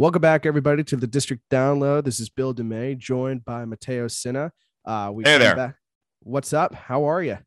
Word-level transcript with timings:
Welcome 0.00 0.22
back, 0.22 0.46
everybody, 0.46 0.84
to 0.84 0.96
the 0.96 1.08
District 1.08 1.42
Download. 1.50 2.04
This 2.04 2.20
is 2.20 2.28
Bill 2.28 2.54
DeMay, 2.54 2.98
joined 2.98 3.44
by 3.44 3.64
Mateo 3.64 4.06
Sinna. 4.06 4.52
Uh, 4.84 5.10
we 5.12 5.24
Hey 5.24 5.38
there. 5.38 5.56
back- 5.56 5.76
What's 6.20 6.52
up? 6.52 6.72
How 6.74 7.04
are 7.04 7.20
you? 7.22 7.38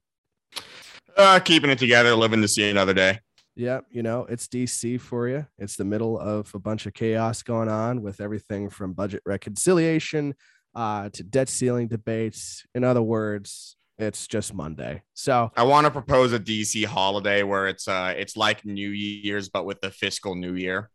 Uh, 1.15 1.39
keeping 1.39 1.69
it 1.69 1.79
together, 1.79 2.13
living 2.13 2.41
to 2.41 2.47
see 2.49 2.69
another 2.69 2.93
day. 2.93 3.19
Yeah, 3.55 3.81
you 3.89 4.01
know, 4.03 4.25
it's 4.25 4.47
DC 4.47 4.99
for 4.99 5.27
you. 5.29 5.45
It's 5.57 5.75
the 5.77 5.85
middle 5.85 6.19
of 6.19 6.53
a 6.55 6.59
bunch 6.59 6.85
of 6.85 6.93
chaos 6.93 7.41
going 7.41 7.69
on 7.69 8.01
with 8.01 8.19
everything 8.19 8.69
from 8.69 8.93
budget 8.93 9.21
reconciliation 9.25 10.35
uh, 10.75 11.09
to 11.09 11.23
debt 11.23 11.47
ceiling 11.49 11.87
debates. 11.87 12.63
In 12.75 12.83
other 12.83 13.01
words, 13.01 13.75
it's 13.97 14.25
just 14.27 14.53
Monday. 14.53 15.03
So, 15.13 15.51
I 15.55 15.63
want 15.63 15.85
to 15.85 15.91
propose 15.91 16.33
a 16.33 16.39
DC 16.39 16.85
holiday 16.85 17.43
where 17.43 17.67
it's 17.67 17.87
uh 17.87 18.13
it's 18.17 18.35
like 18.35 18.65
New 18.65 18.89
Year's 18.89 19.47
but 19.49 19.65
with 19.65 19.79
the 19.81 19.91
fiscal 19.91 20.35
New 20.35 20.55
Year. 20.55 20.89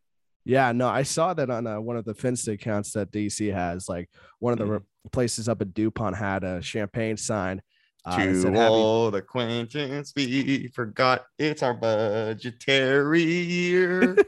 Yeah, 0.46 0.72
no, 0.72 0.88
I 0.88 1.02
saw 1.02 1.34
that 1.34 1.50
on 1.50 1.66
uh, 1.66 1.80
one 1.80 1.96
of 1.96 2.04
the 2.04 2.14
Finsta 2.14 2.52
accounts 2.54 2.92
that 2.92 3.10
DC 3.10 3.52
has. 3.52 3.88
Like 3.88 4.08
one 4.38 4.52
of 4.52 4.58
the 4.58 4.64
Mhm. 4.64 4.70
re- 4.78 5.10
places 5.12 5.48
up 5.48 5.60
at 5.60 5.74
DuPont 5.74 6.16
had 6.16 6.44
a 6.44 6.62
champagne 6.62 7.16
sign. 7.16 7.60
uh, 8.06 8.16
to 8.16 8.40
said, 8.40 8.54
"Happy 8.54 8.72
old 8.72 9.16
acquaintance, 9.16 10.12
we 10.14 10.68
forgot 10.68 11.26
it's 11.40 11.60
our 11.64 11.74
budgetary 11.74 13.22
year. 13.24 14.16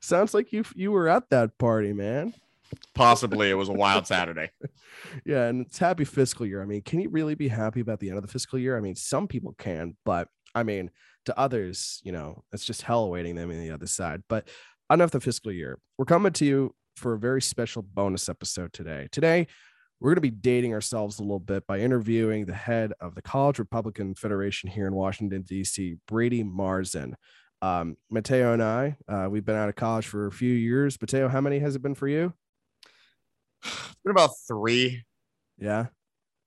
Sounds 0.00 0.32
like 0.34 0.52
you 0.52 0.64
you 0.74 0.92
were 0.92 1.08
at 1.08 1.28
that 1.30 1.56
party, 1.58 1.92
man. 1.92 2.34
Possibly 2.94 3.50
it 3.50 3.54
was 3.54 3.68
a 3.68 3.72
wild 3.72 4.06
Saturday. 4.06 4.50
Yeah, 5.24 5.46
and 5.46 5.64
it's 5.64 5.78
happy 5.78 6.04
fiscal 6.04 6.44
year. 6.44 6.60
I 6.60 6.66
mean, 6.66 6.82
can 6.82 6.98
you 7.00 7.08
really 7.08 7.34
be 7.36 7.46
happy 7.48 7.80
about 7.80 8.00
the 8.00 8.08
end 8.08 8.18
of 8.18 8.22
the 8.22 8.30
fiscal 8.30 8.58
year? 8.58 8.76
I 8.76 8.80
mean, 8.80 8.96
some 8.96 9.28
people 9.28 9.54
can, 9.56 9.96
but 10.04 10.28
I 10.56 10.64
mean, 10.64 10.90
to 11.28 11.38
others, 11.38 12.00
you 12.04 12.12
know, 12.12 12.42
it's 12.52 12.64
just 12.64 12.82
hell 12.82 13.04
awaiting 13.04 13.36
them 13.36 13.50
on 13.50 13.60
the 13.60 13.70
other 13.70 13.86
side. 13.86 14.22
But 14.28 14.48
enough 14.90 15.10
the 15.10 15.20
fiscal 15.20 15.52
year. 15.52 15.78
We're 15.96 16.06
coming 16.06 16.32
to 16.32 16.44
you 16.44 16.74
for 16.96 17.12
a 17.12 17.18
very 17.18 17.42
special 17.42 17.82
bonus 17.82 18.28
episode 18.28 18.72
today. 18.72 19.08
Today, 19.12 19.46
we're 20.00 20.10
going 20.10 20.16
to 20.16 20.20
be 20.22 20.30
dating 20.30 20.74
ourselves 20.74 21.18
a 21.18 21.22
little 21.22 21.40
bit 21.40 21.66
by 21.66 21.80
interviewing 21.80 22.46
the 22.46 22.54
head 22.54 22.92
of 23.00 23.14
the 23.14 23.22
College 23.22 23.58
Republican 23.58 24.14
Federation 24.14 24.70
here 24.70 24.86
in 24.86 24.94
Washington, 24.94 25.42
D.C., 25.42 25.96
Brady 26.06 26.44
Marzin. 26.44 27.14
Um, 27.60 27.96
Mateo 28.10 28.52
and 28.52 28.62
I, 28.62 28.96
uh, 29.08 29.28
we've 29.28 29.44
been 29.44 29.56
out 29.56 29.68
of 29.68 29.74
college 29.74 30.06
for 30.06 30.26
a 30.26 30.32
few 30.32 30.54
years. 30.54 30.96
Mateo, 31.00 31.28
how 31.28 31.40
many 31.40 31.58
has 31.58 31.74
it 31.76 31.82
been 31.82 31.96
for 31.96 32.08
you? 32.08 32.32
It's 33.64 33.96
been 34.04 34.12
about 34.12 34.30
three. 34.46 35.04
Yeah. 35.58 35.86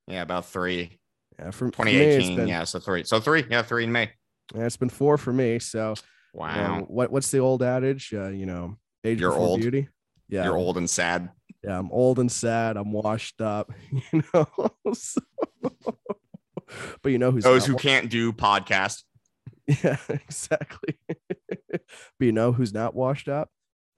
Yeah, 0.08 0.22
about 0.22 0.46
three. 0.46 0.98
Yeah, 1.38 1.46
me, 1.46 1.52
2018. 1.52 2.36
been, 2.38 2.48
yeah, 2.48 2.64
so 2.64 2.80
three. 2.80 3.04
So 3.04 3.20
three. 3.20 3.46
Yeah, 3.50 3.62
three 3.62 3.84
in 3.84 3.92
May. 3.92 4.12
Yeah, 4.56 4.66
it's 4.66 4.78
been 4.78 4.90
four 4.90 5.18
for 5.18 5.34
me. 5.34 5.60
So, 5.60 5.96
Wow. 6.34 6.86
what 6.88 7.12
what's 7.12 7.30
the 7.32 7.40
old 7.40 7.62
adage? 7.64 8.14
Uh, 8.14 8.30
you 8.30 8.46
know, 8.46 8.78
age 9.04 9.20
You're 9.20 9.32
before 9.32 9.48
old. 9.48 9.62
beauty. 9.62 9.90
Yeah, 10.30 10.46
You're 10.46 10.56
old 10.58 10.78
and 10.78 10.90
sad. 10.90 11.30
yeah, 11.64 11.78
I'm 11.78 11.92
old 11.92 12.18
and 12.20 12.32
sad. 12.32 12.78
I'm 12.78 12.92
washed 12.92 13.42
up. 13.42 13.72
You 14.14 14.24
know, 14.34 14.48
So- 14.94 15.22
but 17.02 17.12
you 17.12 17.18
know 17.18 17.32
who's 17.32 17.44
Those 17.44 17.66
who 17.66 17.74
wa- 17.74 17.80
can't 17.80 18.10
do 18.10 18.32
podcast. 18.34 19.04
Yeah, 19.84 19.98
exactly. 20.10 20.98
but 21.70 21.82
you 22.20 22.32
know 22.32 22.52
who's 22.52 22.74
not 22.74 22.94
washed 22.96 23.28
up? 23.30 23.50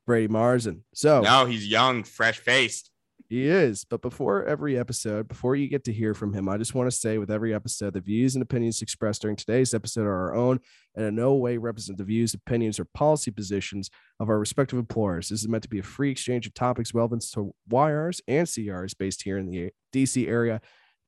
Brady 0.05 0.27
Marzin. 0.31 0.81
So 0.93 1.21
No, 1.21 1.45
he's 1.45 1.67
young, 1.67 2.03
fresh 2.03 2.37
faced. 2.39 2.91
He 3.29 3.47
is. 3.47 3.85
But 3.85 4.01
before 4.01 4.45
every 4.45 4.77
episode, 4.77 5.27
before 5.27 5.55
you 5.55 5.67
get 5.67 5.83
to 5.85 5.93
hear 5.93 6.13
from 6.13 6.33
him, 6.33 6.47
I 6.47 6.57
just 6.57 6.75
want 6.75 6.87
to 6.91 6.95
say 6.95 7.17
with 7.17 7.31
every 7.31 7.53
episode, 7.53 7.93
the 7.93 8.01
views 8.01 8.35
and 8.35 8.43
opinions 8.43 8.81
expressed 8.81 9.21
during 9.21 9.35
today's 9.35 9.73
episode 9.73 10.05
are 10.05 10.29
our 10.29 10.35
own 10.35 10.59
and 10.95 11.05
in 11.05 11.15
no 11.15 11.33
way 11.33 11.57
represent 11.57 11.97
the 11.97 12.03
views, 12.03 12.33
opinions, 12.33 12.79
or 12.79 12.85
policy 12.85 13.31
positions 13.31 13.89
of 14.19 14.29
our 14.29 14.37
respective 14.37 14.77
employers. 14.77 15.29
This 15.29 15.39
is 15.39 15.47
meant 15.47 15.63
to 15.63 15.69
be 15.69 15.79
a 15.79 15.83
free 15.83 16.11
exchange 16.11 16.45
of 16.45 16.53
topics 16.53 16.93
relevant 16.93 17.25
to 17.33 17.55
YRs 17.71 18.21
and 18.27 18.45
CRs 18.45 18.95
based 18.97 19.23
here 19.23 19.37
in 19.37 19.47
the 19.47 19.71
DC 19.93 20.27
area 20.27 20.61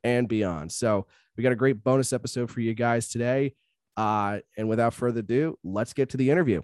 and 0.03 0.27
beyond. 0.27 0.71
So 0.71 1.05
we 1.35 1.43
got 1.43 1.51
a 1.51 1.57
great 1.57 1.83
bonus 1.83 2.13
episode 2.13 2.49
for 2.49 2.61
you 2.61 2.73
guys 2.73 3.07
today. 3.09 3.53
Uh, 3.97 4.39
and 4.57 4.67
without 4.67 4.93
further 4.93 5.19
ado, 5.19 5.57
let's 5.63 5.93
get 5.93 6.09
to 6.09 6.17
the 6.17 6.29
interview. 6.29 6.61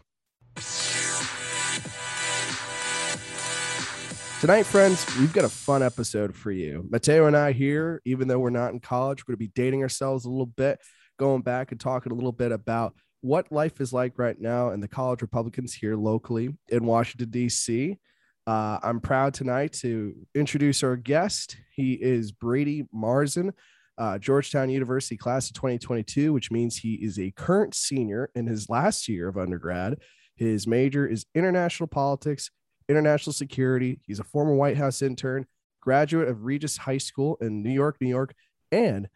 Tonight, 4.41 4.63
friends, 4.63 5.05
we've 5.19 5.31
got 5.31 5.45
a 5.45 5.49
fun 5.49 5.83
episode 5.83 6.35
for 6.35 6.49
you. 6.49 6.83
Mateo 6.89 7.27
and 7.27 7.37
I 7.37 7.51
here, 7.51 8.01
even 8.05 8.27
though 8.27 8.39
we're 8.39 8.49
not 8.49 8.73
in 8.73 8.79
college, 8.79 9.19
we're 9.21 9.33
going 9.33 9.47
to 9.47 9.53
be 9.53 9.61
dating 9.61 9.83
ourselves 9.83 10.25
a 10.25 10.31
little 10.31 10.47
bit, 10.47 10.79
going 11.19 11.43
back 11.43 11.71
and 11.71 11.79
talking 11.79 12.11
a 12.11 12.15
little 12.15 12.31
bit 12.31 12.51
about 12.51 12.95
what 13.21 13.51
life 13.51 13.79
is 13.79 13.93
like 13.93 14.17
right 14.17 14.41
now 14.41 14.69
and 14.71 14.81
the 14.81 14.87
college 14.87 15.21
Republicans 15.21 15.75
here 15.75 15.95
locally 15.95 16.57
in 16.69 16.85
Washington, 16.87 17.29
D.C. 17.29 17.99
Uh, 18.47 18.79
I'm 18.81 18.99
proud 18.99 19.35
tonight 19.35 19.73
to 19.73 20.15
introduce 20.33 20.81
our 20.81 20.95
guest. 20.95 21.57
He 21.75 21.93
is 21.93 22.31
Brady 22.31 22.87
Marzen, 22.91 23.51
uh, 23.99 24.17
Georgetown 24.17 24.71
University 24.71 25.17
class 25.17 25.49
of 25.49 25.53
2022, 25.53 26.33
which 26.33 26.49
means 26.49 26.77
he 26.77 26.95
is 26.95 27.19
a 27.19 27.29
current 27.29 27.75
senior 27.75 28.31
in 28.33 28.47
his 28.47 28.69
last 28.69 29.07
year 29.07 29.27
of 29.27 29.37
undergrad. 29.37 29.99
His 30.35 30.65
major 30.65 31.05
is 31.05 31.27
international 31.35 31.85
politics 31.85 32.49
international 32.91 33.33
security. 33.33 33.99
He's 34.05 34.19
a 34.19 34.23
former 34.23 34.53
White 34.53 34.77
House 34.77 35.01
intern, 35.01 35.47
graduate 35.81 36.27
of 36.27 36.43
Regis 36.43 36.77
High 36.77 36.99
School 36.99 37.37
in 37.41 37.63
New 37.63 37.71
York, 37.71 37.97
New 37.99 38.07
York, 38.09 38.33
and 38.71 39.07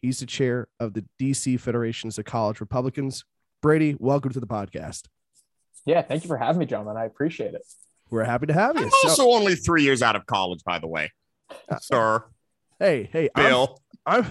he's 0.00 0.20
the 0.20 0.26
chair 0.26 0.68
of 0.80 0.94
the 0.94 1.04
DC 1.20 1.60
Federations 1.60 2.18
of 2.18 2.24
College 2.24 2.60
Republicans. 2.60 3.24
Brady, 3.60 3.96
welcome 3.98 4.32
to 4.32 4.40
the 4.40 4.46
podcast. 4.46 5.04
Yeah, 5.84 6.00
thank 6.02 6.22
you 6.24 6.28
for 6.28 6.38
having 6.38 6.60
me, 6.60 6.66
gentlemen. 6.66 6.96
I 6.96 7.04
appreciate 7.04 7.54
it. 7.54 7.62
We're 8.10 8.24
happy 8.24 8.46
to 8.46 8.52
have 8.54 8.76
you. 8.78 8.84
I'm 8.84 8.90
So- 8.90 9.08
also 9.08 9.30
only 9.32 9.54
three 9.56 9.82
years 9.82 10.02
out 10.02 10.16
of 10.16 10.24
college, 10.26 10.62
by 10.64 10.78
the 10.78 10.86
way. 10.86 11.10
Uh, 11.68 11.78
Sir, 11.78 12.24
hey, 12.78 13.08
hey, 13.12 13.28
I'm, 13.34 13.44
Bill. 13.44 13.80
I'm 14.06 14.26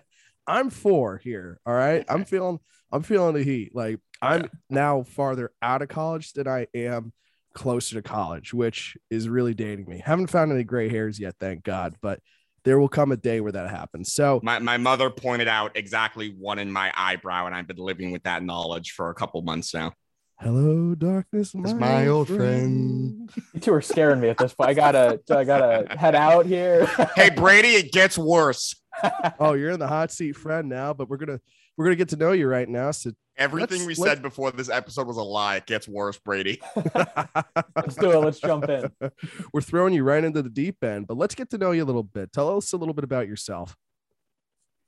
I'm 0.46 0.70
four 0.70 1.18
here. 1.18 1.58
All 1.66 1.74
right. 1.74 2.04
I'm 2.08 2.24
feeling 2.24 2.58
I'm 2.92 3.02
feeling 3.02 3.34
the 3.34 3.42
heat. 3.42 3.74
Like 3.74 3.98
I'm 4.22 4.48
now 4.70 5.02
farther 5.02 5.50
out 5.62 5.82
of 5.82 5.88
college 5.88 6.32
than 6.34 6.46
I 6.48 6.66
am 6.74 7.12
closer 7.54 7.94
to 7.96 8.02
college, 8.02 8.52
which 8.52 8.96
is 9.10 9.28
really 9.28 9.54
dating 9.54 9.86
me. 9.88 10.02
Haven't 10.04 10.26
found 10.28 10.52
any 10.52 10.64
gray 10.64 10.88
hairs 10.88 11.18
yet, 11.18 11.34
thank 11.40 11.62
God, 11.62 11.94
but 12.02 12.20
there 12.64 12.78
will 12.78 12.88
come 12.88 13.12
a 13.12 13.16
day 13.16 13.40
where 13.40 13.52
that 13.52 13.68
happens. 13.70 14.12
So 14.12 14.40
My, 14.42 14.58
my 14.58 14.76
mother 14.78 15.10
pointed 15.10 15.48
out 15.48 15.76
exactly 15.76 16.34
one 16.38 16.58
in 16.58 16.72
my 16.72 16.92
eyebrow, 16.96 17.46
and 17.46 17.54
I've 17.54 17.66
been 17.68 17.76
living 17.76 18.10
with 18.10 18.22
that 18.24 18.42
knowledge 18.42 18.92
for 18.92 19.10
a 19.10 19.14
couple 19.14 19.40
months 19.42 19.74
now. 19.74 19.92
hello, 20.40 20.94
darkness, 20.94 21.54
my, 21.54 21.72
my 21.74 22.06
old 22.08 22.28
friend. 22.28 23.30
You 23.52 23.60
two 23.60 23.72
are 23.72 23.82
scaring 23.82 24.20
me 24.20 24.28
at 24.30 24.38
this 24.38 24.54
point. 24.54 24.70
I 24.70 24.74
gotta, 24.74 25.20
I 25.30 25.44
gotta 25.44 25.96
head 25.96 26.14
out 26.14 26.46
here. 26.46 26.86
Hey, 27.14 27.30
Brady, 27.30 27.68
it 27.68 27.92
gets 27.92 28.18
worse. 28.18 28.74
Oh, 29.40 29.54
you're 29.54 29.72
in 29.72 29.80
the 29.80 29.88
hot 29.88 30.12
seat, 30.12 30.36
friend, 30.36 30.68
now, 30.68 30.94
but 30.94 31.08
we're 31.10 31.16
gonna 31.16 31.40
we're 31.76 31.86
gonna 31.86 31.96
get 31.96 32.08
to 32.10 32.16
know 32.16 32.32
you 32.32 32.46
right 32.48 32.68
now. 32.68 32.90
So 32.90 33.12
Everything 33.36 33.78
Let's- 33.84 33.98
we 33.98 34.02
let's- 34.02 34.14
said 34.16 34.22
before 34.22 34.52
this 34.52 34.68
episode 34.68 35.08
was 35.08 35.16
a 35.16 35.22
lie. 35.22 35.56
It 35.56 35.66
gets 35.66 35.88
worse, 35.88 36.16
Brady. 36.18 36.60
Let's 36.94 37.96
do 37.96 38.12
it. 38.12 38.18
Let's 38.18 38.38
jump 38.40 38.68
in. 38.68 38.92
we're 39.52 39.60
throwing 39.60 39.92
you 39.92 40.04
right 40.04 40.22
into 40.22 40.40
the 40.40 40.48
deep 40.50 40.84
end, 40.84 41.08
but 41.08 41.16
let's 41.16 41.34
get 41.34 41.50
to 41.50 41.58
know 41.58 41.72
you 41.72 41.82
a 41.82 41.84
little 41.86 42.04
bit. 42.04 42.32
Tell 42.32 42.56
us 42.56 42.72
a 42.72 42.76
little 42.76 42.94
bit 42.94 43.02
about 43.02 43.26
yourself. 43.26 43.76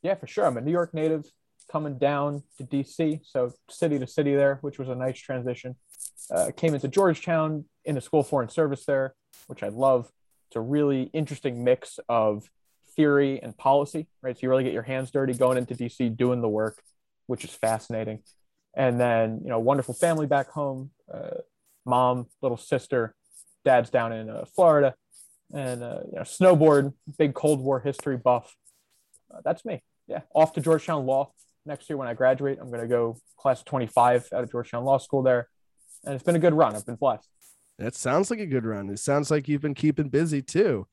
Yeah, 0.03 0.15
for 0.15 0.29
sure. 0.29 0.47
I'm 0.47 0.57
a 0.57 0.61
New 0.61 0.71
York 0.71 0.95
native 0.95 1.25
coming 1.73 1.99
down 1.99 2.45
to 2.59 2.65
DC, 2.65 3.21
so 3.25 3.53
city 3.69 3.99
to 3.99 4.07
city 4.07 4.37
there, 4.37 4.59
which 4.61 4.79
was 4.79 4.89
a 4.89 4.95
nice 4.95 5.19
transition. 5.19 5.75
Uh, 6.31 6.51
came 6.57 6.75
into 6.75 6.87
Georgetown 6.87 7.65
in 7.85 7.97
the 7.97 8.01
School 8.01 8.21
of 8.21 8.29
Foreign 8.29 8.49
Service 8.49 8.85
there, 8.85 9.15
which 9.49 9.65
I 9.65 9.69
love. 9.69 10.13
It's 10.49 10.57
a 10.57 10.61
really 10.61 11.11
interesting 11.13 11.65
mix 11.65 11.99
of 12.09 12.49
theory 12.97 13.41
and 13.43 13.57
policy, 13.57 14.09
right? 14.23 14.37
So 14.37 14.41
you 14.43 14.49
really 14.51 14.65
get 14.65 14.73
your 14.73 14.83
hands 14.83 15.11
dirty 15.11 15.35
going 15.35 15.59
into 15.59 15.75
DC 15.75 16.17
doing 16.17 16.41
the 16.41 16.49
work, 16.49 16.83
which 17.27 17.45
is 17.45 17.51
fascinating. 17.51 18.21
And 18.75 19.01
then, 19.01 19.41
you 19.43 19.49
know, 19.49 19.59
wonderful 19.59 19.95
family 19.95 20.27
back 20.27 20.51
home, 20.51 20.91
uh, 21.13 21.39
mom, 21.85 22.27
little 22.43 22.59
sister, 22.59 23.15
dad's 23.65 23.91
down 23.91 24.13
in 24.13 24.29
uh, 24.29 24.45
Florida, 24.55 24.95
and 25.53 25.83
uh, 25.83 26.01
you 26.07 26.17
know, 26.17 26.23
snowboard, 26.23 26.93
big 27.19 27.35
Cold 27.35 27.61
War 27.61 27.81
history 27.81 28.17
buff. 28.17 28.55
Uh, 29.33 29.41
that's 29.45 29.65
me. 29.65 29.83
Yeah, 30.07 30.21
off 30.35 30.53
to 30.55 30.61
Georgetown 30.61 31.07
Law 31.07 31.33
next 31.65 31.91
year 31.91 31.97
when 31.97 32.09
I 32.09 32.15
graduate. 32.15 32.59
I'm 32.61 32.69
going 32.69 32.81
to 32.81 32.87
go 32.87 33.19
class 33.37 33.63
25 33.63 34.29
out 34.33 34.45
of 34.45 34.51
Georgetown 34.51 34.85
Law 34.85 34.99
School 34.99 35.23
there, 35.23 35.49
and 36.05 36.15
it's 36.15 36.25
been 36.25 36.37
a 36.37 36.41
good 36.41 36.55
run. 36.55 36.77
I've 36.77 36.87
been 36.87 36.97
blessed. 36.97 37.29
That 37.79 37.95
sounds 37.95 38.31
like 38.31 38.41
a 38.41 38.47
good 38.47 38.65
run. 38.65 38.89
It 38.89 38.99
sounds 38.99 39.31
like 39.31 39.49
you've 39.49 39.61
been 39.61 39.75
keeping 39.75 40.09
busy 40.09 40.43
too. 40.43 40.87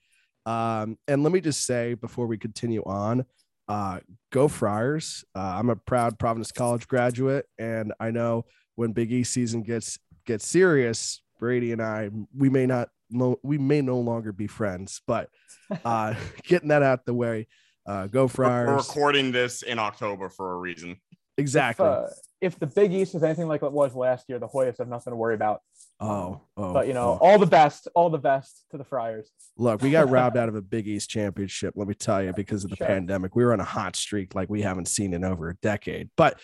Um, 0.46 0.98
and 1.08 1.24
let 1.24 1.32
me 1.32 1.42
just 1.42 1.66
say 1.66 1.94
before 1.94 2.28
we 2.28 2.38
continue 2.38 2.84
on, 2.84 3.26
uh, 3.68 4.00
go 4.32 4.48
Friars. 4.48 5.24
Uh, 5.36 5.56
I'm 5.58 5.70
a 5.70 5.76
proud 5.76 6.20
Providence 6.20 6.52
College 6.52 6.88
graduate, 6.88 7.46
and 7.58 7.94
I 8.00 8.12
know 8.12 8.46
when 8.76 8.92
Big 8.92 9.12
East 9.12 9.34
season 9.34 9.64
gets 9.64 9.98
gets 10.26 10.48
serious, 10.48 11.22
Brady 11.40 11.72
and 11.72 11.82
I 11.82 12.10
we 12.36 12.50
may 12.50 12.66
not 12.66 12.90
no, 13.10 13.40
we 13.44 13.58
may 13.58 13.82
no 13.82 14.00
longer 14.00 14.32
be 14.32 14.48
friends, 14.48 15.02
but 15.08 15.30
uh, 15.86 16.16
getting 16.44 16.70
that 16.70 16.84
out 16.84 17.06
the 17.06 17.14
way. 17.14 17.48
Uh, 17.86 18.08
go 18.08 18.22
We're, 18.22 18.24
we're 18.24 18.28
Friars. 18.30 18.88
recording 18.88 19.32
this 19.32 19.62
in 19.62 19.78
October 19.80 20.30
for 20.30 20.54
a 20.54 20.58
reason. 20.58 20.98
Exactly. 21.38 21.86
If, 21.86 21.92
uh, 21.92 22.08
if 22.42 22.60
the 22.60 22.68
Big 22.68 22.94
East 22.94 23.16
is 23.16 23.24
anything 23.24 23.48
like 23.48 23.64
it 23.64 23.72
was 23.72 23.96
last 23.96 24.28
year, 24.28 24.38
the 24.40 24.48
Hoyas 24.48 24.78
have 24.80 24.88
nothing 24.90 25.12
to 25.12 25.16
worry 25.16 25.34
about. 25.36 25.62
oh, 26.00 26.42
oh, 26.58 26.74
But 26.74 26.88
you 26.88 26.94
know, 26.94 27.18
oh. 27.22 27.26
all 27.26 27.40
the 27.40 27.46
best, 27.46 27.88
all 27.96 28.10
the 28.10 28.18
best 28.18 28.66
to 28.72 28.78
the 28.78 28.84
Friars. 28.84 29.30
Look, 29.58 29.82
we 29.82 29.92
got 29.92 30.10
robbed 30.10 30.36
out 30.42 30.50
of 30.50 30.56
a 30.56 30.62
Big 30.62 30.88
East 30.88 31.10
championship, 31.10 31.74
let 31.78 31.88
me 31.88 31.94
tell 31.94 32.22
you, 32.22 32.34
because 32.34 32.64
of 32.66 32.70
the 32.70 32.76
Sure. 32.76 32.88
pandemic. 32.88 33.36
We 33.36 33.46
were 33.46 33.54
on 33.54 33.60
a 33.62 33.66
hot 33.66 33.96
streak 33.96 34.36
like 34.36 34.50
we 34.50 34.62
haven't 34.62 34.88
seen 34.88 35.14
in 35.14 35.24
over 35.24 35.50
a 35.50 35.56
decade. 35.56 36.10
But 36.18 36.40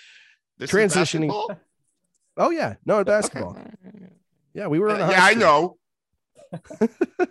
This 0.58 0.72
Transitioning- 0.72 1.58
oh 2.38 2.50
yeah, 2.50 2.76
no 2.86 3.04
basketball. 3.04 3.58
Yeah, 4.54 4.68
we 4.68 4.80
were 4.80 4.90
on 4.90 5.02
a 5.02 5.06
hot 5.06 5.12
yeah, 5.12 5.26
I 5.26 5.34
know. 5.36 5.78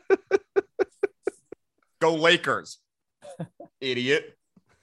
Go 2.00 2.14
Lakers, 2.14 2.78
idiot. 3.80 4.37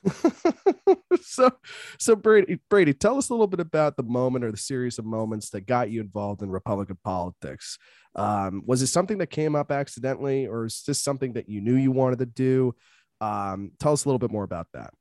so 1.22 1.52
so 1.98 2.16
Brady 2.16 2.60
Brady, 2.70 2.94
tell 2.94 3.18
us 3.18 3.30
a 3.30 3.34
little 3.34 3.48
bit 3.48 3.60
about 3.60 3.98
the 3.98 4.04
moment 4.04 4.46
or 4.46 4.52
the 4.52 4.58
series 4.58 5.00
of 5.00 5.06
moments 5.06 5.50
that 5.52 5.62
got 5.62 5.90
you 5.90 6.02
involved 6.02 6.42
in 6.42 6.50
Republican 6.50 6.98
politics. 7.04 7.78
Um, 8.16 8.64
was 8.66 8.82
it 8.82 8.88
something 8.88 9.18
that 9.18 9.28
came 9.28 9.56
up 9.56 9.72
accidentally, 9.72 10.48
or 10.48 10.66
is 10.66 10.84
this 10.88 11.04
something 11.04 11.34
that 11.34 11.50
you 11.50 11.62
knew 11.62 11.76
you 11.76 11.92
wanted 11.92 12.20
to 12.20 12.26
do? 12.26 12.76
Um, 13.20 13.72
tell 13.80 13.94
us 13.94 14.06
a 14.06 14.08
little 14.08 14.20
bit 14.20 14.32
more 14.32 14.44
about 14.44 14.68
that. 14.74 14.92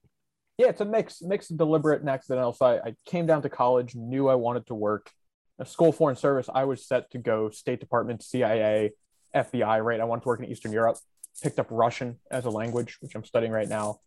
Yeah, 0.58 0.68
it's 0.68 0.80
a 0.80 0.84
mix, 0.84 1.20
mix 1.20 1.50
of 1.50 1.56
deliberate 1.56 2.00
and 2.00 2.08
accidental. 2.08 2.52
So 2.52 2.66
I, 2.66 2.88
I 2.88 2.94
came 3.06 3.26
down 3.26 3.42
to 3.42 3.48
college, 3.48 3.94
knew 3.96 4.28
I 4.28 4.36
wanted 4.36 4.66
to 4.66 4.74
work. 4.74 5.10
A 5.58 5.66
school 5.66 5.92
foreign 5.92 6.16
service, 6.16 6.48
I 6.52 6.64
was 6.64 6.86
set 6.86 7.10
to 7.12 7.18
go 7.18 7.50
State 7.50 7.80
Department, 7.80 8.22
CIA, 8.22 8.92
FBI, 9.34 9.84
right? 9.84 10.00
I 10.00 10.04
wanted 10.04 10.22
to 10.22 10.28
work 10.28 10.40
in 10.40 10.46
Eastern 10.46 10.72
Europe, 10.72 10.96
picked 11.42 11.58
up 11.58 11.68
Russian 11.70 12.18
as 12.30 12.44
a 12.44 12.50
language, 12.50 12.96
which 13.00 13.14
I'm 13.14 13.24
studying 13.24 13.52
right 13.52 13.68
now. 13.68 13.98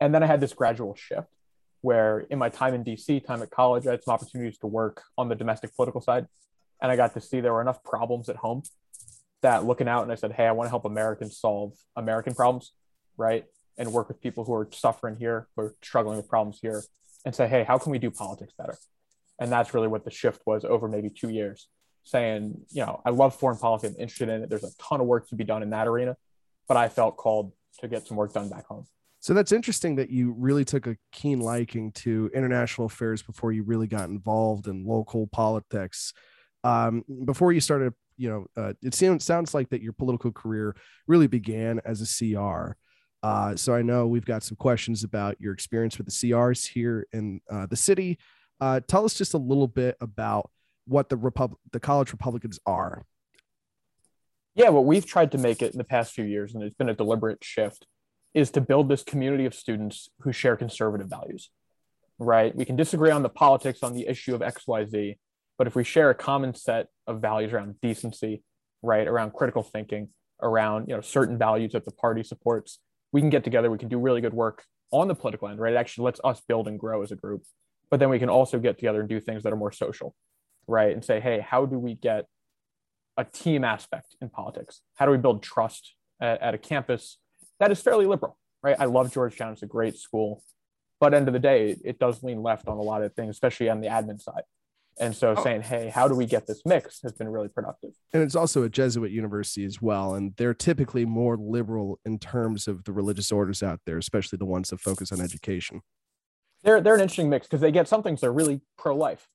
And 0.00 0.14
then 0.14 0.22
I 0.22 0.26
had 0.26 0.40
this 0.40 0.52
gradual 0.52 0.94
shift 0.94 1.28
where 1.80 2.20
in 2.30 2.38
my 2.38 2.48
time 2.48 2.74
in 2.74 2.84
DC, 2.84 3.24
time 3.24 3.42
at 3.42 3.50
college, 3.50 3.86
I 3.86 3.92
had 3.92 4.02
some 4.02 4.14
opportunities 4.14 4.58
to 4.58 4.66
work 4.66 5.02
on 5.16 5.28
the 5.28 5.34
domestic 5.34 5.74
political 5.76 6.00
side. 6.00 6.26
And 6.82 6.90
I 6.90 6.96
got 6.96 7.14
to 7.14 7.20
see 7.20 7.40
there 7.40 7.52
were 7.52 7.60
enough 7.60 7.82
problems 7.84 8.28
at 8.28 8.36
home 8.36 8.62
that 9.42 9.64
looking 9.64 9.88
out 9.88 10.02
and 10.02 10.12
I 10.12 10.16
said, 10.16 10.32
Hey, 10.32 10.46
I 10.46 10.52
want 10.52 10.66
to 10.66 10.70
help 10.70 10.84
Americans 10.84 11.38
solve 11.38 11.72
American 11.94 12.34
problems, 12.34 12.72
right? 13.16 13.44
And 13.78 13.92
work 13.92 14.08
with 14.08 14.20
people 14.20 14.44
who 14.44 14.54
are 14.54 14.68
suffering 14.72 15.16
here, 15.16 15.48
who 15.54 15.62
are 15.62 15.74
struggling 15.82 16.16
with 16.16 16.28
problems 16.28 16.58
here, 16.60 16.82
and 17.24 17.34
say, 17.34 17.46
Hey, 17.46 17.62
how 17.62 17.78
can 17.78 17.92
we 17.92 17.98
do 17.98 18.10
politics 18.10 18.52
better? 18.58 18.76
And 19.38 19.52
that's 19.52 19.74
really 19.74 19.88
what 19.88 20.04
the 20.04 20.10
shift 20.10 20.42
was 20.46 20.64
over 20.64 20.88
maybe 20.88 21.10
two 21.10 21.28
years, 21.28 21.68
saying, 22.04 22.58
you 22.70 22.84
know, 22.84 23.02
I 23.04 23.10
love 23.10 23.34
foreign 23.34 23.58
policy, 23.58 23.88
I'm 23.88 23.94
interested 23.98 24.28
in 24.28 24.42
it. 24.42 24.48
There's 24.48 24.64
a 24.64 24.74
ton 24.80 25.00
of 25.00 25.06
work 25.06 25.28
to 25.28 25.34
be 25.34 25.44
done 25.44 25.62
in 25.62 25.70
that 25.70 25.86
arena, 25.86 26.16
but 26.66 26.76
I 26.76 26.88
felt 26.88 27.16
called 27.16 27.52
to 27.80 27.88
get 27.88 28.06
some 28.06 28.16
work 28.16 28.32
done 28.32 28.48
back 28.48 28.66
home. 28.66 28.86
So 29.26 29.34
that's 29.34 29.50
interesting 29.50 29.96
that 29.96 30.08
you 30.08 30.36
really 30.38 30.64
took 30.64 30.86
a 30.86 30.96
keen 31.10 31.40
liking 31.40 31.90
to 31.94 32.30
international 32.32 32.86
affairs 32.86 33.22
before 33.22 33.50
you 33.50 33.64
really 33.64 33.88
got 33.88 34.08
involved 34.08 34.68
in 34.68 34.86
local 34.86 35.26
politics. 35.26 36.12
Um, 36.62 37.02
before 37.24 37.50
you 37.50 37.60
started, 37.60 37.92
you 38.16 38.30
know, 38.30 38.46
uh, 38.56 38.74
it 38.84 38.94
seems 38.94 39.24
sounds 39.24 39.52
like 39.52 39.68
that 39.70 39.82
your 39.82 39.94
political 39.94 40.30
career 40.30 40.76
really 41.08 41.26
began 41.26 41.80
as 41.84 42.00
a 42.00 42.06
CR. 42.36 42.76
Uh, 43.20 43.56
so 43.56 43.74
I 43.74 43.82
know 43.82 44.06
we've 44.06 44.24
got 44.24 44.44
some 44.44 44.56
questions 44.58 45.02
about 45.02 45.40
your 45.40 45.52
experience 45.52 45.98
with 45.98 46.06
the 46.06 46.12
CRs 46.12 46.64
here 46.64 47.04
in 47.12 47.40
uh, 47.50 47.66
the 47.66 47.74
city. 47.74 48.20
Uh, 48.60 48.78
tell 48.86 49.04
us 49.04 49.14
just 49.14 49.34
a 49.34 49.38
little 49.38 49.66
bit 49.66 49.96
about 50.00 50.52
what 50.86 51.08
the 51.08 51.16
Repub- 51.16 51.56
the 51.72 51.80
college 51.80 52.12
Republicans 52.12 52.60
are. 52.64 53.04
Yeah, 54.54 54.68
well, 54.68 54.84
we've 54.84 55.04
tried 55.04 55.32
to 55.32 55.38
make 55.38 55.62
it 55.62 55.72
in 55.72 55.78
the 55.78 55.84
past 55.84 56.12
few 56.12 56.24
years, 56.24 56.54
and 56.54 56.62
it's 56.62 56.76
been 56.76 56.88
a 56.88 56.94
deliberate 56.94 57.42
shift, 57.42 57.88
is 58.36 58.50
to 58.50 58.60
build 58.60 58.90
this 58.90 59.02
community 59.02 59.46
of 59.46 59.54
students 59.54 60.10
who 60.20 60.30
share 60.30 60.58
conservative 60.58 61.08
values, 61.08 61.50
right? 62.18 62.54
We 62.54 62.66
can 62.66 62.76
disagree 62.76 63.10
on 63.10 63.22
the 63.22 63.30
politics 63.30 63.82
on 63.82 63.94
the 63.94 64.06
issue 64.06 64.34
of 64.34 64.42
XYZ, 64.42 65.16
but 65.56 65.66
if 65.66 65.74
we 65.74 65.82
share 65.82 66.10
a 66.10 66.14
common 66.14 66.54
set 66.54 66.88
of 67.06 67.22
values 67.22 67.54
around 67.54 67.80
decency, 67.80 68.42
right, 68.82 69.08
around 69.08 69.32
critical 69.32 69.62
thinking, 69.62 70.10
around 70.42 70.86
you 70.86 70.94
know 70.94 71.00
certain 71.00 71.38
values 71.38 71.72
that 71.72 71.86
the 71.86 71.90
party 71.92 72.22
supports, 72.22 72.78
we 73.10 73.22
can 73.22 73.30
get 73.30 73.42
together. 73.42 73.70
We 73.70 73.78
can 73.78 73.88
do 73.88 73.98
really 73.98 74.20
good 74.20 74.34
work 74.34 74.64
on 74.90 75.08
the 75.08 75.14
political 75.14 75.48
end, 75.48 75.58
right? 75.58 75.72
It 75.72 75.76
actually 75.76 76.04
lets 76.04 76.20
us 76.22 76.42
build 76.46 76.68
and 76.68 76.78
grow 76.78 77.02
as 77.02 77.12
a 77.12 77.16
group. 77.16 77.42
But 77.90 78.00
then 78.00 78.10
we 78.10 78.18
can 78.18 78.28
also 78.28 78.58
get 78.58 78.76
together 78.76 79.00
and 79.00 79.08
do 79.08 79.18
things 79.18 79.44
that 79.44 79.52
are 79.52 79.56
more 79.56 79.72
social, 79.72 80.14
right? 80.66 80.92
And 80.92 81.02
say, 81.02 81.20
hey, 81.20 81.40
how 81.40 81.64
do 81.64 81.78
we 81.78 81.94
get 81.94 82.26
a 83.16 83.24
team 83.24 83.64
aspect 83.64 84.14
in 84.20 84.28
politics? 84.28 84.82
How 84.96 85.06
do 85.06 85.12
we 85.12 85.18
build 85.18 85.42
trust 85.42 85.94
at, 86.20 86.42
at 86.42 86.52
a 86.52 86.58
campus 86.58 87.16
that 87.60 87.70
is 87.72 87.80
fairly 87.80 88.06
liberal, 88.06 88.36
right? 88.62 88.76
I 88.78 88.84
love 88.86 89.12
Georgetown; 89.12 89.52
it's 89.52 89.62
a 89.62 89.66
great 89.66 89.96
school, 89.96 90.42
but 91.00 91.14
end 91.14 91.28
of 91.28 91.34
the 91.34 91.40
day, 91.40 91.70
it, 91.70 91.80
it 91.84 91.98
does 91.98 92.22
lean 92.22 92.42
left 92.42 92.68
on 92.68 92.76
a 92.78 92.82
lot 92.82 93.02
of 93.02 93.14
things, 93.14 93.30
especially 93.30 93.68
on 93.68 93.80
the 93.80 93.88
admin 93.88 94.20
side. 94.20 94.42
And 94.98 95.14
so, 95.14 95.34
Oh. 95.36 95.42
saying, 95.42 95.60
"Hey, 95.62 95.88
how 95.90 96.08
do 96.08 96.14
we 96.14 96.24
get 96.24 96.46
this 96.46 96.62
mix?" 96.64 97.02
has 97.02 97.12
been 97.12 97.28
really 97.28 97.48
productive. 97.48 97.90
and 98.14 98.22
it's 98.22 98.34
also 98.34 98.62
a 98.62 98.68
Jesuit 98.70 99.10
university 99.10 99.64
as 99.66 99.82
well, 99.82 100.14
and 100.14 100.32
they're 100.36 100.54
typically 100.54 101.04
more 101.04 101.36
liberal 101.36 101.98
in 102.06 102.18
terms 102.18 102.66
of 102.66 102.84
the 102.84 102.92
religious 102.92 103.30
orders 103.30 103.62
out 103.62 103.80
there, 103.84 103.98
especially 103.98 104.38
the 104.38 104.46
ones 104.46 104.70
that 104.70 104.80
focus 104.80 105.12
on 105.12 105.20
education. 105.20 105.82
They're 106.62 106.80
they're 106.80 106.94
an 106.94 107.00
interesting 107.02 107.28
mix 107.28 107.46
because 107.46 107.60
they 107.60 107.70
get 107.72 107.88
some 107.88 108.02
things 108.02 108.22
they're 108.22 108.32
really 108.32 108.62
pro-life, 108.78 109.28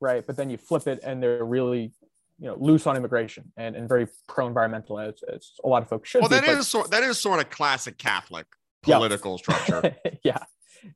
right? 0.00 0.26
But 0.26 0.36
then 0.36 0.48
you 0.48 0.56
flip 0.56 0.86
it, 0.86 1.00
and 1.02 1.22
they're 1.22 1.44
really 1.44 1.92
you 2.38 2.46
know 2.46 2.56
loose 2.58 2.86
on 2.86 2.96
immigration 2.96 3.52
and, 3.56 3.74
and 3.76 3.88
very 3.88 4.06
pro-environmental 4.28 4.98
as, 5.00 5.14
as 5.32 5.52
a 5.64 5.68
lot 5.68 5.82
of 5.82 5.88
folks 5.88 6.08
should 6.08 6.20
Well, 6.20 6.28
be. 6.28 6.36
that 6.36 6.46
but- 6.46 6.58
is 6.58 6.68
sort 6.68 6.90
that 6.90 7.02
is 7.02 7.18
sort 7.18 7.40
of 7.40 7.50
classic 7.50 7.98
Catholic 7.98 8.46
Yeah. 8.86 8.96
political 8.96 9.38
structure. 9.38 9.96
yeah, 10.22 10.38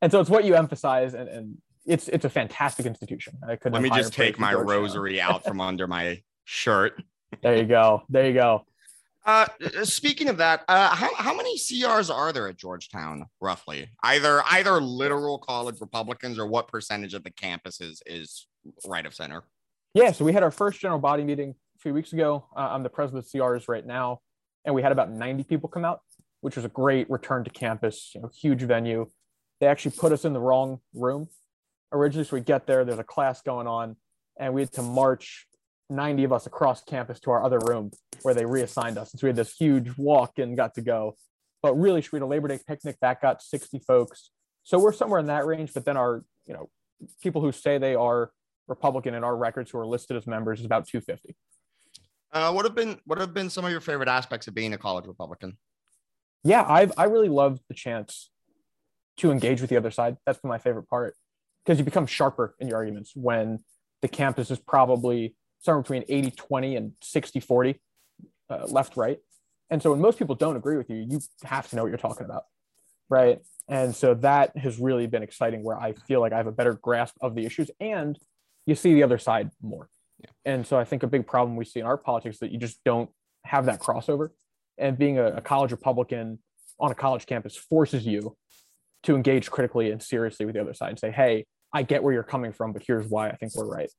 and 0.01 0.11
so 0.13 0.21
it's 0.21 0.31
what 0.31 0.45
you 0.45 0.55
emphasize, 0.55 1.15
and, 1.15 1.29
and 1.29 1.59
it's 1.85 2.09
it's 2.09 2.25
a 2.25 2.31
fantastic 2.31 2.87
institution. 2.87 3.35
I 3.47 3.57
couldn't. 3.57 3.73
Let 3.75 3.83
me 3.83 3.91
just 3.91 4.13
take 4.13 4.39
my 4.39 4.55
rosary 4.55 5.21
out 5.21 5.45
from 5.45 5.61
under 5.61 5.87
my 5.87 6.23
shirt. 6.45 7.03
There 7.43 7.57
you 7.57 7.65
go. 7.65 8.03
There 8.09 8.27
you 8.27 8.35
go. 8.35 8.65
Uh, 9.25 9.47
speaking 9.85 10.29
of 10.29 10.37
that, 10.39 10.65
uh, 10.69 10.95
how, 10.97 11.15
how 11.15 11.33
many 11.37 11.57
CRs 11.57 12.13
are 12.13 12.33
there 12.33 12.49
at 12.49 12.57
Georgetown, 12.57 13.25
roughly? 13.41 13.89
Either 14.03 14.43
either 14.51 14.81
literal 14.81 15.39
college 15.39 15.81
Republicans 15.81 16.39
or 16.41 16.47
what 16.47 16.67
percentage 16.69 17.15
of 17.15 17.23
the 17.25 17.31
campus 17.31 17.81
is 17.81 18.03
is 18.07 18.47
right 18.87 19.07
of 19.07 19.15
center? 19.15 19.45
Yeah, 19.95 20.13
so 20.13 20.25
we 20.25 20.33
had 20.33 20.43
our 20.43 20.51
first 20.51 20.81
general 20.81 20.99
body 20.99 21.23
meeting 21.23 21.55
a 21.77 21.79
few 21.79 21.93
weeks 21.93 22.15
ago. 22.15 22.47
Uh, 22.57 22.61
I'm 22.61 22.83
the 22.83 22.89
president 22.89 23.27
of 23.27 23.31
CRs 23.31 23.69
right 23.69 23.85
now, 23.85 24.21
and 24.65 24.75
we 24.75 24.81
had 24.81 24.91
about 24.91 25.11
90 25.11 25.45
people 25.45 25.69
come 25.69 25.85
out, 25.85 26.01
which 26.41 26.57
was 26.57 26.65
a 26.65 26.71
great 26.71 27.11
return 27.11 27.45
to 27.45 27.51
campus. 27.51 28.13
You 28.15 28.23
know, 28.23 28.31
huge 28.35 28.63
venue. 28.63 29.11
They 29.61 29.67
actually 29.67 29.91
put 29.99 30.13
us 30.13 30.25
in 30.25 30.33
the 30.33 30.41
wrong 30.41 30.81
room 30.95 31.29
originally. 31.93 32.25
So 32.25 32.37
we 32.37 32.41
get 32.41 32.67
there, 32.67 32.87
there's 32.87 32.99
a 32.99 33.05
class 33.05 33.43
going 33.43 33.67
on, 33.67 33.97
and 34.41 34.55
we 34.55 34.63
had 34.63 34.73
to 34.73 34.83
march 34.83 35.47
90 35.91 36.25
of 36.25 36.33
us 36.33 36.47
across 36.47 36.83
campus 36.83 37.21
to 37.21 37.31
our 37.31 37.45
other 37.45 37.59
room 37.59 37.91
where 38.23 38.33
they 38.33 38.47
reassigned 38.47 38.97
us. 38.97 39.13
And 39.13 39.21
so 39.21 39.27
we 39.27 39.29
had 39.29 39.37
this 39.37 39.55
huge 39.55 39.91
walk 39.99 40.39
and 40.39 40.57
got 40.57 40.75
to 40.77 40.81
go. 40.81 41.17
But 41.63 41.75
really, 41.75 42.03
we 42.11 42.17
had 42.17 42.23
a 42.23 42.27
Labor 42.27 42.49
Day 42.49 42.61
picnic 42.67 42.97
that 43.03 43.21
got 43.21 43.43
60 43.43 43.79
folks. 43.87 44.31
So 44.63 44.79
we're 44.79 44.93
somewhere 44.93 45.21
in 45.21 45.27
that 45.27 45.45
range. 45.45 45.75
But 45.75 45.85
then 45.85 45.99
our, 45.99 46.25
you 46.47 46.55
know, 46.55 46.71
people 47.23 47.43
who 47.43 47.53
say 47.53 47.77
they 47.77 47.95
are 47.95 48.31
Republican 48.73 49.15
in 49.15 49.23
our 49.23 49.37
records 49.37 49.71
who 49.71 49.79
are 49.79 49.87
listed 49.87 50.17
as 50.17 50.27
members 50.27 50.61
is 50.61 50.67
about 50.67 50.89
250. 50.89 51.37
Uh, 52.33 52.51
what 52.53 52.65
have 52.65 52.75
been 52.75 52.99
what 53.05 53.19
have 53.19 53.35
been 53.35 53.51
some 53.51 53.65
of 53.65 53.71
your 53.71 53.81
favorite 53.81 54.09
aspects 54.09 54.49
of 54.49 54.55
being 54.55 54.73
a 54.73 54.79
college 54.79 55.07
Republican? 55.07 55.59
Yeah, 56.45 56.65
I've 56.67 56.93
I 56.97 57.05
really 57.05 57.29
loved 57.29 57.63
the 57.69 57.75
chance 57.75 58.31
to 59.19 59.31
engage 59.31 59.61
with 59.61 59.69
the 59.69 59.77
other 59.77 59.91
side. 59.91 60.17
That's 60.25 60.41
been 60.41 60.49
my 60.49 60.59
favorite 60.59 60.89
part 60.89 61.15
because 61.65 61.79
you 61.79 61.85
become 61.85 62.07
sharper 62.07 62.55
in 62.59 62.69
your 62.69 62.79
arguments 62.79 63.13
when 63.15 63.61
the 64.01 64.09
campus 64.09 64.51
is 64.51 64.59
probably 64.59 65.37
somewhere 65.61 65.83
between 65.83 66.05
80 66.09 66.31
20 66.31 66.77
and 66.77 66.93
60 67.03 67.41
40 67.41 67.81
uh, 68.49 68.67
left 68.67 68.97
right. 68.97 69.19
And 69.71 69.83
so 69.83 69.91
when 69.91 70.01
most 70.01 70.19
people 70.19 70.35
don't 70.35 70.57
agree 70.57 70.77
with 70.77 70.91
you, 70.91 70.97
you 70.97 71.21
have 71.45 71.69
to 71.71 71.77
know 71.77 71.83
what 71.83 71.89
you're 71.89 71.99
talking 71.99 72.25
about. 72.25 72.45
Right. 73.09 73.41
And 73.69 73.95
so 73.95 74.15
that 74.15 74.57
has 74.57 74.79
really 74.79 75.07
been 75.07 75.23
exciting 75.23 75.63
where 75.63 75.79
I 75.79 75.93
feel 75.93 76.21
like 76.21 76.33
I 76.33 76.39
have 76.39 76.47
a 76.47 76.53
better 76.53 76.75
grasp 76.75 77.15
of 77.21 77.35
the 77.35 77.47
issues 77.47 77.71
and 77.81 78.19
you 78.67 78.75
see 78.75 78.95
the 78.95 79.03
other 79.03 79.19
side 79.19 79.51
more. 79.61 79.89
And 80.45 80.67
so 80.67 80.79
I 80.79 80.85
think 80.85 81.03
a 81.03 81.07
big 81.07 81.27
problem 81.27 81.57
we 81.57 81.65
see 81.65 81.81
in 81.81 81.87
our 81.87 81.97
politics 81.97 82.37
is 82.37 82.41
that 82.41 82.53
you 82.53 82.59
just 82.59 82.83
don't 82.85 83.11
have 83.45 83.67
that 83.67 83.81
crossover. 83.81 84.31
And 84.79 84.97
being 84.97 85.19
a, 85.19 85.27
a 85.27 85.41
college 85.41 85.73
Republican 85.73 86.39
on 86.79 86.91
a 86.91 86.95
college 86.95 87.27
campus 87.27 87.57
forces 87.57 88.07
you 88.07 88.37
to 89.05 89.17
engage 89.17 89.51
critically 89.51 89.91
and 89.91 90.03
seriously 90.03 90.47
with 90.47 90.55
the 90.55 90.61
other 90.61 90.75
side 90.75 90.91
and 90.91 90.99
say, 90.99 91.11
hey, 91.11 91.47
I 91.73 91.83
get 91.83 92.03
where 92.03 92.13
you're 92.13 92.23
coming 92.23 92.53
from, 92.53 92.73
but 92.73 92.83
here's 92.87 93.07
why 93.07 93.29
I 93.29 93.37
think 93.37 93.55
we're 93.55 93.67
right. 93.67 93.91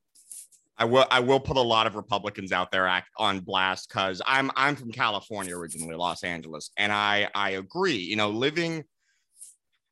I 0.78 0.86
will 0.86 1.06
I 1.12 1.20
will 1.20 1.40
put 1.40 1.56
a 1.56 1.62
lot 1.62 1.86
of 1.86 1.96
Republicans 1.96 2.52
out 2.52 2.72
there 2.72 2.88
act 2.88 3.10
on 3.18 3.42
blast 3.42 3.90
because 3.90 4.22
I'm 4.26 4.50
I'm 4.56 4.76
from 4.76 4.92
California 4.92 5.56
originally, 5.56 5.94
Los 5.96 6.24
Angeles, 6.24 6.72
and 6.78 6.92
I 6.92 7.30
I 7.36 7.52
agree. 7.52 7.98
You 7.98 8.16
know, 8.16 8.30
living 8.30 8.84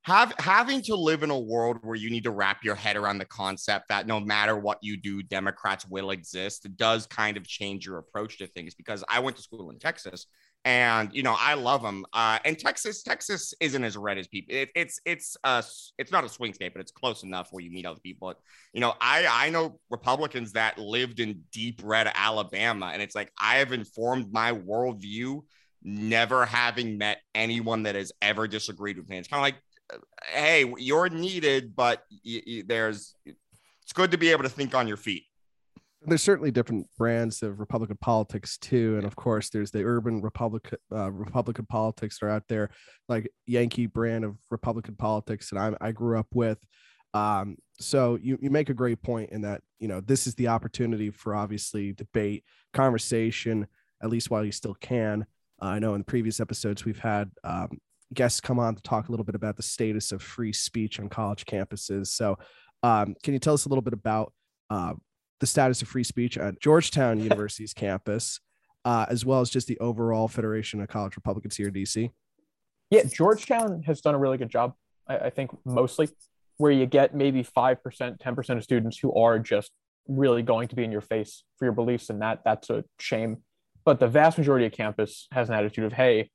have 0.03 0.33
having 0.39 0.81
to 0.83 0.95
live 0.95 1.21
in 1.21 1.29
a 1.29 1.39
world 1.39 1.77
where 1.83 1.95
you 1.95 2.09
need 2.09 2.23
to 2.23 2.31
wrap 2.31 2.63
your 2.63 2.75
head 2.75 2.97
around 2.97 3.19
the 3.19 3.25
concept 3.25 3.89
that 3.89 4.07
no 4.07 4.19
matter 4.19 4.57
what 4.57 4.79
you 4.81 4.97
do, 4.97 5.21
Democrats 5.21 5.85
will 5.87 6.09
exist 6.09 6.67
does 6.75 7.05
kind 7.05 7.37
of 7.37 7.47
change 7.47 7.85
your 7.85 7.99
approach 7.99 8.39
to 8.39 8.47
things. 8.47 8.73
Because 8.73 9.03
I 9.07 9.19
went 9.19 9.37
to 9.37 9.43
school 9.43 9.69
in 9.69 9.77
Texas, 9.77 10.25
and 10.65 11.09
you 11.13 11.21
know 11.21 11.35
I 11.37 11.53
love 11.53 11.83
them. 11.83 12.05
Uh, 12.13 12.39
and 12.45 12.57
Texas, 12.57 13.03
Texas 13.03 13.53
isn't 13.59 13.83
as 13.83 13.95
red 13.95 14.17
as 14.17 14.27
people. 14.27 14.55
It, 14.55 14.69
it's 14.75 14.99
it's 15.05 15.37
uh 15.43 15.61
it's 15.99 16.11
not 16.11 16.23
a 16.23 16.29
swing 16.29 16.53
state, 16.53 16.73
but 16.73 16.81
it's 16.81 16.91
close 16.91 17.21
enough 17.21 17.49
where 17.51 17.63
you 17.63 17.71
meet 17.71 17.85
other 17.85 17.99
people. 17.99 18.29
but, 18.29 18.37
You 18.73 18.81
know, 18.81 18.95
I 18.99 19.27
I 19.29 19.49
know 19.51 19.79
Republicans 19.91 20.53
that 20.53 20.79
lived 20.79 21.19
in 21.19 21.43
deep 21.51 21.79
red 21.83 22.11
Alabama, 22.15 22.89
and 22.93 23.03
it's 23.03 23.15
like 23.15 23.31
I 23.39 23.57
have 23.57 23.71
informed 23.71 24.33
my 24.33 24.51
worldview, 24.51 25.41
never 25.83 26.45
having 26.45 26.97
met 26.97 27.19
anyone 27.35 27.83
that 27.83 27.95
has 27.95 28.11
ever 28.21 28.47
disagreed 28.47 28.97
with 28.97 29.07
me. 29.09 29.17
It's 29.17 29.27
kind 29.27 29.39
of 29.39 29.43
like, 29.43 29.61
hey, 30.27 30.71
you're 30.77 31.09
needed, 31.09 31.75
but 31.75 32.03
there's 32.65 33.15
it's 33.25 33.93
good 33.93 34.11
to 34.11 34.17
be 34.17 34.29
able 34.29 34.43
to 34.43 34.49
think 34.49 34.75
on 34.75 34.87
your 34.87 34.97
feet 34.97 35.23
there's 36.03 36.23
certainly 36.23 36.51
different 36.51 36.87
brands 36.97 37.43
of 37.43 37.59
Republican 37.59 37.97
politics 37.97 38.57
too, 38.57 38.95
and 38.97 39.05
of 39.05 39.15
course, 39.15 39.49
there's 39.49 39.71
the 39.71 39.83
urban 39.83 40.21
Republican 40.21 40.79
uh, 40.91 41.11
Republican 41.11 41.65
politics 41.67 42.19
that 42.19 42.25
are 42.25 42.29
out 42.29 42.47
there, 42.47 42.71
like 43.07 43.31
Yankee 43.45 43.85
brand 43.85 44.25
of 44.25 44.37
Republican 44.49 44.95
politics 44.95 45.49
that 45.49 45.59
I, 45.59 45.89
I 45.89 45.91
grew 45.91 46.17
up 46.17 46.27
with. 46.33 46.57
Um, 47.13 47.57
so 47.79 48.17
you 48.21 48.37
you 48.41 48.49
make 48.49 48.69
a 48.69 48.73
great 48.73 49.01
point 49.03 49.29
in 49.29 49.41
that 49.41 49.61
you 49.79 49.87
know 49.87 50.01
this 50.01 50.25
is 50.25 50.33
the 50.35 50.47
opportunity 50.47 51.11
for 51.11 51.35
obviously 51.35 51.93
debate, 51.93 52.45
conversation, 52.73 53.67
at 54.01 54.09
least 54.09 54.31
while 54.31 54.43
you 54.43 54.51
still 54.51 54.75
can. 54.75 55.27
Uh, 55.61 55.65
I 55.65 55.79
know 55.79 55.93
in 55.93 56.03
previous 56.03 56.39
episodes 56.39 56.83
we've 56.83 56.99
had 56.99 57.29
um, 57.43 57.79
guests 58.13 58.39
come 58.39 58.59
on 58.59 58.75
to 58.75 58.81
talk 58.81 59.07
a 59.07 59.11
little 59.11 59.23
bit 59.23 59.35
about 59.35 59.57
the 59.57 59.63
status 59.63 60.11
of 60.11 60.21
free 60.21 60.53
speech 60.53 60.99
on 60.99 61.09
college 61.09 61.45
campuses. 61.45 62.07
So, 62.07 62.37
um, 62.83 63.15
can 63.23 63.33
you 63.33 63.39
tell 63.39 63.53
us 63.53 63.65
a 63.65 63.69
little 63.69 63.81
bit 63.81 63.93
about 63.93 64.33
uh, 64.69 64.93
the 65.39 65.47
status 65.47 65.81
of 65.81 65.87
free 65.87 66.03
speech 66.03 66.37
at 66.37 66.59
Georgetown 66.59 67.19
University's 67.23 67.73
campus, 67.73 68.39
uh, 68.85 69.05
as 69.09 69.25
well 69.25 69.41
as 69.41 69.49
just 69.49 69.67
the 69.67 69.79
overall 69.79 70.27
Federation 70.27 70.81
of 70.81 70.87
College 70.87 71.15
Republicans 71.15 71.55
here 71.55 71.67
in 71.67 71.73
DC? 71.73 72.11
Yeah, 72.89 73.03
Georgetown 73.03 73.83
has 73.83 74.01
done 74.01 74.15
a 74.15 74.19
really 74.19 74.37
good 74.37 74.49
job. 74.49 74.73
I, 75.07 75.17
I 75.17 75.29
think 75.29 75.51
mostly 75.65 76.09
where 76.57 76.71
you 76.71 76.85
get 76.85 77.15
maybe 77.15 77.43
5%, 77.43 77.77
10% 78.19 78.57
of 78.57 78.63
students 78.63 78.97
who 78.97 79.13
are 79.15 79.39
just 79.39 79.71
really 80.07 80.43
going 80.43 80.67
to 80.67 80.75
be 80.75 80.83
in 80.83 80.91
your 80.91 81.01
face 81.01 81.43
for 81.57 81.65
your 81.65 81.73
beliefs. 81.73 82.09
And 82.09 82.21
that 82.21 82.41
that's 82.43 82.69
a 82.69 82.83
shame. 82.99 83.37
But 83.83 83.99
the 83.99 84.07
vast 84.07 84.37
majority 84.37 84.65
of 84.65 84.71
campus 84.71 85.27
has 85.31 85.49
an 85.49 85.55
attitude 85.55 85.85
of, 85.85 85.93
hey, 85.93 86.29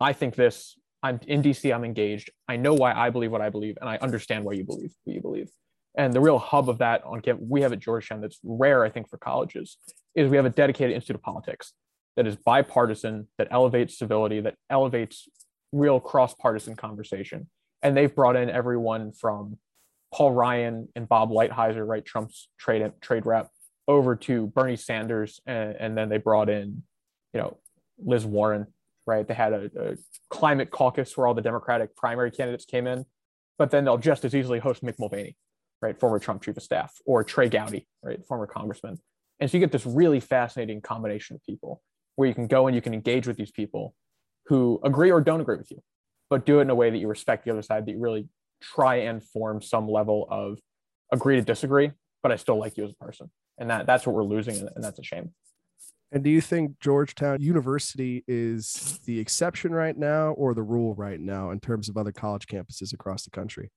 I 0.00 0.12
think 0.12 0.36
this, 0.36 0.76
I'm 1.04 1.20
in 1.26 1.42
DC, 1.42 1.72
I'm 1.72 1.84
engaged. 1.84 2.30
I 2.48 2.56
know 2.56 2.72
why 2.72 2.94
I 2.94 3.10
believe 3.10 3.30
what 3.30 3.42
I 3.42 3.50
believe, 3.50 3.76
and 3.78 3.90
I 3.90 3.98
understand 3.98 4.42
why 4.42 4.54
you 4.54 4.64
believe 4.64 4.90
what 5.04 5.14
you 5.14 5.20
believe. 5.20 5.50
And 5.96 6.14
the 6.14 6.20
real 6.20 6.38
hub 6.38 6.70
of 6.70 6.78
that 6.78 7.04
on 7.04 7.20
campus, 7.20 7.44
we 7.46 7.60
have 7.60 7.74
at 7.74 7.78
Georgetown 7.78 8.22
that's 8.22 8.40
rare, 8.42 8.82
I 8.84 8.88
think, 8.88 9.10
for 9.10 9.18
colleges, 9.18 9.76
is 10.14 10.30
we 10.30 10.38
have 10.38 10.46
a 10.46 10.50
dedicated 10.50 10.94
Institute 10.94 11.16
of 11.16 11.22
Politics 11.22 11.74
that 12.16 12.26
is 12.26 12.36
bipartisan, 12.36 13.28
that 13.36 13.48
elevates 13.50 13.98
civility, 13.98 14.40
that 14.40 14.54
elevates 14.70 15.28
real 15.72 16.00
cross-partisan 16.00 16.74
conversation. 16.74 17.50
And 17.82 17.94
they've 17.94 18.12
brought 18.12 18.34
in 18.34 18.48
everyone 18.48 19.12
from 19.12 19.58
Paul 20.12 20.32
Ryan 20.32 20.88
and 20.96 21.06
Bob 21.06 21.30
Lighthizer, 21.30 21.86
right, 21.86 22.04
Trump's 22.04 22.48
trade 22.58 22.90
trade 23.02 23.26
rep, 23.26 23.50
over 23.86 24.16
to 24.16 24.46
Bernie 24.46 24.76
Sanders, 24.76 25.40
and, 25.44 25.76
and 25.78 25.98
then 25.98 26.08
they 26.08 26.16
brought 26.16 26.48
in, 26.48 26.82
you 27.34 27.40
know, 27.40 27.58
Liz 27.98 28.24
Warren, 28.24 28.68
right? 29.06 29.26
They 29.26 29.34
had 29.34 29.52
a, 29.52 29.70
a 29.78 29.96
climate 30.30 30.70
caucus 30.70 31.16
where 31.16 31.26
all 31.26 31.34
the 31.34 31.42
Democratic 31.42 31.94
primary 31.96 32.30
candidates 32.30 32.64
came 32.64 32.86
in, 32.86 33.04
but 33.58 33.70
then 33.70 33.84
they'll 33.84 33.98
just 33.98 34.24
as 34.24 34.34
easily 34.34 34.58
host 34.58 34.84
Mick 34.84 34.98
Mulvaney, 34.98 35.36
right, 35.82 35.98
former 35.98 36.18
Trump 36.18 36.42
chief 36.42 36.56
of 36.56 36.62
staff, 36.62 36.92
or 37.06 37.24
Trey 37.24 37.48
Gowdy, 37.48 37.86
right, 38.02 38.24
former 38.26 38.46
congressman. 38.46 38.98
And 39.40 39.50
so 39.50 39.56
you 39.56 39.60
get 39.60 39.72
this 39.72 39.86
really 39.86 40.20
fascinating 40.20 40.80
combination 40.80 41.36
of 41.36 41.42
people 41.44 41.82
where 42.16 42.28
you 42.28 42.34
can 42.34 42.46
go 42.46 42.66
and 42.66 42.74
you 42.74 42.82
can 42.82 42.94
engage 42.94 43.26
with 43.26 43.36
these 43.36 43.50
people 43.50 43.94
who 44.46 44.80
agree 44.84 45.10
or 45.10 45.20
don't 45.20 45.40
agree 45.40 45.56
with 45.56 45.70
you, 45.70 45.80
but 46.30 46.46
do 46.46 46.58
it 46.58 46.62
in 46.62 46.70
a 46.70 46.74
way 46.74 46.90
that 46.90 46.98
you 46.98 47.08
respect 47.08 47.44
the 47.44 47.50
other 47.50 47.62
side, 47.62 47.86
that 47.86 47.92
you 47.92 47.98
really 47.98 48.28
try 48.62 48.96
and 48.96 49.22
form 49.22 49.60
some 49.60 49.88
level 49.88 50.26
of 50.30 50.58
agree 51.12 51.36
to 51.36 51.42
disagree, 51.42 51.90
but 52.22 52.32
I 52.32 52.36
still 52.36 52.58
like 52.58 52.76
you 52.76 52.84
as 52.84 52.90
a 52.90 53.04
person. 53.04 53.30
And 53.58 53.70
that 53.70 53.86
that's 53.86 54.06
what 54.06 54.14
we're 54.14 54.24
losing, 54.24 54.56
and 54.56 54.82
that's 54.82 54.98
a 54.98 55.02
shame. 55.02 55.32
And 56.14 56.24
do 56.24 56.30
you 56.30 56.40
think 56.40 56.78
Georgetown 56.80 57.42
University 57.42 58.24
is 58.26 59.00
the 59.04 59.20
exception 59.20 59.72
right 59.72 59.98
now 59.98 60.30
or 60.30 60.54
the 60.54 60.62
rule 60.62 60.94
right 60.94 61.20
now 61.20 61.50
in 61.50 61.60
terms 61.60 61.90
of 61.90 61.96
other 61.96 62.12
college 62.12 62.46
campuses 62.46 62.94
across 62.94 63.24
the 63.24 63.30
country? 63.30 63.70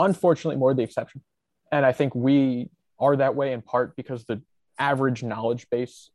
unfortunately 0.00 0.56
more 0.56 0.74
the 0.74 0.82
exception. 0.82 1.22
And 1.70 1.86
I 1.86 1.92
think 1.92 2.14
we 2.14 2.68
are 2.98 3.14
that 3.16 3.36
way 3.36 3.52
in 3.52 3.62
part 3.62 3.94
because 3.94 4.24
the 4.24 4.42
average 4.78 5.22
knowledge 5.22 5.68
base 5.70 6.10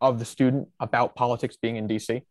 of 0.00 0.18
the 0.18 0.24
student 0.24 0.68
about 0.78 1.16
politics 1.16 1.56
being 1.60 1.76
in 1.76 1.88
DC, 1.88 2.22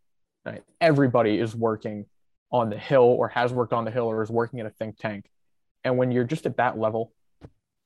right? 0.45 0.63
everybody 0.79 1.37
is 1.39 1.55
working 1.55 2.05
on 2.51 2.69
the 2.69 2.77
Hill 2.77 3.03
or 3.03 3.27
has 3.27 3.51
worked 3.51 3.73
on 3.73 3.85
the 3.85 3.91
Hill 3.91 4.05
or 4.05 4.23
is 4.23 4.29
working 4.29 4.59
in 4.59 4.65
a 4.65 4.69
think 4.69 4.97
tank. 4.97 5.25
And 5.83 5.97
when 5.97 6.11
you're 6.11 6.23
just 6.23 6.45
at 6.45 6.57
that 6.57 6.79
level 6.79 7.11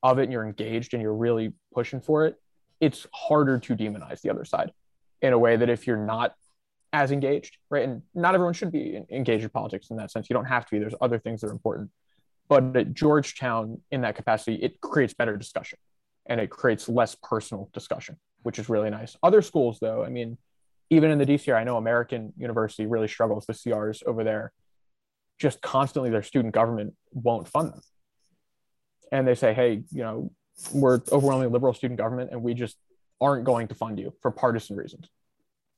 of 0.02 0.18
it 0.18 0.24
and 0.24 0.32
you're 0.32 0.46
engaged 0.46 0.94
and 0.94 1.02
you're 1.02 1.14
really 1.14 1.52
pushing 1.72 2.00
for 2.00 2.26
it, 2.26 2.36
it's 2.84 3.06
harder 3.12 3.58
to 3.58 3.76
demonize 3.76 4.20
the 4.20 4.30
other 4.30 4.44
side 4.44 4.72
in 5.22 5.32
a 5.32 5.38
way 5.38 5.56
that 5.56 5.68
if 5.68 5.86
you're 5.86 5.96
not 5.96 6.34
as 6.92 7.10
engaged, 7.10 7.56
right? 7.70 7.84
And 7.88 8.02
not 8.14 8.34
everyone 8.34 8.54
should 8.54 8.70
be 8.70 9.00
engaged 9.10 9.42
in 9.42 9.50
politics 9.50 9.90
in 9.90 9.96
that 9.96 10.10
sense. 10.10 10.28
You 10.30 10.34
don't 10.34 10.44
have 10.44 10.64
to 10.66 10.70
be. 10.70 10.78
There's 10.78 10.94
other 11.00 11.18
things 11.18 11.40
that 11.40 11.48
are 11.48 11.52
important 11.52 11.90
but 12.48 12.76
at 12.76 12.94
Georgetown, 12.94 13.80
in 13.90 14.02
that 14.02 14.16
capacity, 14.16 14.56
it 14.56 14.80
creates 14.80 15.14
better 15.14 15.36
discussion 15.36 15.78
and 16.26 16.40
it 16.40 16.50
creates 16.50 16.88
less 16.88 17.16
personal 17.22 17.70
discussion, 17.72 18.18
which 18.42 18.58
is 18.58 18.68
really 18.68 18.90
nice. 18.90 19.16
Other 19.22 19.42
schools, 19.42 19.78
though, 19.80 20.04
I 20.04 20.08
mean, 20.08 20.36
even 20.90 21.10
in 21.10 21.18
the 21.18 21.26
DCR, 21.26 21.56
I 21.56 21.64
know 21.64 21.76
American 21.76 22.32
University 22.36 22.86
really 22.86 23.08
struggles 23.08 23.46
with 23.48 23.56
CRs 23.56 24.02
over 24.04 24.24
there. 24.24 24.52
Just 25.38 25.60
constantly, 25.62 26.10
their 26.10 26.22
student 26.22 26.54
government 26.54 26.94
won't 27.12 27.48
fund 27.48 27.72
them. 27.72 27.80
And 29.10 29.26
they 29.26 29.34
say, 29.34 29.54
hey, 29.54 29.82
you 29.90 30.02
know, 30.02 30.30
we're 30.72 31.00
overwhelmingly 31.10 31.52
liberal 31.52 31.74
student 31.74 31.98
government 31.98 32.30
and 32.30 32.42
we 32.42 32.54
just 32.54 32.76
aren't 33.20 33.44
going 33.44 33.68
to 33.68 33.74
fund 33.74 33.98
you 33.98 34.12
for 34.22 34.30
partisan 34.30 34.76
reasons. 34.76 35.08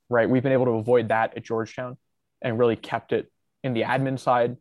Right. 0.09 0.29
We've 0.29 0.43
been 0.43 0.53
able 0.53 0.65
to 0.65 0.71
avoid 0.71 1.09
that 1.09 1.35
at 1.35 1.43
Georgetown 1.43 1.97
and 2.41 2.57
really 2.57 2.75
kept 2.75 3.11
it 3.11 3.31
in 3.63 3.73
the 3.73 3.81
admin 3.81 4.19
side 4.19 4.57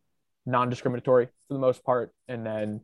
non-discriminatory 0.46 1.26
for 1.26 1.54
the 1.54 1.60
most 1.60 1.84
part, 1.84 2.12
and 2.28 2.46
then 2.46 2.80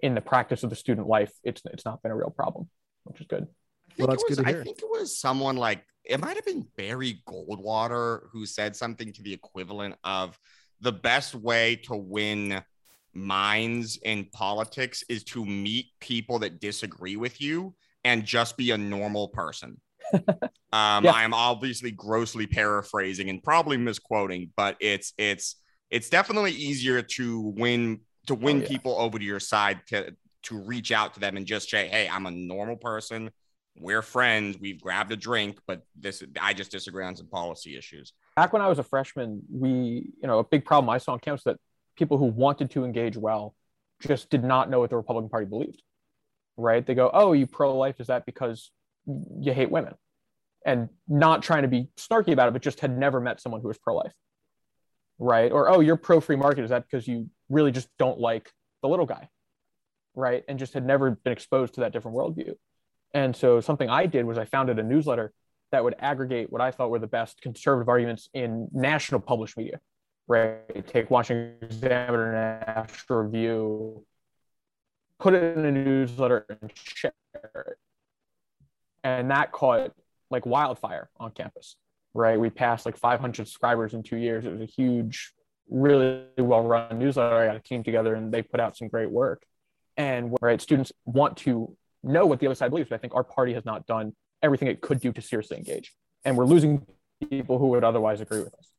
in 0.00 0.14
the 0.14 0.20
practice 0.20 0.62
of 0.64 0.70
the 0.70 0.76
student 0.76 1.06
life, 1.06 1.32
it's 1.44 1.62
it's 1.66 1.84
not 1.84 2.02
been 2.02 2.12
a 2.12 2.16
real 2.16 2.30
problem, 2.30 2.68
which 3.04 3.20
is 3.20 3.26
good. 3.26 3.46
Well, 3.96 4.08
that's 4.08 4.24
was, 4.28 4.36
good 4.36 4.44
to 4.44 4.50
hear. 4.50 4.60
I 4.60 4.64
think 4.64 4.78
it 4.80 4.90
was 4.90 5.18
someone 5.18 5.56
like 5.56 5.84
it 6.04 6.20
might 6.20 6.36
have 6.36 6.44
been 6.44 6.66
Barry 6.76 7.22
Goldwater 7.26 8.24
who 8.32 8.44
said 8.44 8.76
something 8.76 9.12
to 9.12 9.22
the 9.22 9.32
equivalent 9.32 9.94
of 10.04 10.38
the 10.80 10.92
best 10.92 11.34
way 11.34 11.76
to 11.84 11.96
win 11.96 12.62
minds 13.16 13.98
in 14.04 14.26
politics 14.32 15.02
is 15.08 15.24
to 15.24 15.44
meet 15.44 15.86
people 16.00 16.38
that 16.40 16.60
disagree 16.60 17.16
with 17.16 17.40
you 17.40 17.74
and 18.04 18.24
just 18.24 18.56
be 18.56 18.70
a 18.70 18.78
normal 18.78 19.28
person. 19.28 19.80
um, 20.14 21.04
yeah. 21.04 21.10
I 21.12 21.24
am 21.24 21.34
obviously 21.34 21.90
grossly 21.90 22.46
paraphrasing 22.46 23.28
and 23.28 23.42
probably 23.42 23.76
misquoting, 23.76 24.52
but 24.56 24.76
it's 24.80 25.12
it's 25.18 25.56
it's 25.90 26.08
definitely 26.08 26.52
easier 26.52 27.02
to 27.02 27.40
win 27.40 28.00
to 28.26 28.34
oh, 28.34 28.36
win 28.36 28.58
oh, 28.58 28.60
yeah. 28.60 28.68
people 28.68 28.96
over 28.98 29.18
to 29.18 29.24
your 29.24 29.40
side 29.40 29.80
to 29.88 30.14
to 30.44 30.58
reach 30.58 30.92
out 30.92 31.14
to 31.14 31.20
them 31.20 31.36
and 31.36 31.46
just 31.46 31.68
say, 31.68 31.88
"Hey, 31.88 32.08
I'm 32.08 32.26
a 32.26 32.30
normal 32.30 32.76
person. 32.76 33.30
We're 33.78 34.02
friends. 34.02 34.56
We've 34.58 34.80
grabbed 34.80 35.10
a 35.12 35.16
drink, 35.16 35.58
but 35.66 35.82
this 35.98 36.22
I 36.40 36.54
just 36.54 36.70
disagree 36.70 37.04
on 37.04 37.16
some 37.16 37.26
policy 37.26 37.76
issues." 37.76 38.12
Back 38.36 38.52
when 38.52 38.62
I 38.62 38.68
was 38.68 38.78
a 38.78 38.84
freshman, 38.84 39.42
we, 39.50 40.12
you 40.20 40.28
know, 40.28 40.38
a 40.38 40.44
big 40.44 40.64
problem 40.64 40.90
I 40.90 40.98
saw 40.98 41.12
on 41.12 41.18
campus 41.18 41.44
that 41.44 41.58
people 41.96 42.18
who 42.18 42.26
wanted 42.26 42.70
to 42.72 42.84
engage 42.84 43.16
well 43.16 43.54
just 44.00 44.30
did 44.30 44.44
not 44.44 44.70
know 44.70 44.80
what 44.80 44.90
the 44.90 44.96
Republican 44.96 45.30
Party 45.30 45.46
believed. 45.46 45.82
Right? 46.56 46.84
They 46.84 46.94
go, 46.94 47.10
"Oh, 47.12 47.32
you 47.32 47.46
pro-life? 47.46 48.00
Is 48.00 48.06
that 48.06 48.24
because 48.26 48.70
you 49.06 49.52
hate 49.52 49.70
women?" 49.70 49.94
And 50.64 50.88
not 51.06 51.42
trying 51.42 51.62
to 51.62 51.68
be 51.68 51.88
snarky 51.96 52.32
about 52.32 52.48
it, 52.48 52.52
but 52.52 52.62
just 52.62 52.80
had 52.80 52.96
never 52.96 53.20
met 53.20 53.40
someone 53.40 53.60
who 53.60 53.68
was 53.68 53.78
pro-life 53.78 54.12
right? 55.18 55.50
Or 55.50 55.68
oh, 55.68 55.80
you're 55.80 55.96
pro 55.96 56.20
free 56.20 56.36
market. 56.36 56.64
Is 56.64 56.70
that 56.70 56.84
because 56.84 57.06
you 57.06 57.30
really 57.48 57.72
just 57.72 57.88
don't 57.98 58.18
like 58.18 58.52
the 58.82 58.88
little 58.88 59.06
guy, 59.06 59.28
right? 60.14 60.44
And 60.48 60.58
just 60.58 60.74
had 60.74 60.84
never 60.84 61.12
been 61.12 61.32
exposed 61.32 61.74
to 61.74 61.80
that 61.80 61.92
different 61.92 62.16
worldview. 62.16 62.54
And 63.14 63.34
so 63.34 63.60
something 63.60 63.88
I 63.88 64.06
did 64.06 64.26
was 64.26 64.36
I 64.36 64.44
founded 64.44 64.78
a 64.78 64.82
newsletter 64.82 65.32
that 65.72 65.82
would 65.82 65.94
aggregate 65.98 66.52
what 66.52 66.60
I 66.60 66.70
thought 66.70 66.90
were 66.90 66.98
the 66.98 67.06
best 67.06 67.40
conservative 67.40 67.88
arguments 67.88 68.28
in 68.34 68.68
national 68.72 69.20
published 69.20 69.56
media, 69.56 69.80
right? 70.28 70.86
Take 70.86 71.10
Washington 71.10 71.56
Examiner, 71.62 72.32
National 72.66 73.22
Review, 73.22 74.04
put 75.18 75.34
it 75.34 75.56
in 75.56 75.64
a 75.64 75.72
newsletter 75.72 76.46
and 76.48 76.70
share 76.74 77.12
it. 77.44 77.78
And 79.04 79.30
that 79.30 79.52
caught 79.52 79.92
like 80.30 80.44
wildfire 80.46 81.08
on 81.18 81.30
campus 81.30 81.76
right? 82.16 82.40
We 82.40 82.50
passed 82.50 82.86
like 82.86 82.96
500 82.96 83.46
subscribers 83.46 83.94
in 83.94 84.02
two 84.02 84.16
years. 84.16 84.44
It 84.44 84.52
was 84.52 84.62
a 84.62 84.66
huge, 84.66 85.32
really 85.68 86.24
well 86.38 86.62
run 86.62 86.98
newsletter. 86.98 87.36
I 87.36 87.46
got 87.46 87.56
a 87.56 87.60
team 87.60 87.84
together 87.84 88.14
and 88.14 88.32
they 88.32 88.42
put 88.42 88.58
out 88.58 88.76
some 88.76 88.88
great 88.88 89.10
work. 89.10 89.42
And 89.96 90.36
right, 90.40 90.60
students 90.60 90.92
want 91.04 91.36
to 91.38 91.76
know 92.02 92.26
what 92.26 92.40
the 92.40 92.46
other 92.46 92.54
side 92.54 92.70
believes, 92.70 92.88
but 92.88 92.96
I 92.96 92.98
think 92.98 93.14
our 93.14 93.24
party 93.24 93.54
has 93.54 93.64
not 93.64 93.86
done 93.86 94.14
everything 94.42 94.68
it 94.68 94.80
could 94.80 95.00
do 95.00 95.12
to 95.12 95.22
seriously 95.22 95.56
engage. 95.56 95.94
And 96.24 96.36
we're 96.36 96.44
losing 96.44 96.86
people 97.30 97.58
who 97.58 97.68
would 97.68 97.84
otherwise 97.84 98.20
agree 98.20 98.40
with 98.40 98.54
us. 98.54 98.70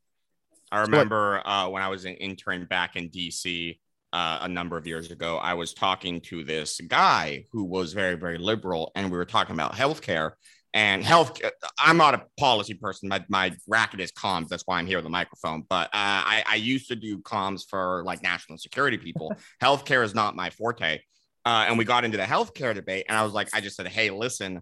I 0.72 0.82
remember 0.82 1.42
uh, 1.46 1.70
when 1.70 1.82
I 1.82 1.88
was 1.88 2.06
an 2.06 2.16
intern 2.16 2.66
back 2.66 2.96
in 2.96 3.10
DC 3.10 3.80
uh, 4.14 4.40
a 4.42 4.48
number 4.48 4.78
of 4.78 4.86
years 4.88 5.12
ago, 5.12 5.38
I 5.38 5.54
was 5.54 5.74
talking 5.74 6.22
to 6.22 6.44
this 6.44 6.80
guy 6.82 7.46
who 7.52 7.64
was 7.64 7.94
very, 7.94 8.16
very 8.16 8.38
liberal, 8.38 8.92
and 8.96 9.12
we 9.12 9.18
were 9.18 9.26
talking 9.26 9.54
about 9.54 9.74
healthcare 9.74 10.32
and 10.74 11.04
health. 11.04 11.42
I'm 11.80 11.98
not 11.98 12.14
a 12.14 12.24
policy 12.38 12.74
person. 12.74 13.10
My, 13.10 13.24
my 13.30 13.54
racket 13.68 14.00
is 14.00 14.12
comms. 14.12 14.48
That's 14.50 14.64
why 14.66 14.80
I'm 14.80 14.88
here 14.88 14.98
with 14.98 15.06
a 15.06 15.10
microphone. 15.10 15.64
But 15.70 15.88
uh, 15.88 15.90
I, 15.94 16.44
I 16.48 16.56
used 16.56 16.88
to 16.90 16.96
do 16.96 17.20
comms 17.20 17.64
for 17.68 18.04
like 18.06 18.22
national 18.22 18.58
security 18.58 18.98
people. 18.98 19.34
healthcare 19.62 20.04
is 20.04 20.14
not 20.14 20.36
my 20.36 20.50
forte. 20.50 21.00
Uh, 21.46 21.66
and 21.70 21.78
we 21.78 21.86
got 21.86 22.04
into 22.04 22.18
the 22.18 22.24
healthcare 22.24 22.76
debate, 22.76 23.06
and 23.08 23.18
I 23.18 23.24
was 23.24 23.32
like, 23.32 23.48
I 23.54 23.62
just 23.62 23.78
said, 23.78 23.88
hey, 23.88 24.10
listen, 24.10 24.62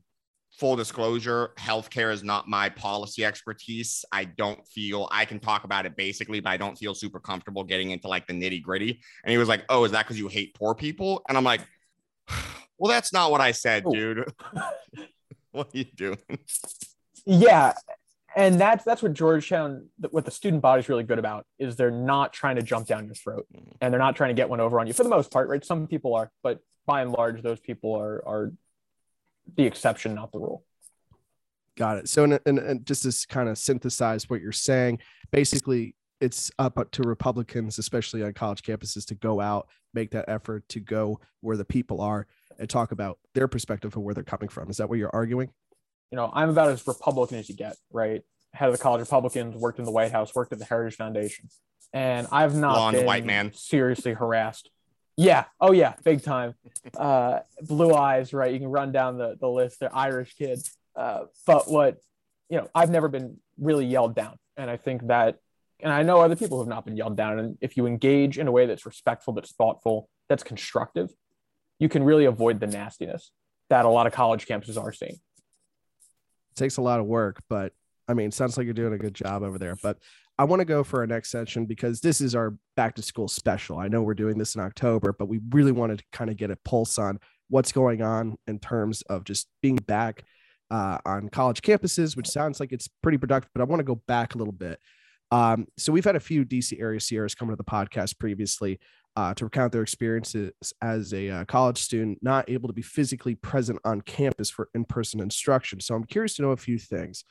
full 0.59 0.75
disclosure, 0.75 1.51
healthcare 1.57 2.11
is 2.13 2.23
not 2.23 2.47
my 2.47 2.69
policy 2.69 3.25
expertise. 3.25 4.05
I 4.11 4.25
don't 4.25 4.65
feel 4.67 5.07
I 5.11 5.25
can 5.25 5.39
talk 5.39 5.63
about 5.63 5.85
it 5.85 5.95
basically, 5.95 6.39
but 6.39 6.49
I 6.49 6.57
don't 6.57 6.77
feel 6.77 6.93
super 6.95 7.19
comfortable 7.19 7.63
getting 7.63 7.91
into 7.91 8.07
like 8.07 8.27
the 8.27 8.33
nitty 8.33 8.61
gritty. 8.61 9.01
And 9.23 9.31
he 9.31 9.37
was 9.37 9.49
like, 9.49 9.63
Oh, 9.69 9.83
is 9.83 9.91
that 9.91 10.05
because 10.05 10.17
you 10.17 10.27
hate 10.27 10.55
poor 10.55 10.73
people? 10.73 11.21
And 11.27 11.37
I'm 11.37 11.43
like, 11.43 11.61
Well, 12.77 12.91
that's 12.91 13.13
not 13.13 13.31
what 13.31 13.41
I 13.41 13.51
said, 13.51 13.85
Ooh. 13.85 13.91
dude. 13.91 14.33
what 15.51 15.67
are 15.67 15.77
you 15.77 15.85
doing? 15.95 16.17
Yeah. 17.25 17.73
And 18.35 18.59
that's 18.59 18.83
that's 18.83 19.01
what 19.01 19.13
Georgetown, 19.13 19.87
what 20.11 20.25
the 20.25 20.31
student 20.31 20.61
body 20.61 20.81
is 20.81 20.89
really 20.89 21.05
good 21.05 21.19
about 21.19 21.45
is 21.57 21.77
they're 21.77 21.89
not 21.89 22.33
trying 22.33 22.57
to 22.57 22.61
jump 22.61 22.85
down 22.85 23.05
your 23.05 23.15
throat 23.15 23.45
mm. 23.55 23.73
and 23.79 23.93
they're 23.93 23.99
not 23.99 24.17
trying 24.17 24.29
to 24.29 24.33
get 24.33 24.49
one 24.49 24.59
over 24.59 24.79
on 24.79 24.87
you 24.87 24.93
for 24.93 25.03
the 25.03 25.09
most 25.09 25.31
part, 25.31 25.47
right? 25.47 25.63
Some 25.63 25.87
people 25.87 26.15
are, 26.15 26.29
but 26.43 26.59
by 26.85 27.01
and 27.01 27.11
large, 27.11 27.41
those 27.41 27.61
people 27.61 27.93
are 27.95 28.21
are 28.27 28.51
the 29.55 29.63
exception, 29.65 30.15
not 30.15 30.31
the 30.31 30.39
rule. 30.39 30.63
Got 31.77 31.97
it. 31.97 32.09
So, 32.09 32.23
and, 32.23 32.39
and, 32.45 32.59
and 32.59 32.85
just 32.85 33.03
to 33.03 33.27
kind 33.27 33.49
of 33.49 33.57
synthesize 33.57 34.29
what 34.29 34.41
you're 34.41 34.51
saying, 34.51 34.99
basically, 35.31 35.95
it's 36.21 36.49
up 36.57 36.77
uh, 36.77 36.85
to 36.91 37.03
Republicans, 37.03 37.77
especially 37.77 38.23
on 38.23 38.33
college 38.33 38.63
campuses, 38.63 39.05
to 39.07 39.15
go 39.15 39.41
out, 39.41 39.67
make 39.93 40.11
that 40.11 40.25
effort 40.29 40.67
to 40.69 40.79
go 40.79 41.19
where 41.41 41.57
the 41.57 41.65
people 41.65 41.99
are 41.99 42.27
and 42.57 42.69
talk 42.69 42.91
about 42.91 43.19
their 43.33 43.47
perspective 43.49 43.95
of 43.95 44.01
where 44.01 44.13
they're 44.13 44.23
coming 44.23 44.47
from. 44.47 44.69
Is 44.69 44.77
that 44.77 44.89
what 44.89 44.97
you're 44.97 45.13
arguing? 45.13 45.51
You 46.11 46.15
know, 46.15 46.31
I'm 46.33 46.49
about 46.49 46.69
as 46.69 46.87
Republican 46.87 47.37
as 47.39 47.49
you 47.49 47.55
get, 47.55 47.75
right? 47.91 48.21
Head 48.53 48.69
of 48.69 48.77
the 48.77 48.81
college 48.81 49.01
Republicans, 49.01 49.55
worked 49.55 49.79
in 49.79 49.85
the 49.85 49.91
White 49.91 50.13
House, 50.13 50.33
worked 50.33 50.53
at 50.53 50.59
the 50.59 50.65
Heritage 50.65 50.95
Foundation, 50.95 51.49
and 51.91 52.27
I've 52.31 52.55
not 52.55 52.75
Blonde 52.75 52.97
been 52.97 53.05
white 53.05 53.25
man 53.25 53.51
seriously 53.53 54.13
harassed 54.13 54.69
yeah. 55.17 55.45
Oh 55.59 55.71
yeah. 55.71 55.93
Big 56.03 56.23
time. 56.23 56.55
Uh, 56.95 57.39
blue 57.61 57.93
eyes. 57.93 58.33
Right. 58.33 58.53
You 58.53 58.59
can 58.59 58.69
run 58.69 58.91
down 58.91 59.17
the 59.17 59.37
the 59.39 59.49
list. 59.49 59.79
They're 59.79 59.95
Irish 59.95 60.33
kid. 60.35 60.67
Uh, 60.95 61.25
but 61.45 61.69
what 61.69 61.97
you 62.49 62.57
know, 62.57 62.69
I've 62.75 62.89
never 62.89 63.07
been 63.07 63.37
really 63.57 63.85
yelled 63.85 64.15
down, 64.15 64.37
and 64.55 64.69
I 64.69 64.77
think 64.77 65.07
that, 65.07 65.39
and 65.79 65.91
I 65.91 66.03
know 66.03 66.21
other 66.21 66.35
people 66.35 66.59
have 66.59 66.67
not 66.67 66.85
been 66.85 66.95
yelled 66.95 67.17
down. 67.17 67.39
And 67.39 67.57
if 67.59 67.75
you 67.75 67.85
engage 67.87 68.37
in 68.37 68.47
a 68.47 68.51
way 68.51 68.65
that's 68.65 68.85
respectful, 68.85 69.33
that's 69.33 69.51
thoughtful, 69.51 70.09
that's 70.29 70.43
constructive, 70.43 71.09
you 71.79 71.89
can 71.89 72.03
really 72.03 72.25
avoid 72.25 72.59
the 72.59 72.67
nastiness 72.67 73.31
that 73.69 73.85
a 73.85 73.89
lot 73.89 74.05
of 74.05 74.13
college 74.13 74.45
campuses 74.45 74.81
are 74.81 74.93
seeing. 74.93 75.13
It 75.13 76.55
takes 76.55 76.77
a 76.77 76.81
lot 76.81 76.99
of 76.99 77.07
work, 77.07 77.41
but 77.49 77.73
I 78.07 78.13
mean, 78.13 78.31
sounds 78.31 78.57
like 78.57 78.65
you're 78.65 78.73
doing 78.73 78.93
a 78.93 78.97
good 78.97 79.15
job 79.15 79.43
over 79.43 79.57
there. 79.57 79.75
But 79.81 79.97
I 80.37 80.43
want 80.43 80.59
to 80.59 80.65
go 80.65 80.83
for 80.83 80.99
our 80.99 81.07
next 81.07 81.31
session 81.31 81.65
because 81.65 82.01
this 82.01 82.21
is 82.21 82.35
our 82.35 82.55
back 82.75 82.95
to 82.95 83.01
school 83.01 83.27
special. 83.27 83.79
I 83.79 83.87
know 83.87 84.01
we're 84.01 84.13
doing 84.13 84.37
this 84.37 84.55
in 84.55 84.61
October, 84.61 85.13
but 85.17 85.27
we 85.27 85.39
really 85.51 85.71
wanted 85.71 85.99
to 85.99 86.05
kind 86.11 86.29
of 86.29 86.37
get 86.37 86.51
a 86.51 86.57
pulse 86.57 86.97
on 86.97 87.19
what's 87.49 87.71
going 87.71 88.01
on 88.01 88.35
in 88.47 88.59
terms 88.59 89.01
of 89.03 89.23
just 89.23 89.47
being 89.61 89.77
back 89.77 90.23
uh, 90.71 90.97
on 91.05 91.29
college 91.29 91.61
campuses, 91.61 92.17
which 92.17 92.27
sounds 92.27 92.59
like 92.59 92.71
it's 92.71 92.89
pretty 93.01 93.17
productive. 93.17 93.49
But 93.53 93.61
I 93.61 93.65
want 93.65 93.79
to 93.79 93.85
go 93.85 94.01
back 94.07 94.35
a 94.35 94.37
little 94.37 94.53
bit. 94.53 94.79
Um, 95.31 95.67
so 95.77 95.91
we've 95.91 96.05
had 96.05 96.15
a 96.15 96.19
few 96.19 96.45
DC 96.45 96.79
area 96.79 96.99
CRs 96.99 97.35
come 97.35 97.49
to 97.49 97.55
the 97.55 97.63
podcast 97.63 98.19
previously 98.19 98.79
uh, 99.15 99.33
to 99.33 99.45
recount 99.45 99.71
their 99.71 99.81
experiences 99.81 100.51
as 100.81 101.13
a 101.13 101.29
uh, 101.29 101.45
college 101.45 101.77
student, 101.77 102.19
not 102.21 102.49
able 102.49 102.67
to 102.67 102.73
be 102.73 102.81
physically 102.81 103.35
present 103.35 103.79
on 103.85 104.01
campus 104.01 104.49
for 104.49 104.69
in-person 104.75 105.21
instruction. 105.21 105.79
So 105.79 105.95
I'm 105.95 106.03
curious 106.03 106.35
to 106.35 106.41
know 106.41 106.51
a 106.51 106.57
few 106.57 106.77
things. 106.77 107.23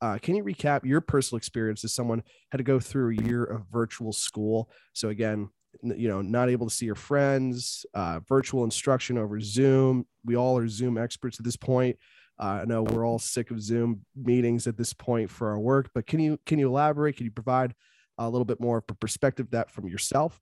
Uh, 0.00 0.18
can 0.18 0.34
you 0.34 0.44
recap 0.44 0.84
your 0.84 1.00
personal 1.00 1.38
experience 1.38 1.84
as 1.84 1.92
someone 1.92 2.22
had 2.50 2.58
to 2.58 2.64
go 2.64 2.78
through 2.78 3.10
a 3.10 3.22
year 3.22 3.44
of 3.44 3.66
virtual 3.70 4.12
school? 4.12 4.70
So 4.92 5.08
again, 5.08 5.48
you 5.82 6.08
know, 6.08 6.22
not 6.22 6.48
able 6.48 6.68
to 6.68 6.74
see 6.74 6.86
your 6.86 6.94
friends, 6.94 7.84
uh, 7.94 8.20
virtual 8.28 8.64
instruction 8.64 9.18
over 9.18 9.40
Zoom. 9.40 10.06
We 10.24 10.36
all 10.36 10.56
are 10.58 10.68
Zoom 10.68 10.98
experts 10.98 11.38
at 11.38 11.44
this 11.44 11.56
point. 11.56 11.96
Uh, 12.40 12.60
I 12.62 12.64
know 12.64 12.84
we're 12.84 13.06
all 13.06 13.18
sick 13.18 13.50
of 13.50 13.60
Zoom 13.60 14.04
meetings 14.16 14.66
at 14.66 14.76
this 14.76 14.92
point 14.92 15.30
for 15.30 15.48
our 15.48 15.58
work, 15.58 15.90
but 15.92 16.06
can 16.06 16.20
you 16.20 16.38
can 16.46 16.58
you 16.58 16.68
elaborate? 16.68 17.16
Can 17.16 17.24
you 17.24 17.32
provide 17.32 17.74
a 18.16 18.28
little 18.28 18.44
bit 18.44 18.60
more 18.60 18.78
of 18.78 18.84
a 18.88 18.94
perspective 18.94 19.50
that 19.50 19.70
from 19.70 19.88
yourself? 19.88 20.40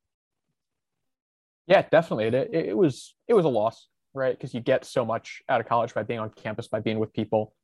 Yeah, 1.67 1.83
definitely. 1.91 2.27
It, 2.27 2.55
it, 2.55 2.77
was 2.77 3.15
it 3.27 3.35
was 3.35 3.45
a 3.45 3.49
loss, 3.49 3.89
right? 4.15 4.37
Because 4.37 4.55
you 4.55 4.61
get 4.61 4.85
so 4.85 5.05
much 5.05 5.43
out 5.49 5.61
of 5.61 5.67
college 5.67 5.95
by 5.95 6.03
being 6.03 6.21
on 6.21 6.31
campus, 6.31 6.69
by 6.69 6.81
being 6.81 6.99
with 6.99 7.13
people, 7.13 7.55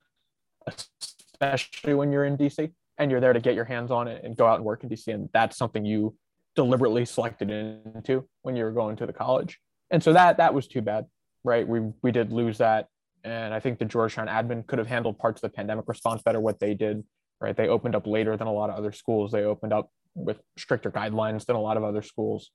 especially 1.43 1.95
when 1.95 2.13
you're 2.13 2.25
in 2.25 2.37
DC 2.37 2.71
and 2.99 3.11
you're 3.11 3.21
there 3.21 3.33
to 3.33 3.41
get 3.41 3.55
your 3.55 3.65
hands 3.65 3.91
on 3.91 4.09
it 4.09 4.25
and 4.25 4.37
go 4.37 4.47
out 4.47 4.57
and 4.57 4.65
work 4.65 4.85
in 4.85 4.91
DC. 4.91 5.13
And 5.13 5.29
that's 5.33 5.57
something 5.57 5.85
you 5.85 6.15
deliberately 6.55 7.05
selected 7.05 7.51
into 7.51 8.29
when 8.43 8.57
you 8.57 8.65
were 8.65 8.73
going 8.73 8.97
to 8.97 9.07
the 9.07 9.13
college. 9.13 9.59
And 9.91 10.03
so 10.03 10.13
that 10.13 10.39
that 10.39 10.55
was 10.55 10.67
too 10.67 10.83
bad, 10.83 11.07
right? 11.45 11.67
We 11.67 11.81
we 12.03 12.13
did 12.13 12.33
lose 12.33 12.59
that. 12.59 12.89
And 13.25 13.55
I 13.55 13.61
think 13.61 13.79
the 13.79 13.85
Georgetown 13.85 14.27
admin 14.27 14.67
could 14.67 14.79
have 14.79 14.89
handled 14.89 15.19
parts 15.19 15.43
of 15.43 15.51
the 15.51 15.55
pandemic 15.55 15.87
response 15.87 16.23
better 16.23 16.41
what 16.41 16.59
they 16.59 16.75
did, 16.75 17.05
right? 17.41 17.57
They 17.57 17.69
opened 17.69 17.95
up 17.95 18.07
later 18.07 18.37
than 18.37 18.47
a 18.47 18.53
lot 18.53 18.71
of 18.71 18.77
other 18.77 18.93
schools. 18.93 19.31
They 19.31 19.45
opened 19.45 19.73
up 19.73 19.91
with 20.15 20.41
stricter 20.57 20.91
guidelines 20.91 21.47
than 21.47 21.57
a 21.57 21.61
lot 21.61 21.77
of 21.77 21.85
other 21.85 22.03
schools. 22.03 22.51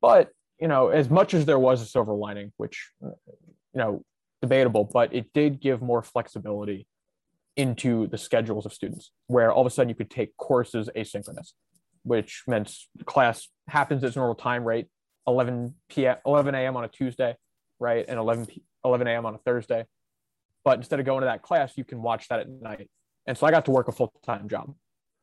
But, 0.00 0.30
you 0.60 0.68
know, 0.68 0.88
as 0.88 1.08
much 1.08 1.32
as 1.32 1.46
there 1.46 1.58
was 1.58 1.80
a 1.80 1.86
silver 1.86 2.12
lining, 2.12 2.52
which 2.56 2.90
you 3.00 3.14
know, 3.74 4.02
debatable, 4.42 4.84
but 4.84 5.14
it 5.14 5.32
did 5.32 5.60
give 5.60 5.80
more 5.80 6.02
flexibility 6.02 6.86
into 7.56 8.06
the 8.06 8.18
schedules 8.18 8.64
of 8.64 8.72
students 8.72 9.12
where 9.26 9.52
all 9.52 9.60
of 9.60 9.66
a 9.66 9.70
sudden 9.70 9.88
you 9.88 9.94
could 9.94 10.10
take 10.10 10.36
courses 10.36 10.88
asynchronous 10.96 11.52
which 12.02 12.44
meant 12.46 12.72
class 13.04 13.48
happens 13.68 14.02
at 14.02 14.08
its 14.08 14.16
normal 14.16 14.34
time 14.34 14.64
rate 14.64 14.86
11 15.26 15.74
p.m 15.88 16.16
11 16.24 16.54
a.m 16.54 16.76
on 16.76 16.84
a 16.84 16.88
tuesday 16.88 17.36
right? 17.80 18.04
And 18.06 18.18
11 18.18 18.46
p- 18.46 18.62
11 18.84 19.06
a.m 19.06 19.26
on 19.26 19.34
a 19.34 19.38
thursday. 19.38 19.86
But 20.64 20.78
instead 20.78 21.00
of 21.00 21.06
going 21.06 21.22
to 21.22 21.26
that 21.26 21.42
class 21.42 21.72
you 21.76 21.84
can 21.84 22.02
watch 22.02 22.28
that 22.28 22.40
at 22.40 22.48
night. 22.48 22.88
And 23.26 23.36
so 23.36 23.46
i 23.46 23.50
got 23.50 23.64
to 23.66 23.70
work 23.70 23.88
a 23.88 23.92
full-time 23.92 24.48
job 24.48 24.74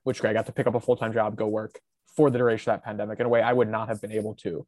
which 0.03 0.23
i 0.23 0.33
got 0.33 0.45
to 0.45 0.51
pick 0.51 0.67
up 0.67 0.75
a 0.75 0.79
full-time 0.79 1.13
job 1.13 1.35
go 1.35 1.47
work 1.47 1.79
for 2.15 2.29
the 2.29 2.37
duration 2.37 2.71
of 2.71 2.77
that 2.77 2.85
pandemic 2.85 3.19
in 3.19 3.25
a 3.25 3.29
way 3.29 3.41
i 3.41 3.53
would 3.53 3.69
not 3.69 3.87
have 3.87 4.01
been 4.01 4.11
able 4.11 4.33
to 4.35 4.65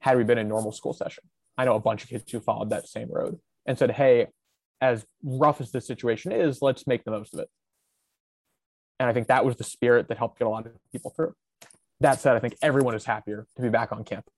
had 0.00 0.16
we 0.16 0.24
been 0.24 0.38
in 0.38 0.48
normal 0.48 0.72
school 0.72 0.94
session. 0.94 1.24
I 1.58 1.64
know 1.64 1.74
a 1.74 1.80
bunch 1.80 2.04
of 2.04 2.08
kids 2.08 2.30
who 2.30 2.40
followed 2.40 2.70
that 2.70 2.88
same 2.88 3.08
road 3.10 3.38
and 3.66 3.78
said 3.78 3.90
hey 3.90 4.28
as 4.80 5.04
rough 5.22 5.60
as 5.60 5.72
the 5.72 5.80
situation 5.80 6.32
is, 6.32 6.62
let's 6.62 6.86
make 6.86 7.04
the 7.04 7.10
most 7.10 7.34
of 7.34 7.40
it. 7.40 7.48
And 8.98 9.08
I 9.08 9.12
think 9.12 9.28
that 9.28 9.44
was 9.44 9.56
the 9.56 9.64
spirit 9.64 10.08
that 10.08 10.18
helped 10.18 10.38
get 10.38 10.46
a 10.46 10.50
lot 10.50 10.66
of 10.66 10.72
people 10.92 11.12
through. 11.14 11.34
That 12.00 12.20
said, 12.20 12.36
I 12.36 12.38
think 12.38 12.56
everyone 12.62 12.94
is 12.94 13.04
happier 13.04 13.46
to 13.56 13.62
be 13.62 13.68
back 13.68 13.92
on 13.92 14.04
campus 14.04 14.32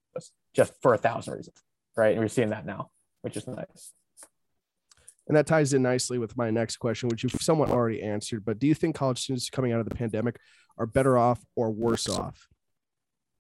just 0.54 0.72
for 0.82 0.94
a 0.94 0.98
thousand 0.98 1.34
reasons, 1.34 1.56
right? 1.96 2.12
And 2.12 2.20
we're 2.20 2.28
seeing 2.28 2.50
that 2.50 2.66
now, 2.66 2.90
which 3.22 3.36
is 3.36 3.46
nice. 3.46 3.92
And 5.28 5.36
that 5.36 5.46
ties 5.46 5.72
in 5.72 5.82
nicely 5.82 6.18
with 6.18 6.36
my 6.36 6.50
next 6.50 6.78
question, 6.78 7.08
which 7.08 7.22
you've 7.22 7.32
somewhat 7.40 7.70
already 7.70 8.02
answered. 8.02 8.44
But 8.44 8.58
do 8.58 8.66
you 8.66 8.74
think 8.74 8.96
college 8.96 9.20
students 9.20 9.48
coming 9.50 9.72
out 9.72 9.80
of 9.80 9.88
the 9.88 9.94
pandemic 9.94 10.36
are 10.76 10.86
better 10.86 11.16
off 11.16 11.40
or 11.54 11.70
worse 11.70 12.08
off? 12.08 12.48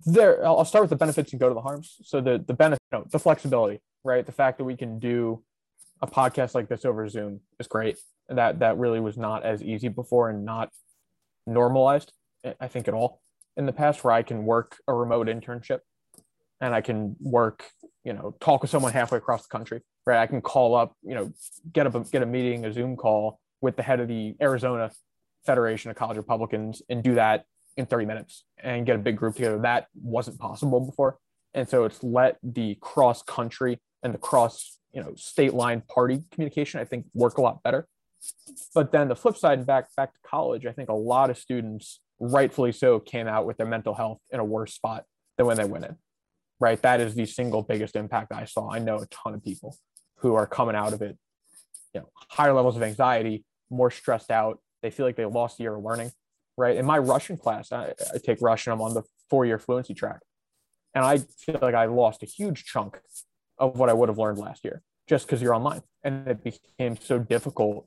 There, 0.04 0.44
I'll 0.44 0.64
start 0.64 0.82
with 0.82 0.90
the 0.90 0.96
benefits 0.96 1.32
and 1.32 1.40
go 1.40 1.48
to 1.48 1.54
the 1.54 1.60
harms. 1.60 1.96
So 2.02 2.20
the 2.20 2.42
the 2.44 2.54
benefit, 2.54 2.82
you 2.90 2.98
know, 2.98 3.06
the 3.10 3.18
flexibility, 3.18 3.80
right? 4.04 4.24
The 4.24 4.32
fact 4.32 4.58
that 4.58 4.64
we 4.64 4.76
can 4.76 4.98
do 4.98 5.42
a 6.02 6.06
podcast 6.06 6.54
like 6.54 6.68
this 6.68 6.84
over 6.84 7.08
Zoom 7.08 7.40
is 7.58 7.68
great. 7.68 7.96
That 8.28 8.58
that 8.58 8.76
really 8.76 9.00
was 9.00 9.16
not 9.16 9.44
as 9.44 9.62
easy 9.62 9.88
before 9.88 10.28
and 10.28 10.44
not 10.44 10.70
normalized, 11.46 12.12
I 12.60 12.68
think, 12.68 12.88
at 12.88 12.94
all 12.94 13.22
in 13.56 13.66
the 13.66 13.72
past. 13.72 14.02
Where 14.02 14.12
I 14.12 14.22
can 14.22 14.44
work 14.44 14.78
a 14.88 14.94
remote 14.94 15.28
internship, 15.28 15.80
and 16.60 16.74
I 16.74 16.80
can 16.80 17.16
work, 17.20 17.64
you 18.04 18.12
know, 18.12 18.34
talk 18.40 18.62
with 18.62 18.70
someone 18.70 18.92
halfway 18.92 19.18
across 19.18 19.42
the 19.42 19.56
country. 19.56 19.80
Right, 20.04 20.18
I 20.18 20.26
can 20.26 20.40
call 20.40 20.74
up, 20.74 20.96
you 21.02 21.14
know, 21.14 21.32
get 21.72 21.86
up 21.86 22.10
get 22.10 22.22
a 22.22 22.26
meeting, 22.26 22.64
a 22.64 22.72
Zoom 22.72 22.96
call 22.96 23.38
with 23.60 23.76
the 23.76 23.84
head 23.84 24.00
of 24.00 24.08
the 24.08 24.34
Arizona 24.40 24.90
Federation 25.46 25.90
of 25.92 25.96
College 25.96 26.16
Republicans, 26.16 26.82
and 26.88 27.04
do 27.04 27.14
that 27.14 27.44
in 27.76 27.86
30 27.86 28.06
minutes 28.06 28.44
and 28.62 28.84
get 28.84 28.96
a 28.96 28.98
big 28.98 29.16
group 29.16 29.36
together. 29.36 29.58
That 29.58 29.86
wasn't 29.94 30.40
possible 30.40 30.80
before, 30.80 31.18
and 31.54 31.68
so 31.68 31.84
it's 31.84 32.02
let 32.02 32.38
the 32.42 32.76
cross 32.80 33.22
country 33.22 33.80
and 34.02 34.12
the 34.12 34.18
cross 34.18 34.78
you 34.92 35.02
know 35.02 35.12
state 35.16 35.54
line 35.54 35.82
party 35.88 36.22
communication 36.30 36.80
i 36.80 36.84
think 36.84 37.06
work 37.14 37.38
a 37.38 37.40
lot 37.40 37.62
better 37.62 37.86
but 38.74 38.92
then 38.92 39.08
the 39.08 39.16
flip 39.16 39.36
side 39.36 39.66
back 39.66 39.86
back 39.96 40.12
to 40.12 40.20
college 40.24 40.66
i 40.66 40.72
think 40.72 40.88
a 40.88 40.94
lot 40.94 41.30
of 41.30 41.38
students 41.38 42.00
rightfully 42.20 42.72
so 42.72 42.98
came 42.98 43.26
out 43.26 43.46
with 43.46 43.56
their 43.56 43.66
mental 43.66 43.94
health 43.94 44.18
in 44.30 44.38
a 44.38 44.44
worse 44.44 44.74
spot 44.74 45.04
than 45.36 45.46
when 45.46 45.56
they 45.56 45.64
went 45.64 45.84
in 45.84 45.96
right 46.60 46.80
that 46.82 47.00
is 47.00 47.14
the 47.14 47.26
single 47.26 47.62
biggest 47.62 47.96
impact 47.96 48.32
i 48.32 48.44
saw 48.44 48.70
i 48.72 48.78
know 48.78 48.96
a 48.96 49.06
ton 49.06 49.34
of 49.34 49.42
people 49.42 49.76
who 50.18 50.34
are 50.34 50.46
coming 50.46 50.76
out 50.76 50.92
of 50.92 51.02
it 51.02 51.16
you 51.94 52.00
know 52.00 52.08
higher 52.30 52.52
levels 52.52 52.76
of 52.76 52.82
anxiety 52.82 53.44
more 53.70 53.90
stressed 53.90 54.30
out 54.30 54.60
they 54.82 54.90
feel 54.90 55.06
like 55.06 55.16
they 55.16 55.24
lost 55.24 55.58
a 55.58 55.62
year 55.62 55.74
of 55.74 55.84
learning 55.84 56.12
right? 56.56 56.76
In 56.76 56.84
my 56.84 56.98
Russian 56.98 57.36
class, 57.36 57.72
I, 57.72 57.92
I 58.14 58.18
take 58.24 58.38
Russian. 58.40 58.72
I'm 58.72 58.80
on 58.80 58.94
the 58.94 59.02
four 59.30 59.44
year 59.46 59.58
fluency 59.58 59.94
track, 59.94 60.20
and 60.94 61.04
I 61.04 61.18
feel 61.18 61.58
like 61.62 61.74
I 61.74 61.86
lost 61.86 62.22
a 62.22 62.26
huge 62.26 62.64
chunk 62.64 62.98
of 63.58 63.78
what 63.78 63.88
I 63.88 63.92
would 63.92 64.08
have 64.08 64.18
learned 64.18 64.38
last 64.38 64.64
year 64.64 64.82
just 65.08 65.26
because 65.26 65.42
you're 65.42 65.54
online, 65.54 65.82
and 66.04 66.26
it 66.28 66.42
became 66.42 66.96
so 66.96 67.18
difficult 67.18 67.86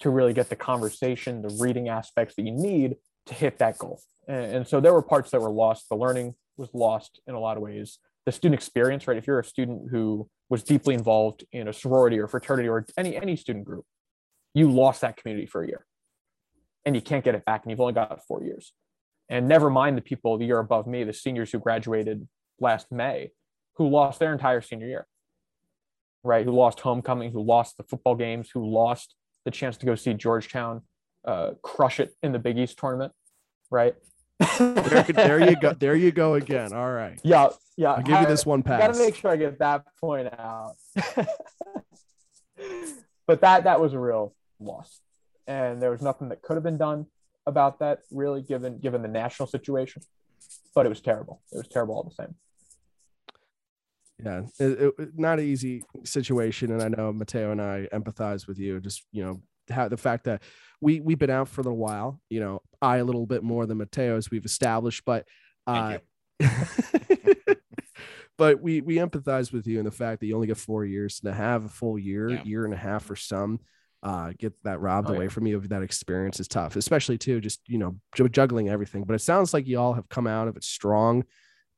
to 0.00 0.10
really 0.10 0.32
get 0.32 0.48
the 0.48 0.56
conversation, 0.56 1.42
the 1.42 1.56
reading 1.60 1.88
aspects 1.88 2.34
that 2.34 2.42
you 2.42 2.50
need 2.50 2.96
to 3.26 3.34
hit 3.34 3.58
that 3.58 3.78
goal. 3.78 4.00
And, 4.26 4.56
and 4.56 4.68
so 4.68 4.80
there 4.80 4.92
were 4.92 5.02
parts 5.02 5.30
that 5.30 5.40
were 5.40 5.50
lost. 5.50 5.88
The 5.88 5.96
learning 5.96 6.34
was 6.56 6.68
lost 6.74 7.20
in 7.26 7.34
a 7.34 7.40
lot 7.40 7.56
of 7.56 7.62
ways. 7.62 7.98
The 8.26 8.32
student 8.32 8.54
experience, 8.54 9.06
right? 9.06 9.16
If 9.16 9.26
you're 9.26 9.40
a 9.40 9.44
student 9.44 9.90
who 9.90 10.28
was 10.48 10.62
deeply 10.62 10.94
involved 10.94 11.44
in 11.52 11.68
a 11.68 11.72
sorority 11.72 12.18
or 12.18 12.28
fraternity 12.28 12.68
or 12.68 12.84
any 12.96 13.16
any 13.16 13.36
student 13.36 13.64
group, 13.64 13.84
you 14.54 14.70
lost 14.70 15.00
that 15.00 15.16
community 15.16 15.46
for 15.46 15.62
a 15.62 15.66
year, 15.66 15.86
and 16.84 16.94
you 16.94 17.00
can't 17.00 17.24
get 17.24 17.34
it 17.34 17.44
back. 17.44 17.62
And 17.62 17.70
you've 17.70 17.80
only 17.80 17.94
got 17.94 18.24
four 18.26 18.42
years. 18.42 18.72
And 19.28 19.48
never 19.48 19.70
mind 19.70 19.96
the 19.96 20.02
people 20.02 20.36
the 20.36 20.44
year 20.44 20.58
above 20.58 20.86
me, 20.86 21.04
the 21.04 21.12
seniors 21.12 21.50
who 21.50 21.58
graduated 21.58 22.28
last 22.60 22.92
May, 22.92 23.30
who 23.74 23.88
lost 23.88 24.18
their 24.18 24.32
entire 24.32 24.60
senior 24.60 24.86
year, 24.86 25.06
right? 26.22 26.44
Who 26.44 26.52
lost 26.52 26.80
homecoming, 26.80 27.32
who 27.32 27.42
lost 27.42 27.76
the 27.76 27.84
football 27.84 28.14
games, 28.14 28.50
who 28.52 28.66
lost 28.68 29.14
the 29.44 29.50
chance 29.50 29.76
to 29.78 29.86
go 29.86 29.94
see 29.94 30.14
Georgetown 30.14 30.82
uh, 31.24 31.52
crush 31.62 32.00
it 32.00 32.14
in 32.22 32.32
the 32.32 32.38
Big 32.38 32.58
East 32.58 32.78
tournament, 32.78 33.12
right? 33.70 33.94
there, 34.58 35.02
there, 35.02 35.50
you 35.50 35.56
go. 35.56 35.72
There 35.78 35.94
you 35.94 36.10
go 36.10 36.34
again. 36.34 36.72
All 36.72 36.90
right. 36.90 37.20
Yeah, 37.22 37.48
yeah. 37.76 37.92
I'll 37.92 38.02
give 38.02 38.20
you 38.20 38.26
this 38.26 38.44
one 38.44 38.62
pass. 38.62 38.80
Got 38.80 38.94
to 38.94 38.98
make 38.98 39.14
sure 39.14 39.30
I 39.30 39.36
get 39.36 39.58
that 39.60 39.84
point 40.00 40.32
out. 40.36 40.74
but 43.26 43.40
that 43.40 43.64
that 43.64 43.80
was 43.80 43.92
a 43.92 43.98
real 43.98 44.34
loss, 44.58 45.00
and 45.46 45.80
there 45.80 45.90
was 45.90 46.02
nothing 46.02 46.28
that 46.30 46.42
could 46.42 46.54
have 46.54 46.64
been 46.64 46.78
done 46.78 47.06
about 47.46 47.78
that, 47.80 48.00
really, 48.10 48.42
given 48.42 48.78
given 48.78 49.02
the 49.02 49.08
national 49.08 49.46
situation. 49.46 50.02
But 50.74 50.86
it 50.86 50.88
was 50.88 51.00
terrible. 51.00 51.40
It 51.52 51.58
was 51.58 51.68
terrible 51.68 51.94
all 51.94 52.02
the 52.02 52.14
same. 52.14 52.34
Yeah, 54.24 54.42
it, 54.58 54.94
it, 54.98 55.18
not 55.18 55.38
an 55.38 55.44
easy 55.44 55.82
situation, 56.04 56.70
and 56.70 56.82
I 56.82 56.88
know 56.88 57.12
Mateo 57.12 57.50
and 57.50 57.60
I 57.60 57.88
empathize 57.92 58.46
with 58.46 58.58
you. 58.58 58.80
Just 58.80 59.04
you 59.12 59.24
know, 59.24 59.40
how 59.70 59.88
the 59.88 59.96
fact 59.96 60.24
that 60.24 60.42
we 60.80 61.00
we've 61.00 61.18
been 61.18 61.30
out 61.30 61.48
for 61.48 61.60
a 61.60 61.64
little 61.64 61.78
while. 61.78 62.20
You 62.28 62.40
know, 62.40 62.62
I 62.80 62.98
a 62.98 63.04
little 63.04 63.26
bit 63.26 63.42
more 63.42 63.66
than 63.66 63.78
Mateo 63.78 64.16
as 64.16 64.30
we've 64.30 64.44
established, 64.44 65.04
but 65.04 65.26
uh, 65.66 65.98
but 68.38 68.60
we 68.60 68.80
we 68.80 68.96
empathize 68.96 69.52
with 69.52 69.66
you 69.66 69.78
in 69.78 69.84
the 69.84 69.90
fact 69.90 70.20
that 70.20 70.26
you 70.26 70.34
only 70.34 70.46
get 70.46 70.56
four 70.56 70.84
years 70.84 71.20
to 71.20 71.32
have 71.32 71.64
a 71.64 71.68
full 71.68 71.98
year, 71.98 72.28
yeah. 72.28 72.44
year 72.44 72.64
and 72.64 72.74
a 72.74 72.78
half 72.78 73.04
for 73.04 73.16
some. 73.16 73.60
Uh, 74.04 74.32
get 74.36 74.52
that 74.64 74.80
robbed 74.80 75.08
oh, 75.08 75.14
away 75.14 75.26
yeah. 75.26 75.30
from 75.30 75.46
you 75.46 75.56
of 75.56 75.68
that 75.68 75.82
experience 75.82 76.40
is 76.40 76.48
tough, 76.48 76.74
especially 76.74 77.16
too, 77.16 77.40
just 77.40 77.60
you 77.68 77.78
know, 77.78 77.96
juggling 78.30 78.68
everything. 78.68 79.04
But 79.04 79.14
it 79.14 79.20
sounds 79.20 79.54
like 79.54 79.68
you 79.68 79.78
all 79.78 79.92
have 79.94 80.08
come 80.08 80.26
out 80.26 80.48
of 80.48 80.56
it 80.56 80.64
strong. 80.64 81.24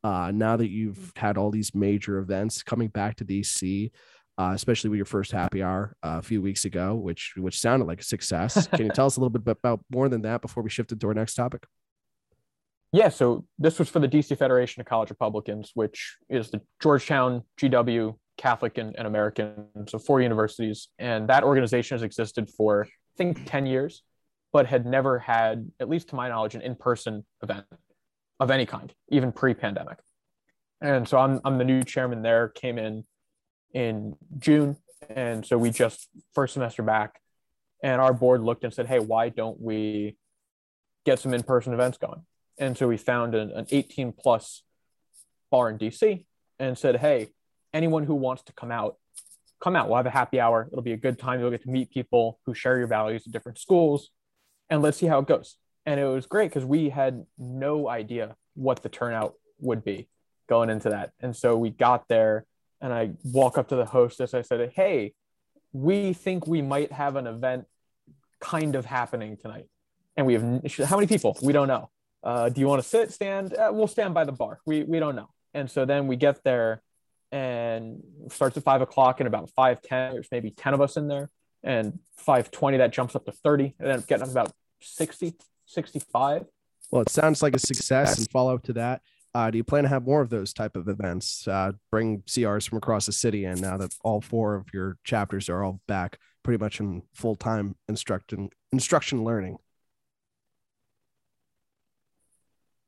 Uh, 0.05 0.31
now 0.33 0.55
that 0.57 0.69
you've 0.69 1.13
had 1.17 1.39
all 1.39 1.51
these 1.51 1.75
major 1.75 2.19
events 2.19 2.63
coming 2.63 2.89
back 2.89 3.17
to 3.17 3.25
DC, 3.25 3.91
uh, 4.37 4.53
especially 4.55 4.91
with 4.91 4.99
your 4.99 5.07
first 5.07 5.33
happy 5.33 5.63
hour 5.63 5.97
uh, 6.03 6.17
a 6.19 6.23
few 6.23 6.43
weeks 6.43 6.67
ago, 6.67 6.95
which 6.95 7.33
which 7.39 7.59
sounded 7.59 7.87
like 7.87 8.01
a 8.01 8.05
success. 8.05 8.67
Can 8.75 8.85
you 8.85 8.93
tell 8.93 9.07
us 9.07 9.17
a 9.17 9.21
little 9.21 9.31
bit 9.31 9.57
about 9.57 9.81
more 9.91 10.11
than 10.11 10.23
that 10.23 10.43
before 10.43 10.63
we 10.63 10.69
shift 10.69 10.93
into 10.93 11.07
our 11.07 11.15
next 11.15 11.35
topic? 11.35 11.65
Yeah, 12.93 13.09
so 13.09 13.45
this 13.59 13.79
was 13.79 13.89
for 13.89 13.99
the 13.99 14.07
DC 14.07 14.37
Federation 14.39 14.81
of 14.81 14.87
College 14.87 15.11
Republicans, 15.11 15.73
which 15.75 16.17
is 16.29 16.51
the 16.51 16.61
Georgetown, 16.81 17.43
GW, 17.59 18.15
Catholic, 18.37 18.79
and, 18.79 18.95
and 18.97 19.07
American, 19.07 19.67
so 19.89 19.99
four 19.99 20.21
universities. 20.21 20.89
And 20.99 21.29
that 21.29 21.43
organization 21.43 21.97
has 21.97 22.03
existed 22.03 22.51
for, 22.57 22.85
I 22.85 23.17
think, 23.17 23.47
10 23.47 23.67
years, 23.67 24.05
but 24.53 24.67
had 24.67 24.87
never 24.87 25.19
had, 25.19 25.73
at 25.81 25.89
least 25.89 26.11
to 26.11 26.15
my 26.15 26.29
knowledge, 26.29 26.55
an 26.55 26.61
in 26.61 26.77
person 26.77 27.25
event 27.43 27.65
of 28.41 28.51
any 28.51 28.67
kind, 28.67 28.93
even 29.09 29.33
pre 29.33 29.55
pandemic. 29.55 29.99
And 30.81 31.09
so 31.09 31.19
I'm, 31.19 31.41
I'm 31.45 31.59
the 31.59 31.65
new 31.65 31.83
chairman 31.83 32.23
there, 32.23 32.49
came 32.49 32.79
in 32.79 33.05
in 33.73 34.17
June. 34.39 34.77
And 35.09 35.45
so 35.45 35.59
we 35.59 35.71
just 35.71 36.09
first 36.35 36.55
semester 36.55 36.83
back, 36.83 37.21
and 37.83 38.01
our 38.01 38.13
board 38.13 38.43
looked 38.43 38.65
and 38.65 38.73
said, 38.73 38.87
hey, 38.87 38.99
why 38.99 39.29
don't 39.29 39.61
we 39.61 40.17
get 41.05 41.19
some 41.19 41.35
in 41.35 41.43
person 41.43 41.75
events 41.75 41.99
going? 41.99 42.23
And 42.59 42.77
so 42.77 42.89
we 42.89 42.97
found 42.97 43.35
an, 43.35 43.51
an 43.51 43.67
18 43.71 44.13
plus 44.13 44.63
bar 45.51 45.71
in 45.71 45.79
DC 45.79 46.25
and 46.59 46.79
said, 46.79 46.97
hey, 46.97 47.29
anyone 47.73 48.05
who 48.05 48.15
wants 48.15 48.43
to 48.45 48.53
come 48.53 48.71
out, 48.71 48.97
come 49.63 49.77
out. 49.77 49.89
We'll 49.89 49.97
have 49.97 50.07
a 50.07 50.11
happy 50.11 50.41
hour. 50.41 50.69
It'll 50.71 50.83
be 50.83 50.93
a 50.93 50.97
good 50.97 51.19
time. 51.19 51.41
You'll 51.41 51.51
get 51.51 51.63
to 51.63 51.71
meet 51.71 51.91
people 51.91 52.39
who 52.47 52.55
share 52.55 52.79
your 52.79 52.87
values 52.87 53.25
at 53.27 53.33
different 53.33 53.59
schools, 53.59 54.11
and 54.71 54.81
let's 54.83 54.99
see 54.99 55.07
how 55.07 55.19
it 55.19 55.27
goes. 55.27 55.57
And 55.87 56.01
it 56.01 56.07
was 56.07 56.27
great 56.27 56.51
because 56.51 56.65
we 56.65 56.89
had 56.89 57.27
no 57.39 57.89
idea 57.89 58.37
what 58.55 58.83
the 58.83 58.89
turnout 58.89 59.35
would 59.61 59.85
be 59.85 60.09
going 60.49 60.71
into 60.71 60.91
that. 60.91 61.13
And 61.21 61.37
so 61.37 61.57
we 61.57 61.71
got 61.71 62.09
there 62.09 62.47
and 62.81 62.93
I 62.93 63.13
walk 63.25 63.59
up 63.59 63.69
to 63.69 63.77
the 63.77 63.85
hostess. 63.85 64.35
I 64.35 64.43
said, 64.43 64.73
Hey, 64.75 65.15
we 65.73 66.13
think 66.13 66.47
we 66.47 66.63
might 66.63 66.93
have 66.93 67.17
an 67.17 67.27
event 67.27 67.67
kind 68.41 68.75
of 68.75 68.85
happening 68.85 69.37
tonight. 69.37 69.67
And 70.17 70.27
we 70.27 70.35
have 70.35 70.43
how 70.87 70.97
many 70.97 71.07
people? 71.07 71.37
We 71.43 71.53
don't 71.53 71.69
know. 71.69 71.91
Uh, 72.23 72.49
do 72.49 72.61
you 72.61 72.69
want 72.69 72.83
to 72.83 72.89
sit, 72.89 73.13
stand? 73.13 73.55
Uh, 73.55 73.71
we'll 73.73 73.89
stand 73.89 74.15
by 74.15 74.25
the 74.25 74.33
bar. 74.33 74.61
We, 74.65 74.85
we 74.85 74.99
don't 74.99 75.17
know. 75.17 75.29
And 75.53 75.71
so 75.71 75.85
then 75.85 76.07
we 76.07 76.17
get 76.17 76.43
there 76.45 76.83
and 77.33 78.03
starts 78.29 78.57
at 78.57 78.63
five 78.63 78.81
o'clock 78.81 79.19
and 79.19 79.27
about 79.27 79.51
510 79.51 80.13
there's 80.13 80.29
maybe 80.31 80.51
10 80.51 80.73
of 80.73 80.81
us 80.81 80.97
in 80.97 81.09
there 81.09 81.31
and 81.65 81.99
520 82.19 82.79
that 82.79 82.93
jumps 82.93 83.17
up 83.17 83.25
to 83.25 83.33
30 83.33 83.75
and 83.81 83.89
then 83.89 84.05
getting 84.07 84.23
up 84.23 84.31
about 84.31 84.53
60 84.81 85.35
65 85.75 86.45
well 86.91 87.03
it 87.03 87.11
sounds 87.11 87.43
like 87.43 87.55
a 87.55 87.59
success 87.59 88.19
and 88.19 88.31
follow 88.31 88.55
up 88.55 88.63
to 88.63 88.73
that 88.73 89.03
uh, 89.35 89.51
do 89.51 89.59
you 89.59 89.65
plan 89.65 89.83
to 89.83 89.89
have 89.89 90.07
more 90.07 90.21
of 90.21 90.31
those 90.31 90.53
type 90.53 90.77
of 90.77 90.89
events? 90.89 91.49
Uh, 91.49 91.73
bring 91.91 92.23
CRs 92.23 92.69
from 92.69 92.79
across 92.79 93.07
the 93.07 93.13
city, 93.13 93.45
and 93.45 93.61
now 93.61 93.77
that 93.77 93.93
all 94.05 94.21
four 94.21 94.55
of 94.55 94.73
your 94.73 94.97
chapters 95.03 95.49
are 95.49 95.65
all 95.65 95.81
back, 95.89 96.19
pretty 96.45 96.63
much 96.63 96.79
in 96.79 97.03
full 97.15 97.35
time 97.35 97.75
instruction 97.89 98.49
instruction 98.73 99.25
learning. 99.25 99.57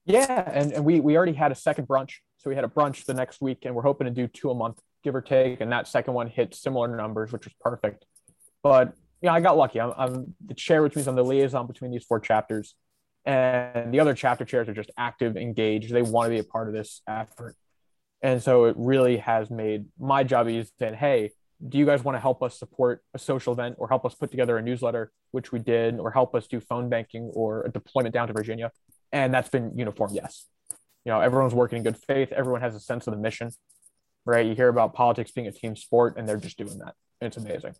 Yeah, 0.04 0.48
and, 0.52 0.72
and 0.72 0.84
we 0.84 1.00
we 1.00 1.16
already 1.16 1.32
had 1.32 1.50
a 1.50 1.56
second 1.56 1.88
brunch, 1.88 2.18
so 2.36 2.48
we 2.48 2.54
had 2.54 2.64
a 2.64 2.68
brunch 2.68 3.06
the 3.06 3.14
next 3.14 3.40
week, 3.40 3.64
and 3.64 3.74
we're 3.74 3.82
hoping 3.82 4.04
to 4.04 4.12
do 4.12 4.28
two 4.28 4.50
a 4.50 4.54
month, 4.54 4.80
give 5.02 5.16
or 5.16 5.22
take. 5.22 5.60
And 5.60 5.72
that 5.72 5.88
second 5.88 6.14
one 6.14 6.28
hit 6.28 6.54
similar 6.54 6.96
numbers, 6.96 7.32
which 7.32 7.44
was 7.44 7.54
perfect. 7.60 8.04
But 8.62 8.94
yeah, 9.26 9.34
I 9.34 9.40
got 9.40 9.56
lucky. 9.56 9.80
I'm, 9.80 9.92
I'm 9.96 10.34
the 10.44 10.54
chair, 10.54 10.82
which 10.82 10.96
means 10.96 11.06
I'm 11.06 11.16
the 11.16 11.24
liaison 11.24 11.66
between 11.66 11.90
these 11.90 12.04
four 12.04 12.20
chapters 12.20 12.74
and 13.26 13.92
the 13.92 13.98
other 13.98 14.14
chapter 14.14 14.44
chairs 14.44 14.68
are 14.68 14.74
just 14.74 14.90
active, 14.96 15.36
engaged. 15.36 15.92
They 15.92 16.02
want 16.02 16.26
to 16.26 16.30
be 16.30 16.38
a 16.38 16.44
part 16.44 16.68
of 16.68 16.74
this 16.74 17.02
effort. 17.08 17.56
And 18.22 18.40
so 18.40 18.66
it 18.66 18.76
really 18.78 19.16
has 19.18 19.50
made 19.50 19.86
my 19.98 20.22
job 20.22 20.48
easy 20.48 20.70
saying, 20.78 20.94
hey, 20.94 21.32
do 21.68 21.76
you 21.76 21.84
guys 21.84 22.04
want 22.04 22.14
to 22.14 22.20
help 22.20 22.42
us 22.42 22.56
support 22.56 23.02
a 23.14 23.18
social 23.18 23.52
event 23.52 23.76
or 23.78 23.88
help 23.88 24.04
us 24.04 24.14
put 24.14 24.30
together 24.30 24.56
a 24.56 24.62
newsletter, 24.62 25.10
which 25.32 25.50
we 25.50 25.58
did, 25.58 25.98
or 25.98 26.12
help 26.12 26.34
us 26.34 26.46
do 26.46 26.60
phone 26.60 26.88
banking 26.88 27.32
or 27.34 27.64
a 27.64 27.70
deployment 27.70 28.14
down 28.14 28.28
to 28.28 28.32
Virginia? 28.32 28.70
And 29.10 29.34
that's 29.34 29.48
been 29.48 29.76
uniform, 29.76 30.12
yes. 30.14 30.46
You 31.04 31.12
know, 31.12 31.20
everyone's 31.20 31.54
working 31.54 31.78
in 31.78 31.82
good 31.82 31.96
faith. 31.96 32.30
Everyone 32.30 32.60
has 32.60 32.74
a 32.76 32.80
sense 32.80 33.06
of 33.06 33.12
the 33.12 33.20
mission, 33.20 33.50
right? 34.24 34.46
You 34.46 34.54
hear 34.54 34.68
about 34.68 34.94
politics 34.94 35.32
being 35.32 35.46
a 35.48 35.52
team 35.52 35.74
sport, 35.74 36.14
and 36.16 36.28
they're 36.28 36.36
just 36.36 36.58
doing 36.58 36.78
that. 36.78 36.94
It's 37.20 37.36
amazing. 37.36 37.74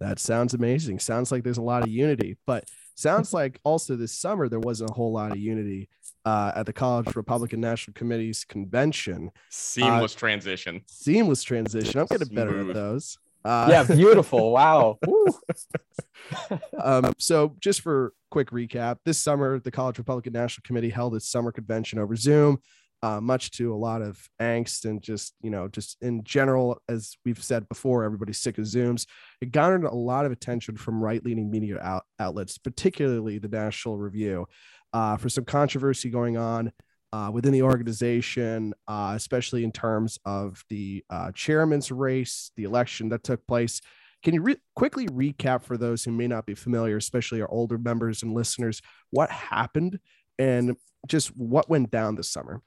That 0.00 0.18
sounds 0.18 0.54
amazing. 0.54 0.98
Sounds 0.98 1.32
like 1.32 1.42
there's 1.42 1.58
a 1.58 1.62
lot 1.62 1.82
of 1.82 1.88
unity, 1.88 2.36
but 2.46 2.68
Sounds 2.96 3.34
like 3.34 3.60
also 3.62 3.94
this 3.94 4.12
summer 4.12 4.48
there 4.48 4.58
wasn't 4.58 4.88
a 4.88 4.92
whole 4.94 5.12
lot 5.12 5.30
of 5.30 5.36
unity 5.36 5.90
uh, 6.24 6.52
at 6.56 6.64
the 6.64 6.72
College 6.72 7.14
Republican 7.14 7.60
National 7.60 7.92
Committee's 7.92 8.42
convention. 8.42 9.30
Seamless 9.50 10.16
uh, 10.16 10.18
transition. 10.18 10.80
Seamless 10.86 11.42
transition. 11.42 12.00
I'm 12.00 12.06
getting 12.06 12.34
better 12.34 12.58
at 12.58 12.74
those. 12.74 13.18
Uh, 13.44 13.66
yeah, 13.70 13.82
beautiful. 13.84 14.50
Wow. 14.50 14.98
um, 16.82 17.12
so, 17.18 17.54
just 17.60 17.82
for 17.82 18.14
quick 18.30 18.50
recap, 18.50 18.96
this 19.04 19.18
summer 19.18 19.60
the 19.60 19.70
College 19.70 19.98
Republican 19.98 20.32
National 20.32 20.62
Committee 20.64 20.90
held 20.90 21.14
its 21.14 21.28
summer 21.28 21.52
convention 21.52 21.98
over 21.98 22.16
Zoom 22.16 22.58
uh, 23.06 23.20
much 23.20 23.52
to 23.52 23.72
a 23.72 23.76
lot 23.76 24.02
of 24.02 24.28
angst 24.42 24.84
and 24.84 25.00
just 25.00 25.34
you 25.40 25.48
know 25.48 25.68
just 25.68 25.96
in 26.02 26.24
general 26.24 26.82
as 26.88 27.16
we've 27.24 27.42
said 27.42 27.68
before 27.68 28.02
everybody's 28.02 28.40
sick 28.40 28.58
of 28.58 28.64
zooms. 28.64 29.06
It 29.40 29.52
garnered 29.52 29.84
a 29.84 29.94
lot 29.94 30.26
of 30.26 30.32
attention 30.32 30.76
from 30.76 31.00
right-leaning 31.00 31.48
media 31.48 31.78
out- 31.80 32.06
outlets 32.18 32.58
particularly 32.58 33.38
the 33.38 33.48
national 33.48 33.96
review 33.96 34.46
uh, 34.92 35.16
for 35.18 35.28
some 35.28 35.44
controversy 35.44 36.10
going 36.10 36.36
on 36.36 36.72
uh, 37.12 37.30
within 37.32 37.52
the 37.52 37.62
organization 37.62 38.74
uh, 38.88 39.12
especially 39.14 39.62
in 39.62 39.70
terms 39.70 40.18
of 40.24 40.64
the 40.68 41.04
uh, 41.08 41.30
chairman's 41.32 41.92
race 41.92 42.50
the 42.56 42.64
election 42.64 43.08
that 43.10 43.22
took 43.22 43.46
place. 43.46 43.80
Can 44.24 44.34
you 44.34 44.42
re- 44.42 44.62
quickly 44.74 45.06
recap 45.06 45.62
for 45.62 45.76
those 45.76 46.02
who 46.02 46.10
may 46.10 46.26
not 46.26 46.44
be 46.44 46.54
familiar 46.54 46.96
especially 46.96 47.40
our 47.40 47.50
older 47.52 47.78
members 47.78 48.24
and 48.24 48.34
listeners 48.34 48.82
what 49.10 49.30
happened 49.30 50.00
and 50.40 50.76
just 51.06 51.28
what 51.36 51.70
went 51.70 51.92
down 51.92 52.16
this 52.16 52.32
summer 52.32 52.62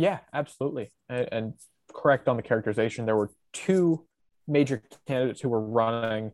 yeah, 0.00 0.18
absolutely. 0.32 0.92
And, 1.08 1.28
and 1.30 1.52
correct 1.92 2.28
on 2.28 2.36
the 2.36 2.42
characterization. 2.42 3.04
There 3.04 3.16
were 3.16 3.30
two 3.52 4.06
major 4.48 4.82
candidates 5.06 5.40
who 5.40 5.50
were 5.50 5.60
running 5.60 6.32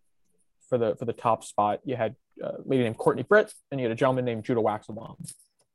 for 0.69 0.79
the 0.79 0.97
for 0.97 1.05
the 1.05 1.13
top 1.13 1.45
spot. 1.45 1.81
You 1.85 1.97
had 1.97 2.15
a 2.43 2.55
lady 2.65 2.85
named 2.85 2.99
Courtney 2.99 3.25
Britt, 3.25 3.53
and 3.71 3.81
you 3.81 3.87
had 3.87 3.93
a 3.93 3.97
gentleman 3.97 4.25
named 4.25 4.45
Judah 4.45 4.61
Waxelbaum. 4.61 5.17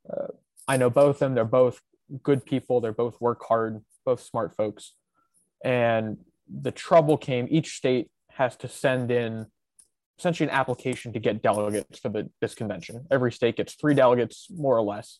Uh, 0.10 0.28
I 0.68 0.78
know 0.78 0.90
both 0.90 1.18
of 1.18 1.20
them. 1.20 1.36
They're 1.36 1.46
both 1.46 1.82
good 2.24 2.46
people. 2.46 2.80
They're 2.80 2.94
both 2.94 3.20
work 3.20 3.44
hard, 3.46 3.82
both 4.06 4.22
smart 4.22 4.56
folks. 4.56 4.94
And 5.64 6.18
the 6.48 6.72
trouble 6.72 7.18
came, 7.18 7.48
each 7.50 7.76
state 7.76 8.10
has 8.32 8.56
to 8.58 8.68
send 8.68 9.12
in 9.12 9.48
essentially 10.18 10.50
an 10.50 10.56
application 10.56 11.14
to 11.14 11.20
get 11.20 11.42
delegates 11.42 12.00
for 12.00 12.10
the, 12.10 12.30
this 12.42 12.56
convention. 12.56 13.06
Every 13.12 13.32
state 13.32 13.58
gets 13.58 13.74
three 13.74 13.94
delegates, 13.94 14.48
more 14.50 14.78
or 14.78 14.82
less. 14.82 15.20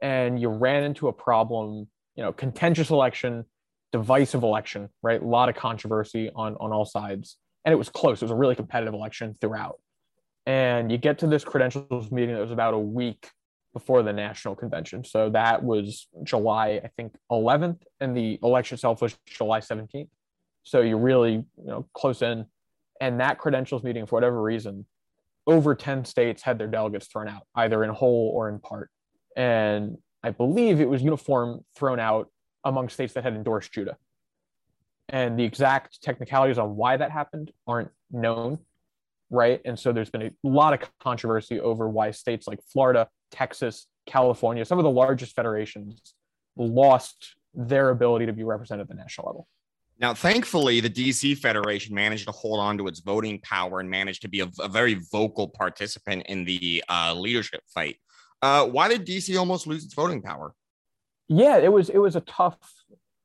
And 0.00 0.40
you 0.40 0.48
ran 0.48 0.82
into 0.82 1.08
a 1.08 1.12
problem, 1.12 1.88
you 2.16 2.22
know, 2.22 2.32
contentious 2.32 2.90
election, 2.90 3.44
divisive 3.92 4.42
election, 4.42 4.88
right? 5.02 5.20
A 5.20 5.26
lot 5.26 5.48
of 5.48 5.54
controversy 5.54 6.30
on, 6.34 6.56
on 6.60 6.72
all 6.72 6.84
sides. 6.84 7.36
And 7.64 7.72
it 7.72 7.76
was 7.76 7.88
close. 7.88 8.20
It 8.22 8.24
was 8.24 8.32
a 8.32 8.36
really 8.36 8.54
competitive 8.54 8.94
election 8.94 9.36
throughout. 9.40 9.78
And 10.46 10.90
you 10.90 10.98
get 10.98 11.18
to 11.20 11.26
this 11.26 11.44
credentials 11.44 12.10
meeting 12.10 12.34
that 12.34 12.40
was 12.40 12.50
about 12.50 12.74
a 12.74 12.78
week 12.78 13.30
before 13.72 14.02
the 14.02 14.12
national 14.12 14.56
convention. 14.56 15.04
So 15.04 15.30
that 15.30 15.62
was 15.62 16.08
July, 16.24 16.80
I 16.84 16.90
think, 16.96 17.14
11th, 17.30 17.78
and 18.00 18.16
the 18.16 18.38
election 18.42 18.74
itself 18.74 19.00
was 19.00 19.16
July 19.26 19.60
17th. 19.60 20.08
So 20.64 20.80
you're 20.80 20.98
really, 20.98 21.32
you 21.32 21.46
know, 21.66 21.86
close 21.94 22.22
in. 22.22 22.46
And 23.00 23.20
that 23.20 23.38
credentials 23.38 23.82
meeting, 23.82 24.06
for 24.06 24.16
whatever 24.16 24.40
reason, 24.42 24.86
over 25.46 25.74
10 25.74 26.04
states 26.04 26.42
had 26.42 26.58
their 26.58 26.68
delegates 26.68 27.06
thrown 27.06 27.28
out, 27.28 27.42
either 27.54 27.82
in 27.82 27.90
whole 27.90 28.30
or 28.34 28.48
in 28.48 28.58
part. 28.58 28.90
And 29.36 29.96
I 30.22 30.30
believe 30.30 30.80
it 30.80 30.88
was 30.88 31.02
uniform 31.02 31.64
thrown 31.74 31.98
out 31.98 32.28
among 32.64 32.88
states 32.88 33.14
that 33.14 33.24
had 33.24 33.34
endorsed 33.34 33.72
Judah. 33.72 33.96
And 35.08 35.38
the 35.38 35.44
exact 35.44 36.02
technicalities 36.02 36.58
on 36.58 36.76
why 36.76 36.96
that 36.96 37.10
happened 37.10 37.50
aren't 37.66 37.90
known, 38.10 38.58
right? 39.30 39.60
And 39.64 39.78
so 39.78 39.92
there's 39.92 40.10
been 40.10 40.22
a 40.22 40.32
lot 40.42 40.72
of 40.72 40.88
controversy 41.00 41.60
over 41.60 41.88
why 41.88 42.12
states 42.12 42.46
like 42.46 42.60
Florida, 42.72 43.08
Texas, 43.30 43.86
California, 44.06 44.64
some 44.64 44.78
of 44.78 44.84
the 44.84 44.90
largest 44.90 45.34
federations 45.34 46.14
lost 46.56 47.36
their 47.54 47.90
ability 47.90 48.26
to 48.26 48.32
be 48.32 48.44
represented 48.44 48.82
at 48.82 48.88
the 48.88 48.94
national 48.94 49.26
level. 49.26 49.48
Now, 49.98 50.14
thankfully, 50.14 50.80
the 50.80 50.90
DC 50.90 51.38
Federation 51.38 51.94
managed 51.94 52.26
to 52.26 52.32
hold 52.32 52.58
on 52.58 52.78
to 52.78 52.88
its 52.88 53.00
voting 53.00 53.38
power 53.40 53.80
and 53.80 53.88
managed 53.88 54.22
to 54.22 54.28
be 54.28 54.40
a, 54.40 54.48
a 54.60 54.68
very 54.68 54.94
vocal 55.12 55.48
participant 55.48 56.24
in 56.26 56.44
the 56.44 56.82
uh, 56.88 57.14
leadership 57.14 57.62
fight. 57.72 57.96
Uh, 58.42 58.66
why 58.66 58.88
did 58.88 59.06
DC 59.06 59.38
almost 59.38 59.66
lose 59.66 59.84
its 59.84 59.94
voting 59.94 60.20
power? 60.20 60.52
Yeah, 61.28 61.58
it 61.58 61.72
was 61.72 61.88
it 61.88 61.98
was 61.98 62.16
a 62.16 62.20
tough. 62.20 62.58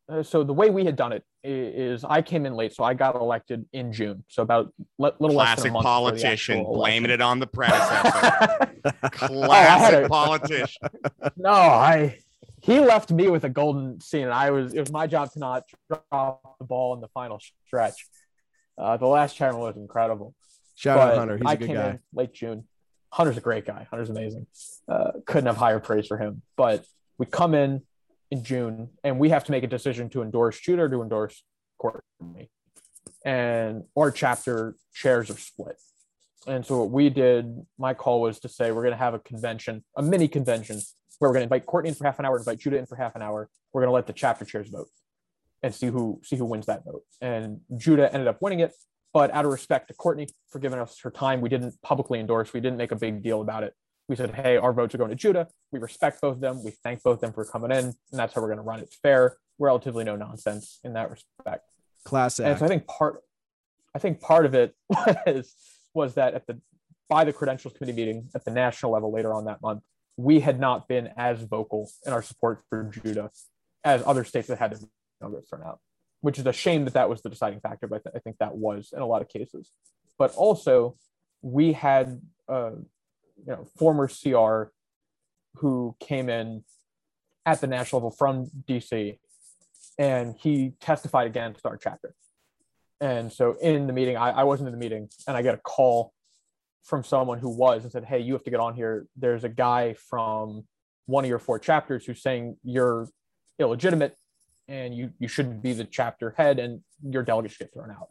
Uh, 0.10 0.24
so 0.24 0.44
the 0.44 0.54
way 0.54 0.70
we 0.70 0.86
had 0.86 0.96
done 0.96 1.12
it 1.12 1.26
is, 1.44 2.06
I 2.06 2.22
came 2.22 2.46
in 2.46 2.54
late, 2.54 2.74
so 2.74 2.84
I 2.84 2.94
got 2.94 3.16
elected 3.16 3.66
in 3.74 3.92
June. 3.92 4.24
So 4.30 4.44
about 4.44 4.74
little 4.98 5.18
classic 5.32 5.36
less 5.36 5.58
than 5.64 5.70
a 5.70 5.74
month 5.74 5.84
politician 5.84 6.64
blaming 6.64 7.12
it 7.12 7.20
on 7.20 7.40
the 7.40 7.48
predecessor. 7.48 8.72
classic 9.12 10.06
oh, 10.06 10.08
politician. 10.08 10.88
No, 11.36 11.52
I 11.52 12.20
he 12.62 12.80
left 12.80 13.12
me 13.12 13.28
with 13.30 13.44
a 13.44 13.50
golden 13.50 14.00
scene, 14.00 14.24
and 14.24 14.34
I 14.34 14.52
was 14.52 14.74
it 14.74 14.80
was 14.80 14.92
my 14.92 15.08
job 15.08 15.32
to 15.34 15.40
not 15.40 15.64
drop 15.90 16.58
the 16.60 16.66
ball 16.66 16.94
in 16.94 17.02
the 17.02 17.08
final 17.10 17.42
stretch. 17.66 18.08
Uh, 18.78 18.98
the 18.98 19.08
last 19.08 19.36
chairman 19.36 19.60
was 19.60 19.76
incredible. 19.76 20.36
Shout 20.76 20.98
but 20.98 21.12
out 21.14 21.18
Hunter, 21.18 21.38
he's 21.38 21.46
I 21.48 21.54
a 21.54 21.58
good 21.58 21.74
guy. 21.74 22.00
late 22.14 22.34
June. 22.34 22.66
Hunter's 23.12 23.38
a 23.38 23.42
great 23.42 23.66
guy. 23.66 23.88
Hunter's 23.90 24.10
amazing. 24.10 24.48
Uh, 24.88 25.12
couldn't 25.26 25.48
have 25.48 25.58
higher 25.58 25.80
praise 25.80 26.08
for 26.08 26.18
him. 26.18 26.42
But 26.56 26.86
we 27.18 27.26
come 27.26 27.54
in 27.54 27.82
in 28.30 28.44
June, 28.44 28.90
and 29.04 29.20
we 29.20 29.30
have 29.30 29.44
to 29.46 29.52
make 29.52 29.64
a 29.64 29.68
decision 29.68 30.10
to 30.10 30.22
endorse 30.22 30.60
Judah 30.60 30.84
or 30.84 30.90
to 30.90 31.02
endorse 31.02 31.44
Courtney. 31.78 32.50
And 33.26 33.84
our 33.98 34.12
chapter 34.12 34.76
chairs 34.94 35.30
are 35.30 35.38
split. 35.38 35.78
And 36.46 36.66
so 36.66 36.80
what 36.80 36.92
we 36.92 37.10
did, 37.10 37.66
my 37.78 37.94
call 37.94 38.22
was 38.22 38.40
to 38.42 38.50
say 38.50 38.72
we're 38.72 38.84
going 38.84 38.92
to 38.92 38.98
have 38.98 39.14
a 39.14 39.20
convention, 39.20 39.84
a 39.96 40.02
mini 40.02 40.28
convention 40.28 40.80
where 41.20 41.30
we're 41.30 41.34
going 41.34 41.42
to 41.42 41.56
invite 41.56 41.66
Courtney 41.66 41.90
in 41.90 41.96
for 41.96 42.06
half 42.06 42.20
an 42.20 42.26
hour, 42.26 42.38
invite 42.38 42.60
Judah 42.60 42.78
in 42.78 42.86
for 42.86 42.96
half 42.96 43.16
an 43.16 43.22
hour. 43.22 43.50
We're 43.74 43.82
going 43.82 43.90
to 43.90 43.96
let 43.96 44.08
the 44.08 44.14
chapter 44.14 44.46
chairs 44.46 44.70
vote 44.70 44.88
and 45.64 45.74
see 45.74 45.88
who 45.88 46.22
see 46.24 46.36
who 46.36 46.46
wins 46.46 46.68
that 46.68 46.86
vote. 46.86 47.04
And 47.22 47.62
Judah 47.76 48.12
ended 48.14 48.28
up 48.28 48.42
winning 48.42 48.60
it, 48.60 48.74
but 49.18 49.34
out 49.34 49.46
of 49.46 49.52
respect 49.52 49.88
to 49.88 49.96
Courtney 49.96 50.28
for 50.48 50.60
giving 50.60 50.78
us 50.78 51.00
her 51.00 51.10
time, 51.10 51.42
we 51.42 51.50
didn't 51.50 51.74
publicly 51.82 52.20
endorse. 52.20 52.54
We 52.54 52.60
didn't 52.60 52.78
make 52.78 52.92
a 52.92 52.96
big 52.96 53.24
deal 53.24 53.42
about 53.42 53.64
it. 53.64 53.74
We 54.08 54.16
said, 54.16 54.36
hey, 54.36 54.58
our 54.58 54.72
votes 54.72 54.94
are 54.94 55.00
going 55.00 55.10
to 55.10 55.16
Judah. 55.16 55.48
We 55.72 55.80
respect 55.80 56.22
both 56.22 56.36
of 56.36 56.40
them. 56.40 56.64
We 56.64 56.70
thank 56.70 57.02
both 57.02 57.16
of 57.16 57.22
them 57.22 57.34
for 57.34 57.44
coming 57.44 57.72
in, 57.72 57.86
and 57.86 57.96
that's 58.12 58.36
how 58.36 58.42
we're 58.42 58.50
going 58.50 58.60
to 58.60 58.64
run 58.64 58.78
it. 58.78 58.84
It's 58.84 58.96
fair, 58.98 59.38
relatively 59.58 60.04
no 60.04 60.16
nonsense 60.16 60.80
in 60.84 60.94
that 60.94 61.10
respect. 61.10 61.68
Class 62.04 62.38
And 62.38 62.60
so 62.60 62.66
I 62.66 62.68
think 62.68 62.86
part, 62.86 63.24
I 63.96 63.98
think 63.98 64.22
part 64.22 64.46
of 64.46 64.54
it 64.54 64.76
was 64.90 65.52
was 65.96 66.14
that 66.14 66.36
at 66.36 66.46
the 66.46 66.62
by 67.10 67.24
the 67.24 67.34
credentials 67.34 67.74
committee 67.74 67.98
meeting 67.98 68.30
at 68.36 68.46
the 68.46 68.52
national 68.52 68.92
level 68.92 69.12
later 69.12 69.34
on 69.34 69.46
that 69.46 69.64
month, 69.64 69.82
we 70.16 70.42
had 70.42 70.60
not 70.60 70.88
been 70.88 71.10
as 71.18 71.42
vocal 71.42 71.90
in 72.06 72.14
our 72.14 72.22
support 72.22 72.62
for 72.70 72.92
Judah 73.04 73.32
as 73.84 74.04
other 74.06 74.24
states 74.24 74.48
that 74.50 74.60
had 74.60 74.74
their 74.74 74.80
delegates 75.20 75.50
turn 75.50 75.64
out, 75.66 75.80
which 76.22 76.40
is 76.40 76.46
a 76.46 76.54
shame 76.54 76.86
that 76.86 76.94
that 76.94 77.10
was 77.10 77.22
the 77.22 77.30
deciding 77.30 77.60
factor. 77.60 77.88
But 77.88 78.04
I 78.16 78.20
think 78.20 78.38
that 78.40 78.56
was 78.56 78.94
in 78.94 79.02
a 79.02 79.06
lot 79.06 79.22
of 79.22 79.30
cases. 79.30 79.72
But 80.18 80.34
also, 80.36 80.98
we 81.42 81.74
had 81.74 82.22
uh, 82.50 82.72
you 82.72 83.46
know 83.46 83.68
former 83.78 84.08
CR 84.08 84.72
who 85.56 85.96
came 86.00 86.30
in 86.30 86.64
at 87.46 87.62
the 87.62 87.68
national 87.68 88.02
level 88.02 88.12
from 88.12 88.50
DC, 88.68 89.20
and 89.98 90.36
he 90.40 90.74
testified 90.80 91.28
against 91.28 91.66
our 91.66 91.78
chapter. 91.78 92.14
And 93.00 93.32
so 93.32 93.56
in 93.62 93.88
the 93.88 93.94
meeting, 93.94 94.18
I, 94.18 94.32
I 94.32 94.44
wasn't 94.44 94.68
in 94.68 94.74
the 94.74 94.80
meeting, 94.80 95.10
and 95.28 95.38
I 95.38 95.42
get 95.42 95.56
a 95.56 95.60
call 95.60 96.14
from 96.84 97.04
someone 97.04 97.38
who 97.38 97.50
was 97.50 97.84
and 97.84 97.92
said, 97.92 98.06
Hey, 98.06 98.20
you 98.20 98.34
have 98.34 98.44
to 98.44 98.52
get 98.52 98.60
on 98.60 98.74
here. 98.74 99.08
There's 99.16 99.44
a 99.44 99.50
guy 99.50 99.94
from 99.94 100.66
one 101.06 101.24
of 101.24 101.30
your 101.30 101.40
four 101.40 101.60
chapters 101.60 102.06
who's 102.06 102.22
saying 102.22 102.58
you're 102.64 103.08
illegitimate 103.60 104.16
and 104.68 104.96
you, 104.96 105.12
you 105.20 105.28
shouldn't 105.28 105.62
be 105.62 105.74
the 105.74 105.86
chapter 105.86 106.34
head 106.38 106.60
and 106.60 106.82
your 107.04 107.24
delegates 107.24 107.58
get 107.58 107.74
thrown 107.74 107.92
out. 107.92 108.10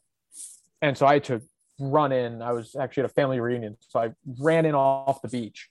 And 0.82 0.96
so 0.96 1.06
I 1.06 1.14
had 1.14 1.24
to 1.24 1.42
run 1.78 2.12
in. 2.12 2.42
I 2.42 2.52
was 2.52 2.76
actually 2.76 3.04
at 3.04 3.10
a 3.10 3.14
family 3.14 3.40
reunion. 3.40 3.76
So 3.80 4.00
I 4.00 4.12
ran 4.40 4.64
in 4.64 4.74
off 4.74 5.22
the 5.22 5.28
beach 5.28 5.68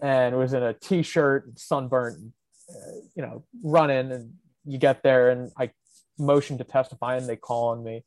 and 0.00 0.36
was 0.36 0.52
in 0.52 0.62
a 0.62 0.74
t-shirt, 0.74 1.58
sunburnt, 1.58 2.32
uh, 2.70 2.98
you 3.14 3.22
know, 3.22 3.44
run 3.62 3.90
in 3.90 4.12
and 4.12 4.34
you 4.64 4.78
get 4.78 5.02
there 5.02 5.30
and 5.30 5.50
I 5.58 5.70
motioned 6.18 6.58
to 6.58 6.64
testify 6.64 7.16
and 7.16 7.26
they 7.26 7.36
call 7.36 7.68
on 7.68 7.82
me 7.82 8.04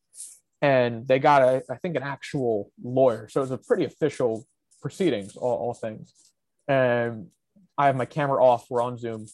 and 0.62 1.08
they 1.08 1.20
got 1.20 1.42
a, 1.42 1.64
I 1.70 1.76
think 1.78 1.96
an 1.96 2.04
actual 2.04 2.72
lawyer. 2.84 3.28
So 3.30 3.42
it 3.42 3.44
was 3.44 3.52
a 3.52 3.58
pretty 3.58 3.84
official 3.84 4.46
proceedings, 4.82 5.36
all, 5.36 5.58
all 5.58 5.74
things. 5.74 6.14
And 6.68 7.28
I 7.78 7.88
have 7.88 7.96
my 7.96 8.06
camera 8.06 8.44
off. 8.44 8.68
We're 8.70 8.82
on 8.82 8.98
Zoom, 8.98 9.28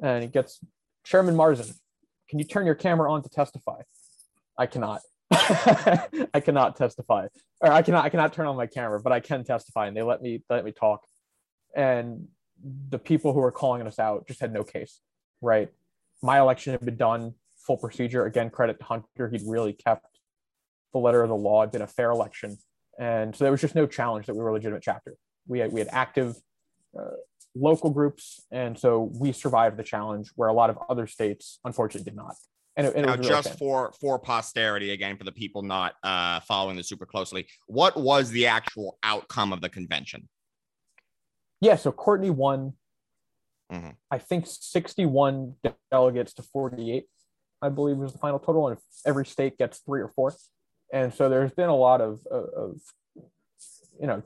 and 0.00 0.22
it 0.22 0.32
gets 0.32 0.60
Chairman 1.04 1.34
Marzen. 1.34 1.74
Can 2.28 2.38
you 2.38 2.44
turn 2.44 2.66
your 2.66 2.74
camera 2.74 3.10
on 3.12 3.22
to 3.22 3.28
testify? 3.28 3.82
I 4.58 4.66
cannot. 4.66 5.00
I 5.30 6.40
cannot 6.42 6.76
testify, 6.76 7.28
or 7.60 7.70
I 7.70 7.82
cannot. 7.82 8.04
I 8.04 8.08
cannot 8.08 8.32
turn 8.32 8.46
on 8.46 8.56
my 8.56 8.66
camera, 8.66 9.00
but 9.00 9.12
I 9.12 9.20
can 9.20 9.44
testify, 9.44 9.86
and 9.86 9.96
they 9.96 10.02
let 10.02 10.22
me 10.22 10.42
let 10.48 10.64
me 10.64 10.72
talk. 10.72 11.04
And 11.76 12.28
the 12.88 12.98
people 12.98 13.32
who 13.32 13.40
were 13.40 13.52
calling 13.52 13.86
us 13.86 13.98
out 13.98 14.26
just 14.26 14.40
had 14.40 14.52
no 14.52 14.64
case, 14.64 15.00
right? 15.40 15.70
My 16.22 16.40
election 16.40 16.72
had 16.72 16.84
been 16.84 16.96
done 16.96 17.34
full 17.58 17.76
procedure. 17.76 18.24
Again, 18.24 18.50
credit 18.50 18.78
to 18.80 18.84
Hunter. 18.84 19.28
He'd 19.28 19.42
really 19.46 19.74
kept 19.74 20.18
the 20.92 20.98
letter 20.98 21.22
of 21.22 21.28
the 21.28 21.36
law. 21.36 21.62
It 21.62 21.66
had 21.66 21.72
been 21.72 21.82
a 21.82 21.86
fair 21.86 22.10
election, 22.10 22.56
and 22.98 23.36
so 23.36 23.44
there 23.44 23.52
was 23.52 23.60
just 23.60 23.74
no 23.74 23.86
challenge 23.86 24.26
that 24.26 24.34
we 24.34 24.42
were 24.42 24.48
a 24.48 24.54
legitimate 24.54 24.82
chapter. 24.82 25.16
We 25.46 25.58
had 25.58 25.72
we 25.72 25.80
had 25.80 25.88
active 25.92 26.36
local 27.54 27.90
groups, 27.90 28.44
and 28.50 28.78
so 28.78 29.10
we 29.14 29.32
survived 29.32 29.76
the 29.76 29.82
challenge 29.82 30.30
where 30.36 30.48
a 30.48 30.52
lot 30.52 30.70
of 30.70 30.78
other 30.88 31.06
states 31.06 31.58
unfortunately 31.64 32.10
did 32.10 32.16
not. 32.16 32.34
And, 32.76 32.86
it, 32.86 32.96
and 32.96 33.06
now, 33.06 33.16
just 33.16 33.58
for 33.58 33.92
for 34.00 34.18
posterity, 34.18 34.92
again, 34.92 35.16
for 35.16 35.24
the 35.24 35.32
people 35.32 35.62
not 35.62 35.94
uh, 36.02 36.40
following 36.40 36.76
this 36.76 36.88
super 36.88 37.06
closely, 37.06 37.46
what 37.66 37.96
was 37.96 38.30
the 38.30 38.46
actual 38.46 38.98
outcome 39.02 39.52
of 39.52 39.60
the 39.60 39.68
convention? 39.68 40.28
Yeah, 41.60 41.76
so 41.76 41.90
Courtney 41.90 42.30
won. 42.30 42.74
Mm-hmm. 43.72 43.90
I 44.10 44.16
think 44.16 44.46
61 44.48 45.56
delegates 45.90 46.32
to 46.34 46.42
48, 46.42 47.04
I 47.60 47.68
believe 47.68 47.98
was 47.98 48.12
the 48.12 48.18
final 48.18 48.38
total, 48.38 48.68
and 48.68 48.78
every 49.04 49.26
state 49.26 49.58
gets 49.58 49.80
three 49.80 50.00
or 50.00 50.08
four 50.08 50.32
and 50.92 51.12
so 51.12 51.28
there's 51.28 51.52
been 51.52 51.68
a 51.68 51.76
lot 51.76 52.00
of, 52.00 52.26
of, 52.30 52.44
of 52.56 52.80
you 54.00 54.06
know 54.06 54.22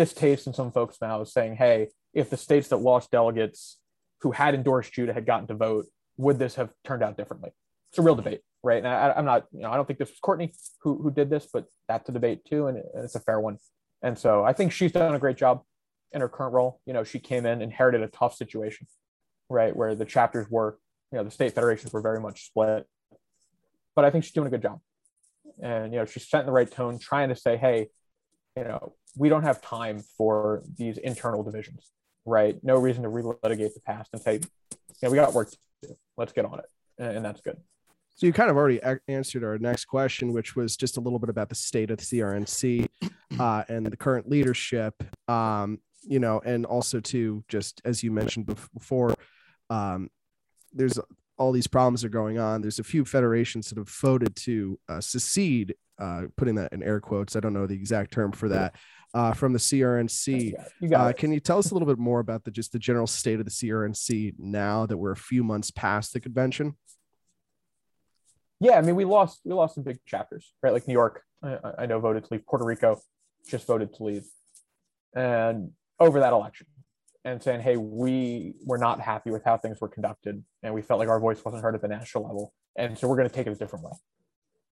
distaste 0.00 0.46
in 0.46 0.54
some 0.54 0.72
folks' 0.72 1.00
mouths 1.00 1.32
saying, 1.32 1.56
"Hey, 1.56 1.88
if 2.14 2.30
the 2.30 2.36
states 2.36 2.68
that 2.68 2.78
lost 2.78 3.10
delegates 3.10 3.78
who 4.22 4.32
had 4.32 4.54
endorsed 4.54 4.92
Judah 4.92 5.12
had 5.12 5.26
gotten 5.26 5.46
to 5.48 5.54
vote, 5.54 5.86
would 6.16 6.38
this 6.38 6.54
have 6.54 6.70
turned 6.84 7.02
out 7.02 7.16
differently?" 7.16 7.50
It's 7.90 7.98
a 7.98 8.02
real 8.02 8.14
debate, 8.14 8.40
right? 8.62 8.78
And 8.78 8.88
I, 8.88 9.18
am 9.18 9.24
not, 9.24 9.46
you 9.52 9.60
know, 9.60 9.70
I 9.70 9.76
don't 9.76 9.86
think 9.86 9.98
this 9.98 10.10
was 10.10 10.18
Courtney 10.20 10.52
who 10.82 11.02
who 11.02 11.10
did 11.10 11.30
this, 11.30 11.48
but 11.52 11.66
that's 11.88 12.08
a 12.08 12.12
debate 12.12 12.44
too, 12.44 12.66
and, 12.66 12.82
it's 12.94 13.14
a 13.14 13.20
fair 13.20 13.40
one. 13.40 13.58
And 14.02 14.18
so 14.18 14.44
I 14.44 14.52
think 14.52 14.72
she's 14.72 14.92
done 14.92 15.14
a 15.14 15.18
great 15.18 15.36
job 15.36 15.62
in 16.12 16.20
her 16.20 16.28
current 16.28 16.54
role. 16.54 16.80
You 16.86 16.94
know, 16.94 17.04
she 17.04 17.18
came 17.18 17.44
in, 17.46 17.62
inherited 17.62 18.02
a 18.02 18.08
tough 18.08 18.34
situation, 18.34 18.86
right, 19.48 19.76
where 19.76 19.94
the 19.94 20.06
chapters 20.06 20.46
were, 20.50 20.78
you 21.12 21.18
know, 21.18 21.24
the 21.24 21.30
state 21.30 21.54
federations 21.54 21.92
were 21.92 22.00
very 22.00 22.20
much 22.20 22.46
split. 22.46 22.86
But 23.94 24.04
I 24.04 24.10
think 24.10 24.24
she's 24.24 24.32
doing 24.32 24.46
a 24.46 24.50
good 24.50 24.62
job 24.62 24.80
and 25.62 25.92
you 25.92 25.98
know 25.98 26.06
she's 26.06 26.28
setting 26.28 26.46
the 26.46 26.52
right 26.52 26.70
tone 26.70 26.98
trying 26.98 27.28
to 27.28 27.36
say 27.36 27.56
hey 27.56 27.88
you 28.56 28.64
know 28.64 28.94
we 29.16 29.28
don't 29.28 29.42
have 29.42 29.60
time 29.60 30.02
for 30.16 30.62
these 30.76 30.98
internal 30.98 31.42
divisions, 31.42 31.90
right? 32.24 32.56
No 32.62 32.76
reason 32.76 33.02
to 33.02 33.08
relitigate 33.08 33.74
the 33.74 33.80
past 33.84 34.10
and 34.12 34.22
say, 34.22 34.40
yeah, 35.02 35.08
we 35.08 35.16
got 35.16 35.32
work 35.34 35.50
to 35.50 35.56
do. 35.82 35.96
Let's 36.16 36.32
get 36.32 36.44
on 36.44 36.58
it. 36.58 36.66
And, 36.98 37.16
and 37.16 37.24
that's 37.24 37.40
good. 37.40 37.56
So 38.16 38.26
you 38.26 38.32
kind 38.34 38.50
of 38.50 38.56
already 38.56 38.80
answered 39.08 39.44
our 39.44 39.56
next 39.58 39.86
question, 39.86 40.32
which 40.32 40.54
was 40.54 40.76
just 40.76 40.98
a 40.98 41.00
little 41.00 41.18
bit 41.18 41.30
about 41.30 41.48
the 41.48 41.54
state 41.54 41.90
of 41.90 41.98
the 41.98 42.04
CRNC 42.04 42.86
uh, 43.38 43.64
and 43.68 43.86
the 43.86 43.96
current 43.96 44.28
leadership. 44.28 44.94
Um, 45.26 45.78
you 46.02 46.18
know, 46.18 46.40
and 46.44 46.66
also 46.66 47.00
to 47.00 47.42
just 47.48 47.80
as 47.84 48.02
you 48.02 48.10
mentioned 48.10 48.46
before, 48.74 49.14
um, 49.70 50.10
there's 50.72 50.98
all 51.40 51.52
these 51.52 51.66
problems 51.66 52.04
are 52.04 52.10
going 52.10 52.38
on. 52.38 52.60
There's 52.60 52.78
a 52.78 52.84
few 52.84 53.02
federations 53.02 53.70
that 53.70 53.78
have 53.78 53.88
voted 53.88 54.36
to 54.36 54.78
uh, 54.90 55.00
secede, 55.00 55.74
uh, 55.98 56.24
putting 56.36 56.54
that 56.56 56.74
in 56.74 56.82
air 56.82 57.00
quotes. 57.00 57.34
I 57.34 57.40
don't 57.40 57.54
know 57.54 57.66
the 57.66 57.74
exact 57.74 58.12
term 58.12 58.30
for 58.30 58.50
that. 58.50 58.76
Uh, 59.14 59.32
from 59.32 59.54
the 59.54 59.58
CRNC, 59.58 60.52
you 60.80 60.94
uh, 60.94 61.12
can 61.14 61.32
you 61.32 61.40
tell 61.40 61.58
us 61.58 61.70
a 61.70 61.74
little 61.74 61.88
bit 61.88 61.98
more 61.98 62.20
about 62.20 62.44
the 62.44 62.50
just 62.50 62.72
the 62.72 62.78
general 62.78 63.06
state 63.06 63.40
of 63.40 63.46
the 63.46 63.50
CRNC 63.50 64.34
now 64.38 64.84
that 64.84 64.98
we're 64.98 65.12
a 65.12 65.16
few 65.16 65.42
months 65.42 65.70
past 65.70 66.12
the 66.12 66.20
convention? 66.20 66.76
Yeah, 68.60 68.76
I 68.76 68.82
mean, 68.82 68.94
we 68.94 69.06
lost 69.06 69.40
we 69.42 69.54
lost 69.54 69.74
some 69.74 69.82
big 69.82 69.98
chapters, 70.04 70.52
right? 70.62 70.74
Like 70.74 70.86
New 70.86 70.92
York, 70.92 71.22
I, 71.42 71.58
I 71.78 71.86
know 71.86 71.98
voted 71.98 72.24
to 72.24 72.34
leave. 72.34 72.46
Puerto 72.46 72.66
Rico 72.66 73.00
just 73.48 73.66
voted 73.66 73.94
to 73.94 74.04
leave, 74.04 74.26
and 75.16 75.70
over 75.98 76.20
that 76.20 76.34
election, 76.34 76.66
and 77.24 77.42
saying, 77.42 77.60
hey, 77.60 77.76
we 77.76 78.54
were 78.64 78.78
not 78.78 79.00
happy 79.00 79.30
with 79.30 79.44
how 79.44 79.56
things 79.56 79.80
were 79.80 79.88
conducted, 79.88 80.42
and 80.62 80.74
we 80.74 80.82
felt 80.82 80.98
like 80.98 81.08
our 81.08 81.20
voice 81.20 81.44
wasn't 81.44 81.62
heard 81.62 81.74
at 81.74 81.82
the 81.82 81.88
national 81.88 82.24
level, 82.24 82.52
and 82.76 82.98
so 82.98 83.08
we're 83.08 83.16
going 83.16 83.28
to 83.28 83.34
take 83.34 83.46
it 83.46 83.52
a 83.52 83.56
different 83.56 83.84
way, 83.84 83.92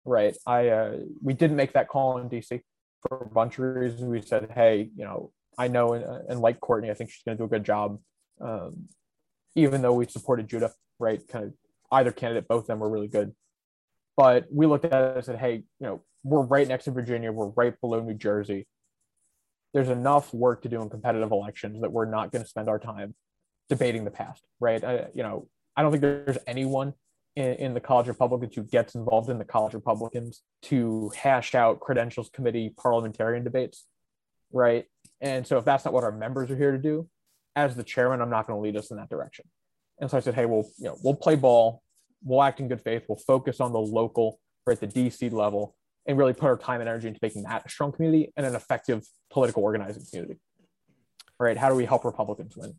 right? 0.04 0.36
I 0.46 0.68
uh, 0.68 0.96
we 1.22 1.34
didn't 1.34 1.56
make 1.56 1.72
that 1.74 1.88
call 1.88 2.18
in 2.18 2.28
DC 2.28 2.60
for 3.02 3.18
a 3.18 3.28
bunch 3.28 3.58
of 3.58 3.64
reasons. 3.64 4.02
We 4.02 4.22
said, 4.22 4.50
hey, 4.54 4.90
you 4.96 5.04
know, 5.04 5.32
I 5.58 5.68
know 5.68 5.92
and, 5.94 6.04
and 6.28 6.40
like 6.40 6.60
Courtney, 6.60 6.90
I 6.90 6.94
think 6.94 7.10
she's 7.10 7.22
going 7.24 7.36
to 7.36 7.40
do 7.40 7.46
a 7.46 7.48
good 7.48 7.64
job, 7.64 7.98
um, 8.40 8.88
even 9.54 9.82
though 9.82 9.94
we 9.94 10.06
supported 10.06 10.48
Judah, 10.48 10.72
right? 10.98 11.20
Kind 11.28 11.46
of 11.46 11.52
either 11.92 12.12
candidate, 12.12 12.48
both 12.48 12.62
of 12.62 12.66
them 12.68 12.78
were 12.78 12.90
really 12.90 13.08
good 13.08 13.34
but 14.20 14.44
we 14.52 14.66
looked 14.66 14.84
at 14.84 14.92
it 14.92 15.16
and 15.16 15.24
said, 15.24 15.38
hey, 15.38 15.54
you 15.54 15.86
know, 15.86 16.02
we're 16.24 16.42
right 16.42 16.68
next 16.68 16.84
to 16.84 16.90
Virginia, 16.90 17.32
we're 17.32 17.48
right 17.56 17.72
below 17.80 18.00
New 18.00 18.12
Jersey. 18.12 18.66
There's 19.72 19.88
enough 19.88 20.32
work 20.34 20.62
to 20.62 20.68
do 20.68 20.82
in 20.82 20.90
competitive 20.90 21.30
elections 21.30 21.80
that 21.82 21.92
we're 21.92 22.06
not 22.06 22.32
going 22.32 22.42
to 22.42 22.48
spend 22.48 22.68
our 22.68 22.78
time 22.78 23.14
debating 23.68 24.04
the 24.04 24.10
past, 24.10 24.42
right? 24.58 24.82
I, 24.82 25.06
you 25.14 25.22
know, 25.22 25.48
I 25.76 25.82
don't 25.82 25.92
think 25.92 26.02
there's 26.02 26.38
anyone 26.46 26.94
in, 27.36 27.54
in, 27.54 27.74
the 27.74 27.80
College 27.80 28.08
Republicans 28.08 28.54
who 28.56 28.64
gets 28.64 28.96
involved 28.96 29.30
in 29.30 29.38
the 29.38 29.44
College 29.44 29.74
Republicans 29.74 30.42
to 30.62 31.12
hash 31.16 31.54
out 31.54 31.78
credentials 31.78 32.30
committee 32.30 32.74
parliamentarian 32.76 33.44
debates, 33.44 33.86
right? 34.52 34.86
And 35.20 35.46
so 35.46 35.58
if 35.58 35.64
that's 35.64 35.84
not 35.84 35.94
what 35.94 36.02
our 36.02 36.12
members 36.12 36.50
are 36.50 36.56
here 36.56 36.72
to 36.72 36.78
do, 36.78 37.08
as 37.54 37.76
the 37.76 37.84
chairman, 37.84 38.20
I'm 38.20 38.30
not 38.30 38.46
going 38.46 38.58
to 38.58 38.62
lead 38.62 38.76
us 38.76 38.90
in 38.90 38.96
that 38.96 39.08
direction. 39.08 39.44
And 40.00 40.10
so 40.10 40.16
I 40.16 40.20
said, 40.20 40.34
hey, 40.34 40.46
we'll 40.46 40.68
you 40.78 40.86
know 40.86 40.96
we'll 41.02 41.14
play 41.14 41.36
ball 41.36 41.82
we'll 42.24 42.42
act 42.42 42.60
in 42.60 42.68
good 42.68 42.80
faith. 42.80 43.04
We'll 43.08 43.18
focus 43.18 43.60
on 43.60 43.72
the 43.72 43.80
local 43.80 44.40
at 44.68 44.80
the 44.80 44.86
DC 44.86 45.32
level 45.32 45.74
and 46.06 46.18
really 46.18 46.32
put 46.32 46.46
our 46.46 46.56
time 46.56 46.80
and 46.80 46.88
energy 46.88 47.08
into 47.08 47.20
making 47.22 47.42
that 47.44 47.64
a 47.66 47.68
strong 47.68 47.92
community 47.92 48.32
and 48.36 48.46
an 48.46 48.54
effective 48.54 49.04
political 49.30 49.62
organizing 49.62 50.02
community. 50.10 50.40
Right? 51.38 51.56
How 51.56 51.68
do 51.68 51.74
we 51.74 51.84
help 51.84 52.04
Republicans 52.04 52.56
win? 52.56 52.74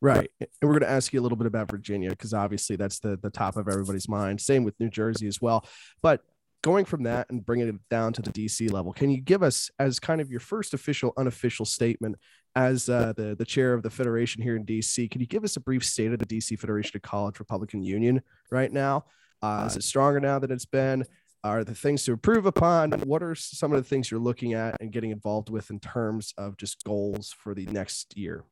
Right. 0.00 0.30
And 0.40 0.48
we're 0.62 0.78
going 0.78 0.80
to 0.80 0.90
ask 0.90 1.12
you 1.12 1.20
a 1.20 1.22
little 1.22 1.38
bit 1.38 1.46
about 1.46 1.70
Virginia 1.70 2.10
because 2.10 2.34
obviously 2.34 2.76
that's 2.76 2.98
the, 2.98 3.16
the 3.16 3.30
top 3.30 3.56
of 3.56 3.68
everybody's 3.68 4.08
mind. 4.08 4.40
Same 4.40 4.62
with 4.62 4.78
New 4.78 4.90
Jersey 4.90 5.26
as 5.26 5.40
well. 5.40 5.66
But 6.02 6.20
going 6.62 6.84
from 6.84 7.04
that 7.04 7.28
and 7.30 7.44
bringing 7.44 7.68
it 7.68 7.76
down 7.90 8.12
to 8.14 8.22
the 8.22 8.30
DC 8.30 8.70
level, 8.70 8.92
can 8.92 9.10
you 9.10 9.20
give 9.20 9.42
us, 9.42 9.70
as 9.78 9.98
kind 9.98 10.20
of 10.20 10.30
your 10.30 10.40
first 10.40 10.74
official, 10.74 11.12
unofficial 11.16 11.64
statement 11.64 12.16
as 12.56 12.88
uh, 12.88 13.12
the, 13.16 13.34
the 13.34 13.44
chair 13.44 13.74
of 13.74 13.82
the 13.82 13.90
Federation 13.90 14.42
here 14.42 14.56
in 14.56 14.64
DC, 14.64 15.10
can 15.10 15.20
you 15.20 15.26
give 15.26 15.44
us 15.44 15.56
a 15.56 15.60
brief 15.60 15.84
state 15.84 16.12
of 16.12 16.18
the 16.18 16.26
DC 16.26 16.58
Federation 16.58 16.96
of 16.96 17.02
College 17.02 17.38
Republican 17.38 17.82
Union 17.82 18.22
right 18.50 18.72
now? 18.72 19.04
Uh, 19.42 19.64
is 19.66 19.76
it 19.76 19.82
stronger 19.82 20.20
now 20.20 20.38
than 20.38 20.50
it's 20.50 20.64
been? 20.64 21.04
Are 21.44 21.62
the 21.62 21.74
things 21.74 22.04
to 22.04 22.12
improve 22.12 22.46
upon? 22.46 22.92
What 23.02 23.22
are 23.22 23.34
some 23.34 23.70
of 23.70 23.76
the 23.76 23.86
things 23.86 24.10
you're 24.10 24.18
looking 24.18 24.54
at 24.54 24.80
and 24.80 24.90
getting 24.90 25.10
involved 25.10 25.50
with 25.50 25.70
in 25.70 25.78
terms 25.78 26.32
of 26.38 26.56
just 26.56 26.82
goals 26.84 27.34
for 27.38 27.54
the 27.54 27.66
next 27.66 28.16
year? 28.16 28.44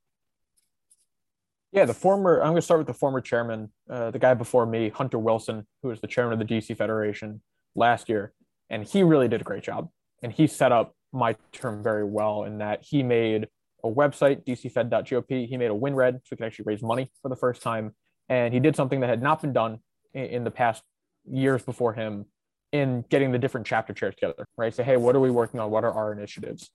Yeah, 1.73 1.87
the 1.87 1.95
former, 1.95 2.41
I'm 2.41 2.49
going 2.49 2.57
to 2.57 2.63
start 2.63 2.81
with 2.81 2.87
the 2.87 2.93
former 2.93 3.23
chairman, 3.23 3.71
uh, 3.89 4.11
the 4.11 4.19
guy 4.19 4.35
before 4.35 4.67
me, 4.67 4.91
Hunter 4.91 5.19
Wilson, 5.19 5.67
who 5.83 5.89
was 5.89 6.03
the 6.03 6.07
chairman 6.07 6.39
of 6.39 6.47
the 6.47 6.55
DC 6.55 6.77
Federation 6.77 7.41
last 7.75 8.11
year. 8.11 8.35
And 8.69 8.85
he 8.85 9.03
really 9.03 9.27
did 9.27 9.41
a 9.41 9.45
great 9.45 9.63
job. 9.63 9.89
And 10.23 10.31
he 10.31 10.47
set 10.47 10.71
up 10.71 10.95
my 11.15 11.35
term 11.51 11.83
very 11.83 12.05
well 12.05 12.45
in 12.45 12.59
that 12.59 12.83
he 12.83 13.03
made 13.03 13.49
a 13.83 13.89
website, 13.89 14.45
dcfed.gop. 14.45 15.49
He 15.49 15.57
made 15.57 15.71
a 15.71 15.75
WinRed 15.75 16.17
so 16.17 16.29
we 16.31 16.37
could 16.37 16.45
actually 16.45 16.67
raise 16.67 16.83
money 16.83 17.11
for 17.23 17.31
the 17.31 17.37
first 17.37 17.63
time. 17.63 17.95
And 18.29 18.53
he 18.53 18.61
did 18.61 18.77
something 18.77 19.01
that 19.01 19.09
had 19.09 19.23
not 19.23 19.41
been 19.41 19.55
done 19.55 19.79
in, 20.13 20.25
in 20.27 20.45
the 20.45 20.51
past 20.51 20.83
years 21.25 21.63
before 21.63 21.95
him 21.95 22.27
in 22.73 23.05
getting 23.11 23.33
the 23.33 23.39
different 23.39 23.67
chapter 23.67 23.93
chairs 23.93 24.15
together, 24.15 24.47
right? 24.57 24.75
Say, 24.75 24.83
hey, 24.83 24.97
what 24.97 25.15
are 25.15 25.21
we 25.21 25.31
working 25.31 25.61
on? 25.61 25.71
What 25.71 25.85
are 25.85 25.93
our 25.93 26.13
initiatives? 26.13 26.71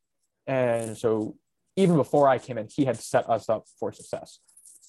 And 0.45 0.95
so 0.97 1.35
even 1.75 1.95
before 1.95 2.27
I 2.27 2.37
came 2.37 2.57
in, 2.57 2.67
he 2.73 2.85
had 2.85 2.97
set 2.97 3.29
us 3.29 3.49
up 3.49 3.65
for 3.79 3.91
success. 3.91 4.39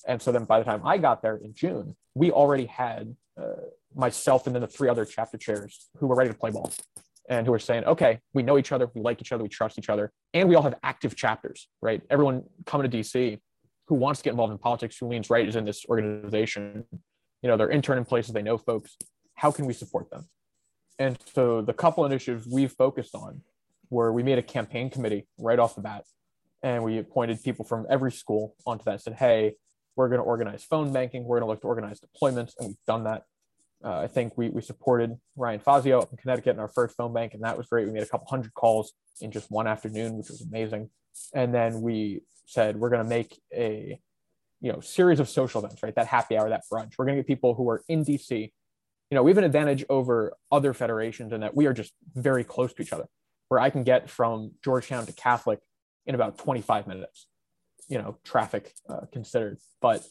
And 0.06 0.20
so 0.20 0.32
then 0.32 0.44
by 0.44 0.58
the 0.58 0.64
time 0.64 0.82
I 0.84 0.98
got 0.98 1.22
there 1.22 1.36
in 1.36 1.54
June, 1.54 1.96
we 2.14 2.30
already 2.30 2.66
had 2.66 3.16
uh, 3.40 3.62
myself 3.94 4.46
and 4.46 4.54
then 4.54 4.62
the 4.62 4.68
three 4.68 4.88
other 4.88 5.04
chapter 5.04 5.38
chairs 5.38 5.88
who 5.98 6.06
were 6.06 6.14
ready 6.14 6.30
to 6.30 6.36
play 6.36 6.50
ball 6.50 6.70
and 7.28 7.46
who 7.46 7.52
were 7.52 7.58
saying, 7.58 7.84
okay, 7.84 8.20
we 8.32 8.42
know 8.42 8.58
each 8.58 8.72
other, 8.72 8.88
we 8.94 9.02
like 9.02 9.20
each 9.20 9.32
other, 9.32 9.42
we 9.42 9.48
trust 9.48 9.78
each 9.78 9.90
other, 9.90 10.10
and 10.32 10.48
we 10.48 10.54
all 10.54 10.62
have 10.62 10.74
active 10.82 11.14
chapters, 11.14 11.68
right? 11.82 12.02
Everyone 12.10 12.42
coming 12.64 12.90
to 12.90 12.96
DC 12.96 13.38
who 13.86 13.94
wants 13.94 14.20
to 14.20 14.24
get 14.24 14.30
involved 14.30 14.52
in 14.52 14.58
politics, 14.58 14.96
who 14.98 15.08
leans 15.08 15.30
right, 15.30 15.46
is 15.46 15.56
in 15.56 15.64
this 15.64 15.84
organization. 15.88 16.84
You 17.42 17.48
know, 17.48 17.56
they're 17.56 17.70
intern 17.70 17.98
in 17.98 18.04
places, 18.04 18.32
they 18.32 18.42
know 18.42 18.58
folks. 18.58 18.96
How 19.34 19.50
can 19.50 19.66
we 19.66 19.72
support 19.72 20.10
them? 20.10 20.26
And 20.98 21.18
so 21.34 21.62
the 21.62 21.72
couple 21.72 22.04
initiatives 22.04 22.46
we've 22.46 22.72
focused 22.72 23.14
on 23.14 23.42
were 23.90 24.12
we 24.12 24.22
made 24.22 24.38
a 24.38 24.42
campaign 24.42 24.90
committee 24.90 25.26
right 25.38 25.58
off 25.58 25.74
the 25.74 25.80
bat, 25.80 26.04
and 26.62 26.82
we 26.82 26.98
appointed 26.98 27.42
people 27.42 27.64
from 27.64 27.86
every 27.88 28.12
school 28.12 28.54
onto 28.66 28.84
that. 28.84 29.00
Said, 29.00 29.14
hey, 29.14 29.54
we're 29.96 30.08
going 30.08 30.20
to 30.20 30.24
organize 30.24 30.64
phone 30.64 30.92
banking, 30.92 31.24
we're 31.24 31.38
going 31.40 31.48
to 31.48 31.52
look 31.52 31.60
to 31.62 31.66
organize 31.66 32.00
deployments, 32.00 32.52
and 32.58 32.68
we've 32.68 32.84
done 32.86 33.04
that 33.04 33.24
uh, 33.84 34.00
I 34.00 34.06
think 34.08 34.36
we, 34.36 34.48
we 34.48 34.60
supported 34.60 35.16
Ryan 35.36 35.60
Fazio 35.60 36.00
up 36.00 36.10
in 36.10 36.18
Connecticut 36.18 36.54
in 36.54 36.60
our 36.60 36.68
first 36.68 36.96
phone 36.96 37.12
bank, 37.12 37.34
and 37.34 37.42
that 37.44 37.56
was 37.56 37.68
great. 37.68 37.86
We 37.86 37.92
made 37.92 38.02
a 38.02 38.06
couple 38.06 38.26
hundred 38.26 38.54
calls 38.54 38.92
in 39.20 39.30
just 39.30 39.50
one 39.50 39.66
afternoon, 39.66 40.16
which 40.16 40.28
was 40.28 40.40
amazing. 40.42 40.90
And 41.32 41.54
then 41.54 41.80
we 41.80 42.22
said 42.46 42.76
we're 42.76 42.90
going 42.90 43.02
to 43.02 43.08
make 43.08 43.40
a 43.54 44.00
you 44.60 44.72
know 44.72 44.80
series 44.80 45.20
of 45.20 45.28
social 45.28 45.64
events, 45.64 45.82
right? 45.82 45.94
That 45.94 46.08
happy 46.08 46.36
hour, 46.36 46.48
that 46.48 46.64
brunch. 46.72 46.94
We're 46.98 47.04
going 47.04 47.16
to 47.16 47.22
get 47.22 47.28
people 47.28 47.54
who 47.54 47.68
are 47.70 47.84
in 47.88 48.04
DC. 48.04 48.50
You 49.10 49.14
know, 49.14 49.22
we 49.22 49.30
have 49.30 49.38
an 49.38 49.44
advantage 49.44 49.84
over 49.88 50.34
other 50.52 50.74
federations 50.74 51.32
in 51.32 51.40
that 51.40 51.56
we 51.56 51.66
are 51.66 51.72
just 51.72 51.92
very 52.14 52.44
close 52.44 52.72
to 52.74 52.82
each 52.82 52.92
other. 52.92 53.06
Where 53.48 53.60
I 53.60 53.70
can 53.70 53.82
get 53.82 54.10
from 54.10 54.52
Georgetown 54.62 55.06
to 55.06 55.12
Catholic 55.12 55.60
in 56.06 56.14
about 56.14 56.36
25 56.36 56.86
minutes, 56.86 57.26
you 57.88 57.96
know, 57.96 58.18
traffic 58.24 58.74
uh, 58.88 59.06
considered. 59.10 59.58
But 59.80 60.06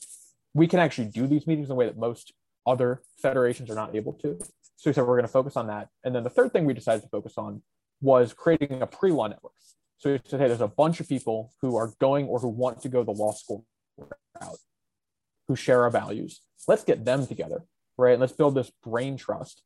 we 0.55 0.67
can 0.67 0.79
actually 0.79 1.09
do 1.09 1.27
these 1.27 1.45
meetings 1.45 1.67
in 1.67 1.73
a 1.73 1.75
way 1.75 1.85
that 1.85 1.97
most 1.97 2.33
other 2.65 3.01
federations 3.21 3.69
are 3.69 3.75
not 3.75 3.95
able 3.95 4.13
to. 4.13 4.39
So 4.77 4.89
we 4.89 4.93
said 4.93 5.01
we're 5.01 5.15
going 5.15 5.23
to 5.23 5.27
focus 5.27 5.55
on 5.55 5.67
that. 5.67 5.89
And 6.03 6.15
then 6.15 6.23
the 6.23 6.29
third 6.29 6.51
thing 6.51 6.65
we 6.65 6.73
decided 6.73 7.03
to 7.03 7.09
focus 7.09 7.33
on 7.37 7.61
was 8.01 8.33
creating 8.33 8.81
a 8.81 8.87
pre-law 8.87 9.27
network. 9.27 9.53
So 9.97 10.11
we 10.11 10.19
said, 10.25 10.39
hey, 10.39 10.47
there's 10.47 10.61
a 10.61 10.67
bunch 10.67 10.99
of 10.99 11.09
people 11.09 11.51
who 11.61 11.75
are 11.75 11.93
going 11.99 12.27
or 12.27 12.39
who 12.39 12.49
want 12.49 12.81
to 12.83 12.89
go 12.89 13.03
the 13.03 13.11
law 13.11 13.33
school 13.33 13.65
route, 13.97 14.59
who 15.47 15.55
share 15.55 15.83
our 15.83 15.89
values. 15.89 16.41
Let's 16.67 16.83
get 16.83 17.05
them 17.05 17.25
together, 17.25 17.63
right? 17.97 18.13
And 18.13 18.21
Let's 18.21 18.33
build 18.33 18.55
this 18.55 18.71
brain 18.83 19.17
trust 19.17 19.61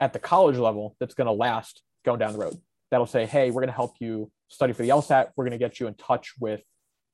at 0.00 0.12
the 0.12 0.18
college 0.18 0.56
level 0.56 0.96
that's 1.00 1.14
going 1.14 1.26
to 1.26 1.32
last 1.32 1.82
going 2.04 2.18
down 2.18 2.32
the 2.32 2.38
road. 2.38 2.56
That'll 2.90 3.06
say, 3.06 3.26
hey, 3.26 3.50
we're 3.50 3.62
going 3.62 3.68
to 3.68 3.74
help 3.74 3.96
you 4.00 4.30
study 4.48 4.72
for 4.72 4.82
the 4.82 4.90
LSAT. 4.90 5.30
We're 5.36 5.44
going 5.44 5.58
to 5.58 5.64
get 5.64 5.80
you 5.80 5.86
in 5.86 5.94
touch 5.94 6.34
with, 6.38 6.62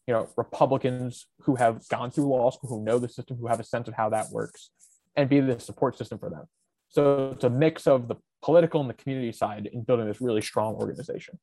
you 0.07 0.15
know, 0.15 0.29
Republicans 0.37 1.27
who 1.43 1.55
have 1.57 1.87
gone 1.89 2.11
through 2.11 2.27
law 2.27 2.51
school, 2.51 2.71
who 2.71 2.85
know 2.85 2.99
the 2.99 3.09
system, 3.09 3.39
who 3.39 3.47
have 3.47 3.61
a 3.61 3.65
sense 3.65 3.89
of 3.89 3.95
how 3.95 4.11
that 4.11 4.31
works 4.31 4.71
and 5.17 5.29
be 5.29 5.41
the 5.41 5.59
support 5.59 5.97
system 5.97 6.19
for 6.19 6.29
them. 6.31 6.45
So 6.89 7.33
it's 7.33 7.45
a 7.45 7.51
mix 7.51 7.87
of 7.87 8.09
the 8.09 8.17
political 8.43 8.81
and 8.81 8.91
the 8.91 8.95
community 8.95 9.33
side 9.33 9.69
in 9.73 9.83
building 9.83 10.07
this 10.07 10.21
really 10.21 10.43
strong 10.43 10.75
organization. 10.75 11.39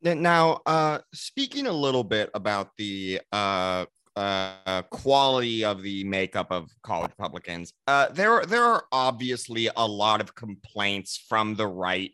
Now, 0.00 0.60
uh, 0.64 1.00
speaking 1.12 1.66
a 1.66 1.72
little 1.72 2.04
bit 2.04 2.30
about 2.32 2.70
the 2.78 3.20
uh, 3.32 3.86
uh, 4.18 4.82
quality 4.90 5.64
of 5.64 5.82
the 5.82 6.02
makeup 6.04 6.50
of 6.50 6.70
college 6.82 7.10
Republicans, 7.10 7.72
uh, 7.86 8.08
there 8.08 8.44
there 8.44 8.64
are 8.64 8.84
obviously 8.90 9.70
a 9.76 9.86
lot 9.86 10.20
of 10.20 10.34
complaints 10.34 11.24
from 11.28 11.54
the 11.54 11.66
right 11.66 12.12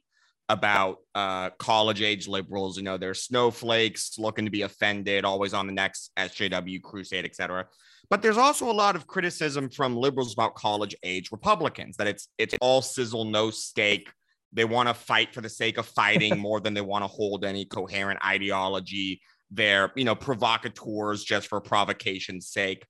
about 0.50 0.98
uh, 1.14 1.48
college 1.58 2.02
age 2.02 2.28
liberals. 2.28 2.76
You 2.76 2.82
know, 2.82 2.98
they're 2.98 3.14
snowflakes 3.14 4.18
looking 4.18 4.44
to 4.44 4.50
be 4.50 4.62
offended, 4.62 5.24
always 5.24 5.54
on 5.54 5.66
the 5.66 5.72
next 5.72 6.10
SJW 6.18 6.82
crusade, 6.82 7.24
etc. 7.24 7.66
But 8.10 8.20
there's 8.20 8.36
also 8.36 8.70
a 8.70 8.72
lot 8.72 8.96
of 8.96 9.06
criticism 9.06 9.70
from 9.70 9.96
liberals 9.96 10.34
about 10.34 10.54
college 10.54 10.94
age 11.02 11.32
Republicans 11.32 11.96
that 11.96 12.06
it's 12.06 12.28
it's 12.36 12.54
all 12.60 12.82
sizzle, 12.82 13.24
no 13.24 13.50
steak. 13.50 14.10
They 14.52 14.66
want 14.66 14.88
to 14.88 14.94
fight 14.94 15.34
for 15.34 15.40
the 15.40 15.48
sake 15.48 15.78
of 15.78 15.86
fighting 15.86 16.38
more 16.46 16.60
than 16.60 16.74
they 16.74 16.82
want 16.82 17.02
to 17.02 17.08
hold 17.08 17.44
any 17.44 17.64
coherent 17.64 18.24
ideology. 18.24 19.22
They're, 19.54 19.92
you 19.94 20.04
know, 20.04 20.14
provocateurs 20.14 21.24
just 21.24 21.48
for 21.48 21.60
provocation's 21.60 22.48
sake. 22.48 22.84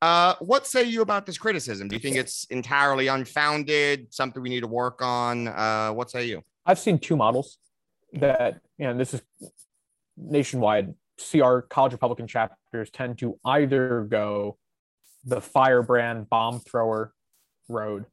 Uh, 0.00 0.34
what 0.40 0.66
say 0.66 0.84
you 0.84 1.02
about 1.02 1.26
this 1.26 1.38
criticism? 1.38 1.88
Do 1.88 1.96
you 1.96 2.00
think 2.00 2.16
it's 2.16 2.44
entirely 2.50 3.08
unfounded? 3.08 4.12
Something 4.12 4.42
we 4.42 4.48
need 4.48 4.60
to 4.60 4.68
work 4.68 5.02
on? 5.02 5.48
Uh, 5.48 5.90
what 5.90 6.10
say 6.10 6.26
you? 6.26 6.42
I've 6.66 6.78
seen 6.78 6.98
two 6.98 7.16
models 7.16 7.58
that, 8.12 8.60
know, 8.86 8.96
this 8.96 9.14
is 9.14 9.22
nationwide. 10.16 10.94
Our 11.42 11.62
college 11.62 11.92
Republican 11.92 12.28
chapters 12.28 12.90
tend 12.90 13.18
to 13.18 13.38
either 13.44 14.06
go 14.08 14.56
the 15.24 15.40
firebrand 15.40 16.28
bomb 16.30 16.60
thrower 16.60 17.12
road, 17.68 18.06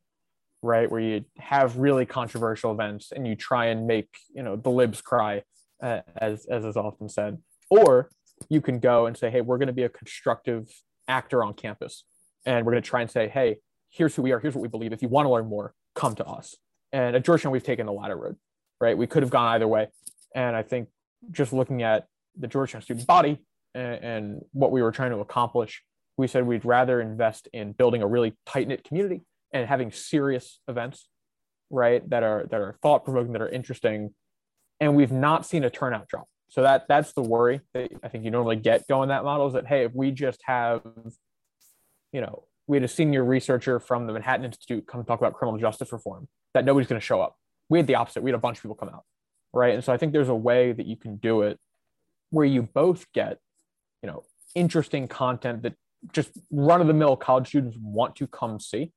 right, 0.62 0.90
where 0.90 1.02
you 1.02 1.26
have 1.38 1.78
really 1.78 2.06
controversial 2.06 2.72
events 2.72 3.12
and 3.12 3.28
you 3.28 3.36
try 3.36 3.68
and 3.68 3.86
make 3.86 4.10
you 4.34 4.42
know 4.42 4.56
the 4.56 4.72
libs 4.72 5.02
cry, 5.02 5.44
uh, 5.84 6.02
as 6.18 6.48
as 6.48 6.66
is 6.66 6.76
often 6.76 7.10
said, 7.10 7.38
or 7.70 8.10
you 8.50 8.62
can 8.62 8.80
go 8.80 9.06
and 9.06 9.18
say, 9.18 9.30
hey, 9.30 9.42
we're 9.42 9.58
going 9.58 9.68
to 9.68 9.74
be 9.74 9.84
a 9.84 9.90
constructive 9.90 10.70
actor 11.08 11.44
on 11.44 11.54
campus, 11.54 12.04
and 12.46 12.66
we're 12.66 12.74
going 12.74 12.84
to 12.84 12.90
try 12.90 13.02
and 13.02 13.10
say, 13.10 13.28
hey, 13.28 13.58
here's 13.90 14.16
who 14.16 14.22
we 14.22 14.32
are, 14.32 14.40
here's 14.40 14.56
what 14.56 14.62
we 14.62 14.68
believe. 14.68 14.94
If 14.94 15.02
you 15.02 15.08
want 15.08 15.26
to 15.26 15.30
learn 15.30 15.48
more, 15.48 15.74
come 15.96 16.16
to 16.16 16.26
us. 16.26 16.56
And 16.92 17.16
at 17.16 17.24
Georgetown, 17.24 17.52
we've 17.52 17.64
taken 17.64 17.86
the 17.86 17.94
latter 17.94 18.18
road, 18.18 18.36
right? 18.80 18.98
We 18.98 19.08
could 19.08 19.24
have 19.24 19.30
gone 19.30 19.48
either 19.48 19.68
way, 19.68 19.88
and 20.34 20.56
I 20.56 20.64
think 20.64 20.90
just 21.32 21.54
looking 21.54 21.84
at 21.84 22.08
the 22.38 22.48
Georgetown 22.48 22.82
student 22.82 23.08
body 23.08 23.40
and, 23.74 24.04
and 24.04 24.42
what 24.52 24.72
we 24.72 24.82
were 24.82 24.92
trying 24.92 25.12
to 25.12 25.20
accomplish 25.20 25.82
we 26.18 26.28
said 26.28 26.46
we'd 26.46 26.66
rather 26.66 27.02
invest 27.02 27.48
in 27.54 27.74
building 27.74 28.02
a 28.02 28.08
really 28.08 28.36
tight 28.46 28.68
knit 28.68 28.84
community 28.84 29.22
and 29.52 29.68
having 29.68 29.92
serious 29.92 30.60
events, 30.68 31.08
right? 31.70 32.08
That 32.10 32.24
are 32.24 32.46
that 32.50 32.62
are 32.62 32.76
thought 32.82 33.04
provoking, 33.04 33.34
that 33.34 33.42
are 33.42 33.50
interesting, 33.50 34.14
and 34.80 34.96
we've 34.96 35.12
not 35.12 35.46
seen 35.46 35.64
a 35.64 35.70
turnout 35.70 36.08
drop. 36.08 36.28
So 36.50 36.62
that 36.62 36.88
that's 36.88 37.14
the 37.14 37.22
worry 37.22 37.62
that 37.74 37.92
I 38.04 38.08
think 38.08 38.24
you 38.24 38.32
normally 38.32 38.56
get 38.56 38.88
going 38.88 39.10
that 39.10 39.24
model 39.24 39.48
is 39.48 39.54
that 39.54 39.68
hey, 39.68 39.84
if 39.84 39.94
we 39.94 40.12
just 40.12 40.42
have, 40.46 40.82
you 42.12 42.22
know, 42.22 42.44
we 42.68 42.78
had 42.78 42.84
a 42.84 42.88
senior 42.88 43.24
researcher 43.24 43.80
from 43.80 44.08
the 44.08 44.14
Manhattan 44.14 44.46
Institute 44.46 44.88
come 44.88 45.04
talk 45.04 45.20
about 45.20 45.34
criminal 45.34 45.60
justice 45.60 45.92
reform, 45.92 46.28
that 46.54 46.66
nobody's 46.66 46.88
going 46.88 47.00
to 47.00 47.06
show 47.06 47.22
up. 47.22 47.36
We 47.70 47.80
had 47.80 47.88
the 47.88 47.96
opposite. 47.96 48.24
We 48.24 48.32
had 48.32 48.36
a 48.36 48.40
bunch 48.40 48.58
of 48.58 48.64
people 48.64 48.76
come 48.76 48.90
out, 48.90 49.04
right? 49.54 49.74
And 49.74 49.84
so 49.84 49.92
I 49.92 49.98
think 49.98 50.14
there's 50.14 50.30
a 50.30 50.36
way 50.36 50.72
that 50.72 50.86
you 50.86 50.96
can 50.96 51.18
do 51.18 51.42
it 51.42 51.60
where 52.30 52.46
you 52.46 52.64
both 52.64 53.12
get, 53.14 53.40
you 54.02 54.10
know, 54.10 54.24
interesting 54.56 55.08
content 55.08 55.64
that 55.64 55.76
just 56.14 56.32
run 56.52 56.82
of 56.82 56.88
the 56.88 56.94
mill 56.94 57.16
college 57.16 57.48
students 57.48 57.78
want 57.82 58.16
to 58.18 58.28
come 58.28 58.60
see 58.60 58.92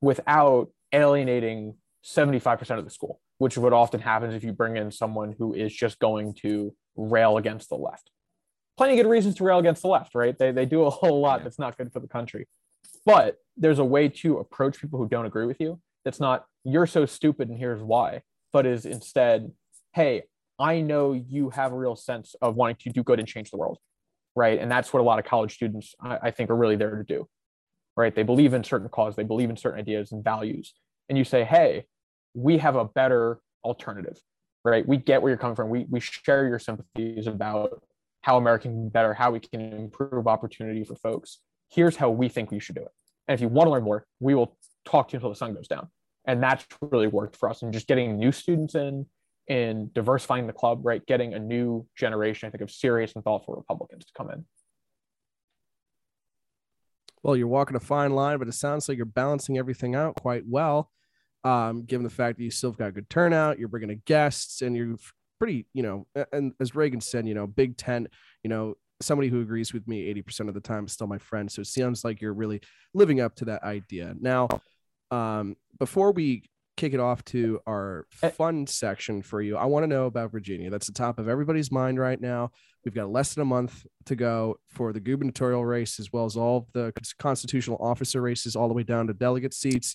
without 0.00 0.68
alienating 0.92 1.74
75% 2.04 2.78
of 2.78 2.84
the 2.84 2.90
school, 2.90 3.20
which 3.38 3.54
is 3.54 3.58
what 3.58 3.72
often 3.72 4.00
happens 4.00 4.34
if 4.34 4.44
you 4.44 4.52
bring 4.52 4.76
in 4.76 4.90
someone 4.90 5.34
who 5.38 5.54
is 5.54 5.72
just 5.72 5.98
going 5.98 6.34
to 6.42 6.74
rail 6.96 7.36
against 7.36 7.68
the 7.68 7.76
left. 7.76 8.10
Plenty 8.76 8.98
of 8.98 9.04
good 9.04 9.10
reasons 9.10 9.34
to 9.36 9.44
rail 9.44 9.58
against 9.58 9.82
the 9.82 9.88
left, 9.88 10.14
right? 10.14 10.36
They, 10.38 10.50
they 10.50 10.66
do 10.66 10.84
a 10.84 10.90
whole 10.90 11.20
lot 11.20 11.42
that's 11.44 11.58
not 11.58 11.76
good 11.76 11.92
for 11.92 12.00
the 12.00 12.08
country. 12.08 12.48
But 13.04 13.36
there's 13.56 13.78
a 13.78 13.84
way 13.84 14.08
to 14.08 14.38
approach 14.38 14.80
people 14.80 14.98
who 14.98 15.08
don't 15.08 15.26
agree 15.26 15.46
with 15.46 15.60
you 15.60 15.80
that's 16.04 16.20
not, 16.20 16.46
you're 16.64 16.86
so 16.86 17.06
stupid 17.06 17.48
and 17.48 17.58
here's 17.58 17.82
why, 17.82 18.22
but 18.52 18.66
is 18.66 18.86
instead, 18.86 19.52
hey, 19.92 20.22
I 20.58 20.80
know 20.80 21.12
you 21.12 21.50
have 21.50 21.72
a 21.72 21.76
real 21.76 21.96
sense 21.96 22.34
of 22.40 22.56
wanting 22.56 22.76
to 22.80 22.90
do 22.90 23.02
good 23.02 23.18
and 23.18 23.28
change 23.28 23.50
the 23.50 23.56
world 23.56 23.78
right? 24.34 24.58
And 24.58 24.70
that's 24.70 24.92
what 24.92 25.00
a 25.00 25.02
lot 25.02 25.18
of 25.18 25.24
college 25.24 25.54
students, 25.54 25.94
I, 26.00 26.18
I 26.24 26.30
think, 26.30 26.50
are 26.50 26.56
really 26.56 26.76
there 26.76 26.96
to 26.96 27.04
do, 27.04 27.28
right? 27.96 28.14
They 28.14 28.22
believe 28.22 28.54
in 28.54 28.64
certain 28.64 28.88
cause, 28.88 29.16
they 29.16 29.24
believe 29.24 29.50
in 29.50 29.56
certain 29.56 29.80
ideas 29.80 30.12
and 30.12 30.24
values, 30.24 30.74
and 31.08 31.18
you 31.18 31.24
say, 31.24 31.44
hey, 31.44 31.84
we 32.34 32.58
have 32.58 32.76
a 32.76 32.84
better 32.84 33.40
alternative, 33.64 34.18
right? 34.64 34.86
We 34.86 34.96
get 34.96 35.22
where 35.22 35.30
you're 35.30 35.38
coming 35.38 35.56
from. 35.56 35.68
We 35.68 35.86
we 35.90 36.00
share 36.00 36.46
your 36.46 36.58
sympathies 36.58 37.26
about 37.26 37.82
how 38.22 38.36
America 38.36 38.68
can 38.68 38.84
be 38.84 38.90
better, 38.90 39.14
how 39.14 39.32
we 39.32 39.40
can 39.40 39.60
improve 39.72 40.26
opportunity 40.26 40.84
for 40.84 40.94
folks. 40.96 41.38
Here's 41.70 41.96
how 41.96 42.10
we 42.10 42.28
think 42.28 42.50
we 42.50 42.60
should 42.60 42.76
do 42.76 42.82
it. 42.82 42.92
And 43.28 43.34
if 43.34 43.40
you 43.40 43.48
want 43.48 43.66
to 43.66 43.72
learn 43.72 43.82
more, 43.82 44.06
we 44.20 44.34
will 44.34 44.56
talk 44.84 45.08
to 45.08 45.12
you 45.12 45.18
until 45.18 45.30
the 45.30 45.36
sun 45.36 45.54
goes 45.54 45.68
down. 45.68 45.88
And 46.24 46.42
that's 46.42 46.64
really 46.80 47.08
worked 47.08 47.36
for 47.36 47.50
us. 47.50 47.62
And 47.62 47.72
just 47.72 47.88
getting 47.88 48.18
new 48.18 48.30
students 48.30 48.74
in, 48.74 49.06
in 49.48 49.90
diversifying 49.92 50.46
the 50.46 50.52
club, 50.52 50.80
right? 50.84 51.04
Getting 51.06 51.34
a 51.34 51.38
new 51.38 51.86
generation, 51.96 52.46
I 52.46 52.50
think, 52.50 52.62
of 52.62 52.70
serious 52.70 53.12
and 53.14 53.24
thoughtful 53.24 53.54
Republicans 53.54 54.04
to 54.04 54.12
come 54.16 54.30
in. 54.30 54.44
Well, 57.22 57.36
you're 57.36 57.48
walking 57.48 57.76
a 57.76 57.80
fine 57.80 58.12
line, 58.12 58.38
but 58.38 58.48
it 58.48 58.54
sounds 58.54 58.88
like 58.88 58.96
you're 58.96 59.06
balancing 59.06 59.58
everything 59.58 59.94
out 59.94 60.16
quite 60.16 60.44
well. 60.46 60.90
Um, 61.44 61.82
given 61.84 62.04
the 62.04 62.10
fact 62.10 62.38
that 62.38 62.44
you 62.44 62.50
still 62.50 62.70
have 62.70 62.78
got 62.78 62.88
a 62.88 62.92
good 62.92 63.10
turnout, 63.10 63.58
you're 63.58 63.68
bringing 63.68 63.90
in 63.90 64.02
guests, 64.04 64.62
and 64.62 64.76
you're 64.76 64.96
pretty, 65.38 65.66
you 65.74 65.82
know, 65.82 66.06
and 66.32 66.52
as 66.60 66.74
Reagan 66.74 67.00
said, 67.00 67.26
you 67.26 67.34
know, 67.34 67.46
Big 67.46 67.76
Tent, 67.76 68.08
you 68.44 68.48
know, 68.48 68.74
somebody 69.00 69.28
who 69.28 69.40
agrees 69.40 69.72
with 69.72 69.88
me 69.88 70.12
80% 70.14 70.48
of 70.48 70.54
the 70.54 70.60
time 70.60 70.86
is 70.86 70.92
still 70.92 71.08
my 71.08 71.18
friend. 71.18 71.50
So 71.50 71.62
it 71.62 71.66
sounds 71.66 72.04
like 72.04 72.20
you're 72.20 72.32
really 72.32 72.60
living 72.94 73.20
up 73.20 73.34
to 73.36 73.46
that 73.46 73.64
idea. 73.64 74.14
Now, 74.20 74.48
um, 75.10 75.56
before 75.78 76.12
we 76.12 76.44
kick 76.76 76.94
it 76.94 77.00
off 77.00 77.24
to 77.24 77.60
our 77.66 78.06
eh. 78.22 78.30
fun 78.30 78.66
section 78.66 79.22
for 79.22 79.42
you. 79.42 79.56
I 79.56 79.66
want 79.66 79.84
to 79.84 79.86
know 79.86 80.06
about 80.06 80.32
Virginia. 80.32 80.70
That's 80.70 80.86
the 80.86 80.92
top 80.92 81.18
of 81.18 81.28
everybody's 81.28 81.70
mind 81.70 81.98
right 81.98 82.20
now. 82.20 82.50
We've 82.84 82.94
got 82.94 83.10
less 83.10 83.34
than 83.34 83.42
a 83.42 83.46
month 83.46 83.86
to 84.06 84.16
go 84.16 84.58
for 84.68 84.92
the 84.92 85.00
gubernatorial 85.00 85.64
race, 85.64 86.00
as 86.00 86.12
well 86.12 86.24
as 86.24 86.36
all 86.36 86.66
the 86.72 86.92
constitutional 87.18 87.78
officer 87.80 88.20
races, 88.20 88.56
all 88.56 88.68
the 88.68 88.74
way 88.74 88.82
down 88.82 89.06
to 89.06 89.12
delegate 89.12 89.54
seats. 89.54 89.94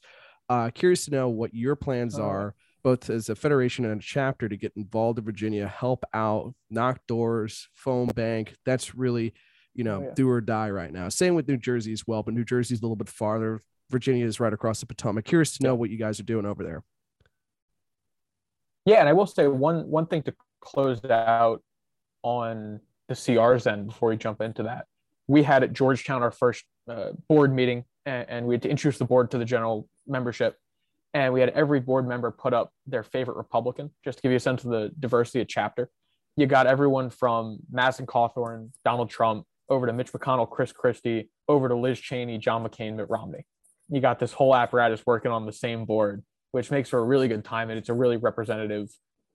Uh, 0.49 0.69
curious 0.69 1.05
to 1.05 1.11
know 1.11 1.29
what 1.29 1.53
your 1.53 1.75
plans 1.75 2.17
oh. 2.17 2.23
are, 2.23 2.55
both 2.83 3.09
as 3.09 3.29
a 3.29 3.35
federation 3.35 3.85
and 3.85 3.99
a 3.99 4.03
chapter, 4.03 4.47
to 4.47 4.57
get 4.57 4.73
involved 4.75 5.19
in 5.19 5.25
Virginia, 5.25 5.67
help 5.67 6.03
out, 6.13 6.53
knock 6.69 7.01
doors, 7.07 7.67
phone 7.73 8.07
bank. 8.07 8.55
That's 8.65 8.95
really, 8.95 9.33
you 9.73 9.83
know, 9.83 9.97
oh, 9.97 10.05
yeah. 10.07 10.13
do 10.15 10.29
or 10.29 10.41
die 10.41 10.69
right 10.69 10.91
now. 10.91 11.09
Same 11.09 11.35
with 11.35 11.47
New 11.47 11.57
Jersey 11.57 11.91
as 11.91 12.07
well, 12.07 12.23
but 12.23 12.33
New 12.33 12.45
Jersey's 12.45 12.79
a 12.79 12.83
little 12.83 12.95
bit 12.95 13.09
farther 13.09 13.61
Virginia 13.89 14.25
is 14.25 14.39
right 14.39 14.53
across 14.53 14.79
the 14.79 14.85
Potomac. 14.85 15.25
Curious 15.25 15.57
to 15.57 15.63
know 15.63 15.75
what 15.75 15.89
you 15.89 15.97
guys 15.97 16.19
are 16.19 16.23
doing 16.23 16.45
over 16.45 16.63
there. 16.63 16.83
Yeah, 18.85 18.99
and 18.99 19.09
I 19.09 19.13
will 19.13 19.27
say 19.27 19.47
one 19.47 19.89
one 19.89 20.07
thing 20.07 20.23
to 20.23 20.35
close 20.61 21.03
out 21.05 21.61
on 22.23 22.79
the 23.07 23.15
CR's 23.15 23.67
end 23.67 23.87
before 23.87 24.09
we 24.09 24.17
jump 24.17 24.41
into 24.41 24.63
that. 24.63 24.85
We 25.27 25.43
had 25.43 25.63
at 25.63 25.73
Georgetown 25.73 26.23
our 26.23 26.31
first 26.31 26.63
uh, 26.89 27.11
board 27.27 27.53
meeting, 27.53 27.83
and, 28.07 28.29
and 28.29 28.47
we 28.47 28.55
had 28.55 28.63
to 28.63 28.69
introduce 28.69 28.97
the 28.97 29.05
board 29.05 29.29
to 29.31 29.37
the 29.37 29.45
general 29.45 29.87
membership, 30.07 30.55
and 31.13 31.33
we 31.33 31.39
had 31.39 31.49
every 31.49 31.79
board 31.79 32.07
member 32.07 32.31
put 32.31 32.53
up 32.53 32.71
their 32.87 33.03
favorite 33.03 33.37
Republican, 33.37 33.91
just 34.03 34.17
to 34.17 34.21
give 34.21 34.31
you 34.31 34.37
a 34.37 34.39
sense 34.39 34.63
of 34.63 34.71
the 34.71 34.91
diversity 34.99 35.41
of 35.41 35.47
chapter. 35.47 35.89
You 36.35 36.47
got 36.47 36.67
everyone 36.67 37.09
from 37.09 37.59
Madison 37.71 38.05
Cawthorn, 38.05 38.71
Donald 38.83 39.09
Trump, 39.09 39.45
over 39.69 39.85
to 39.85 39.93
Mitch 39.93 40.11
McConnell, 40.11 40.49
Chris 40.49 40.71
Christie, 40.71 41.29
over 41.47 41.67
to 41.67 41.75
Liz 41.75 41.99
Cheney, 41.99 42.37
John 42.37 42.63
McCain, 42.63 42.95
Mitt 42.95 43.09
Romney 43.09 43.45
you 43.89 44.01
got 44.01 44.19
this 44.19 44.33
whole 44.33 44.55
apparatus 44.55 45.05
working 45.05 45.31
on 45.31 45.45
the 45.45 45.53
same 45.53 45.85
board, 45.85 46.23
which 46.51 46.71
makes 46.71 46.89
for 46.89 46.99
a 46.99 47.03
really 47.03 47.27
good 47.27 47.43
time. 47.43 47.69
And 47.69 47.77
it's 47.77 47.89
a 47.89 47.93
really 47.93 48.17
representative 48.17 48.89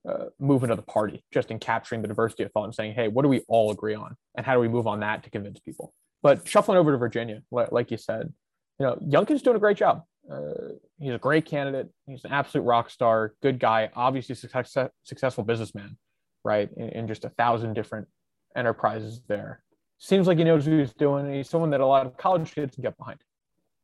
uh, 0.08 0.26
movement 0.38 0.72
of 0.72 0.76
the 0.76 0.84
party, 0.84 1.24
just 1.32 1.50
in 1.50 1.58
capturing 1.58 2.02
the 2.02 2.08
diversity 2.08 2.42
of 2.42 2.52
thought 2.52 2.64
and 2.64 2.74
saying, 2.74 2.94
hey, 2.94 3.08
what 3.08 3.22
do 3.22 3.28
we 3.28 3.42
all 3.48 3.70
agree 3.70 3.94
on? 3.94 4.16
And 4.36 4.44
how 4.44 4.54
do 4.54 4.60
we 4.60 4.68
move 4.68 4.86
on 4.86 5.00
that 5.00 5.22
to 5.24 5.30
convince 5.30 5.60
people? 5.60 5.94
But 6.22 6.46
shuffling 6.46 6.78
over 6.78 6.92
to 6.92 6.98
Virginia, 6.98 7.42
like 7.50 7.90
you 7.90 7.96
said, 7.96 8.32
you 8.78 8.86
know, 8.86 8.96
Youngkin's 8.96 9.42
doing 9.42 9.56
a 9.56 9.60
great 9.60 9.76
job. 9.76 10.02
Uh, 10.30 10.74
he's 10.98 11.14
a 11.14 11.18
great 11.18 11.44
candidate. 11.46 11.88
He's 12.06 12.24
an 12.24 12.32
absolute 12.32 12.64
rock 12.64 12.90
star, 12.90 13.34
good 13.42 13.58
guy, 13.58 13.90
obviously 13.94 14.34
success, 14.34 14.90
successful 15.02 15.44
businessman, 15.44 15.96
right? 16.44 16.70
In, 16.76 16.88
in, 16.90 17.08
just 17.08 17.24
a 17.24 17.28
thousand 17.30 17.74
different 17.74 18.08
enterprises 18.56 19.20
there. 19.28 19.62
Seems 19.98 20.26
like 20.26 20.38
he 20.38 20.44
knows 20.44 20.66
what 20.66 20.78
he's 20.78 20.94
doing. 20.94 21.32
He's 21.32 21.48
someone 21.48 21.70
that 21.70 21.80
a 21.80 21.86
lot 21.86 22.06
of 22.06 22.16
college 22.16 22.54
kids 22.54 22.74
can 22.74 22.82
get 22.82 22.96
behind 22.96 23.18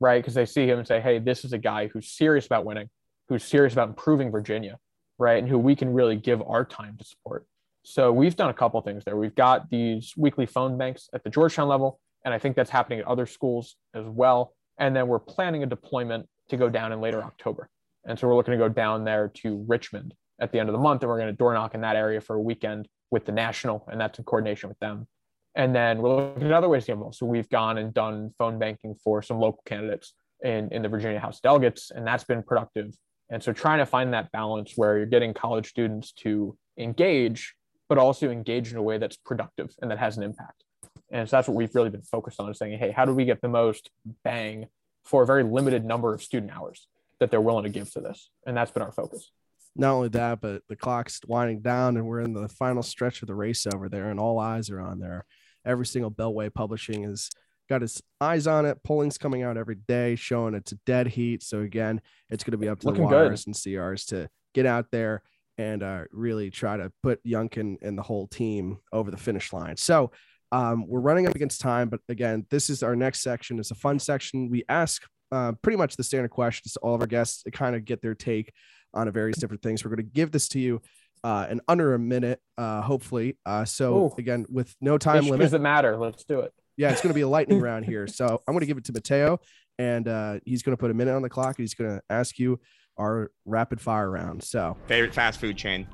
right? 0.01 0.23
Because 0.23 0.35
they 0.35 0.47
see 0.47 0.67
him 0.67 0.79
and 0.79 0.87
say, 0.87 1.01
hey, 1.01 1.19
this 1.19 1.45
is 1.45 1.53
a 1.53 1.59
guy 1.59 1.89
who's 1.89 2.09
serious 2.09 2.47
about 2.47 2.65
winning, 2.65 2.89
who's 3.29 3.45
serious 3.45 3.73
about 3.73 3.89
improving 3.89 4.31
Virginia, 4.31 4.79
right? 5.19 5.39
And 5.39 5.49
who 5.49 5.59
we 5.59 5.75
can 5.75 5.93
really 5.93 6.17
give 6.17 6.43
our 6.43 6.65
time 6.65 6.97
to 6.99 7.05
support. 7.05 7.47
So 7.83 8.13
we've 8.13 8.37
done 8.37 8.51
a 8.51 8.55
couple 8.55 8.81
things 8.83 9.05
there. 9.05 9.17
We've 9.17 9.35
got 9.35 9.71
these 9.71 10.13
weekly 10.17 10.47
phone 10.47 10.77
banks 10.77 11.09
at 11.15 11.25
the 11.25 11.31
Georgetown 11.31 11.69
level, 11.69 12.01
and 12.25 12.35
I 12.35 12.39
think 12.39 12.55
that's 12.55 12.71
happening 12.71 13.01
at 13.01 13.07
other 13.07 13.27
schools 13.27 13.77
as 13.95 14.05
well. 14.05 14.55
And 14.79 14.95
then 14.95 15.09
we're 15.09 15.19
planning 15.19 15.63
a 15.63 15.67
deployment 15.67 16.27
to 16.51 16.57
go 16.57 16.69
down 16.69 16.93
in 16.93 17.01
later 17.01 17.23
October. 17.23 17.69
And 18.05 18.19
so 18.19 18.27
we're 18.27 18.37
looking 18.37 18.53
to 18.53 18.59
go 18.59 18.69
down 18.69 19.05
there 19.05 19.29
to 19.43 19.65
Richmond 19.67 20.15
at 20.41 20.53
the 20.53 20.59
end 20.59 20.69
of 20.69 20.73
the 20.73 20.79
month, 20.79 21.03
and 21.03 21.11
we're 21.11 21.19
going 21.19 21.31
to 21.31 21.37
door 21.37 21.53
knock 21.53 21.75
in 21.75 21.81
that 21.81 21.97
area 21.97 22.21
for 22.21 22.37
a 22.37 22.41
weekend 22.41 22.89
with 23.11 23.25
the 23.25 23.33
national, 23.33 23.87
and 23.91 24.01
that's 24.01 24.19
in 24.19 24.25
coordination 24.25 24.69
with 24.69 24.79
them. 24.79 25.07
And 25.55 25.75
then 25.75 25.99
we're 25.99 26.15
looking 26.15 26.45
at 26.45 26.53
other 26.53 26.69
ways 26.69 26.85
to 26.85 26.89
get 26.89 26.93
involved. 26.95 27.17
So 27.17 27.27
we've 27.27 27.49
gone 27.49 27.79
and 27.79 27.93
done 27.93 28.33
phone 28.39 28.59
banking 28.59 28.95
for 29.03 29.23
some 29.23 29.41
local 29.41 29.63
candidates 29.67 30.15
in, 30.45 30.69
in 30.71 30.83
the 30.83 30.89
Virginia 30.89 31.19
House 31.19 31.41
delegates, 31.41 31.91
and 31.91 32.07
that's 32.07 32.25
been 32.25 32.43
productive. 32.43 32.95
And 33.31 33.43
so 33.43 33.53
trying 33.53 33.79
to 33.79 33.87
find 33.87 34.15
that 34.15 34.31
balance 34.31 34.75
where 34.77 34.97
you're 34.97 35.07
getting 35.07 35.35
college 35.35 35.69
students 35.69 36.13
to 36.13 36.57
engage, 36.79 37.55
but 37.89 37.99
also 37.99 38.31
engage 38.31 38.71
in 38.71 38.79
a 38.79 38.83
way 38.83 38.99
that's 38.99 39.17
productive 39.17 39.75
and 39.83 39.91
that 39.91 39.99
has 39.99 40.17
an 40.17 40.23
impact. 40.23 40.63
And 41.11 41.29
so 41.29 41.37
that's 41.37 41.49
what 41.49 41.55
we've 41.55 41.75
really 41.75 41.91
been 41.91 42.03
focused 42.03 42.39
on 42.41 42.51
is 42.51 42.59
saying, 42.59 42.79
hey, 42.79 42.91
how 42.91 43.05
do 43.05 43.15
we 43.15 43.25
get 43.25 43.41
the 43.41 43.49
most 43.49 43.91
bang 44.25 44.67
for 45.05 45.23
a 45.23 45.27
very 45.27 45.43
limited 45.43 45.85
number 45.85 46.13
of 46.13 46.23
student 46.23 46.53
hours 46.53 46.87
that 47.19 47.31
they're 47.31 47.41
willing 47.41 47.65
to 47.65 47.71
give 47.71 47.91
to 47.93 48.01
this? 48.01 48.31
And 48.47 48.57
that's 48.57 48.71
been 48.71 48.83
our 48.83 48.93
focus. 48.93 49.31
not 49.75 49.93
only 49.93 50.09
that, 50.11 50.41
but 50.41 50.63
the 50.69 50.77
clock's 50.77 51.21
winding 51.27 51.61
down 51.61 51.97
and 51.97 52.07
we're 52.07 52.21
in 52.21 52.35
the 52.35 52.49
final 52.49 52.83
stretch 52.83 53.23
of 53.23 53.29
the 53.29 53.35
race 53.35 53.67
over 53.67 53.89
there, 53.89 54.11
and 54.11 54.21
all 54.21 54.39
eyes 54.39 54.71
are 54.71 54.81
on 54.81 54.99
there. 54.99 55.25
Every 55.65 55.87
single 55.87 56.11
Beltway 56.11 56.53
Publishing 56.53 57.05
has 57.05 57.31
got 57.69 57.83
its 57.83 58.03
eyes 58.21 58.47
on 58.47 58.67
it. 58.67 58.83
Polling's 58.83 59.19
coming 59.19 59.43
out 59.43 59.57
every 59.57 59.77
day, 59.77 60.17
showing 60.17 60.55
it's 60.55 60.73
a 60.73 60.79
dead 60.87 61.07
heat. 61.07 61.43
So 61.43 61.61
again, 61.61 62.01
it's 62.31 62.43
going 62.45 62.53
to 62.53 62.59
be 62.59 62.69
up 62.69 62.81
to 62.81 62.87
Looking 62.87 63.09
the 63.09 63.15
wires 63.15 63.47
and 63.47 63.55
CRs 63.55 64.07
to 64.09 64.29
get 64.55 64.67
out 64.67 64.87
there 64.91 65.23
and 65.59 65.83
uh, 65.83 66.05
really 66.13 66.51
try 66.51 66.77
to 66.77 66.91
put 67.03 67.23
Youngkin 67.25 67.77
and 67.83 67.99
the 67.99 68.03
whole 68.03 68.27
team 68.27 68.79
over 68.93 69.11
the 69.11 69.17
finish 69.17 69.53
line. 69.53 69.77
So 69.77 70.13
um, 70.53 70.87
we're 70.87 71.01
running 71.01 71.27
up 71.27 71.35
against 71.35 71.61
time, 71.61 71.89
but 71.89 72.01
again, 72.09 72.47
this 72.51 72.71
is 72.71 72.83
our 72.83 72.97
next 72.97 73.21
section. 73.21 73.59
It's 73.59 73.71
a 73.71 73.75
fun 73.75 73.99
section. 73.99 74.49
We 74.49 74.65
ask 74.69 75.03
uh, 75.31 75.53
pretty 75.63 75.77
much 75.77 75.97
the 75.97 76.05
standard 76.05 76.31
questions 76.31 76.73
to 76.73 76.81
all 76.81 76.95
of 76.95 77.01
our 77.01 77.07
guests 77.07 77.43
to 77.43 77.51
kind 77.51 77.77
of 77.77 77.85
get 77.85 78.01
their 78.01 78.15
take 78.15 78.53
on 78.95 79.09
a 79.09 79.11
various 79.11 79.39
different 79.39 79.63
things. 79.63 79.85
We're 79.85 79.91
going 79.95 80.07
to 80.07 80.15
give 80.15 80.31
this 80.31 80.49
to 80.51 80.59
you 80.59 80.81
uh, 81.23 81.47
in 81.51 81.61
under 81.69 81.95
a 81.95 81.99
minute, 81.99 82.41
uh, 82.57 82.81
hopefully. 82.81 83.37
Uh, 83.45 83.65
so 83.65 84.07
Ooh. 84.07 84.15
again, 84.19 84.47
with 84.49 84.75
no 84.81 84.99
time 84.99 85.19
Issues 85.19 85.31
limit, 85.31 85.51
that 85.51 85.61
matter. 85.61 85.97
Let's 85.97 86.25
do 86.25 86.41
it. 86.41 86.53
yeah, 86.77 86.91
it's 86.91 87.03
going 87.03 87.11
to 87.11 87.15
be 87.15 87.23
a 87.23 87.29
lightning 87.29 87.61
round 87.63 87.85
here. 87.85 88.07
So 88.07 88.27
I'm 88.27 88.55
going 88.55 88.61
to 88.61 88.67
give 88.67 88.79
it 88.79 88.85
to 88.85 88.93
Mateo, 88.93 89.41
and 89.79 90.09
uh, 90.09 90.41
he's 90.45 90.63
going 90.63 90.77
to 90.77 90.81
put 90.81 90.91
a 90.91 90.95
minute 90.95 91.15
on 91.15 91.23
the 91.23 91.29
clock. 91.29 91.59
And 91.59 91.65
he's 91.65 91.75
going 91.75 91.91
to 91.91 92.03
ask 92.09 92.39
you 92.39 92.61
our 92.97 93.31
rapid 93.45 93.81
fire 93.81 94.11
round. 94.11 94.43
So 94.43 94.77
Favorite 94.87 95.15
fast 95.15 95.41
food 95.41 95.57
chain. 95.57 95.87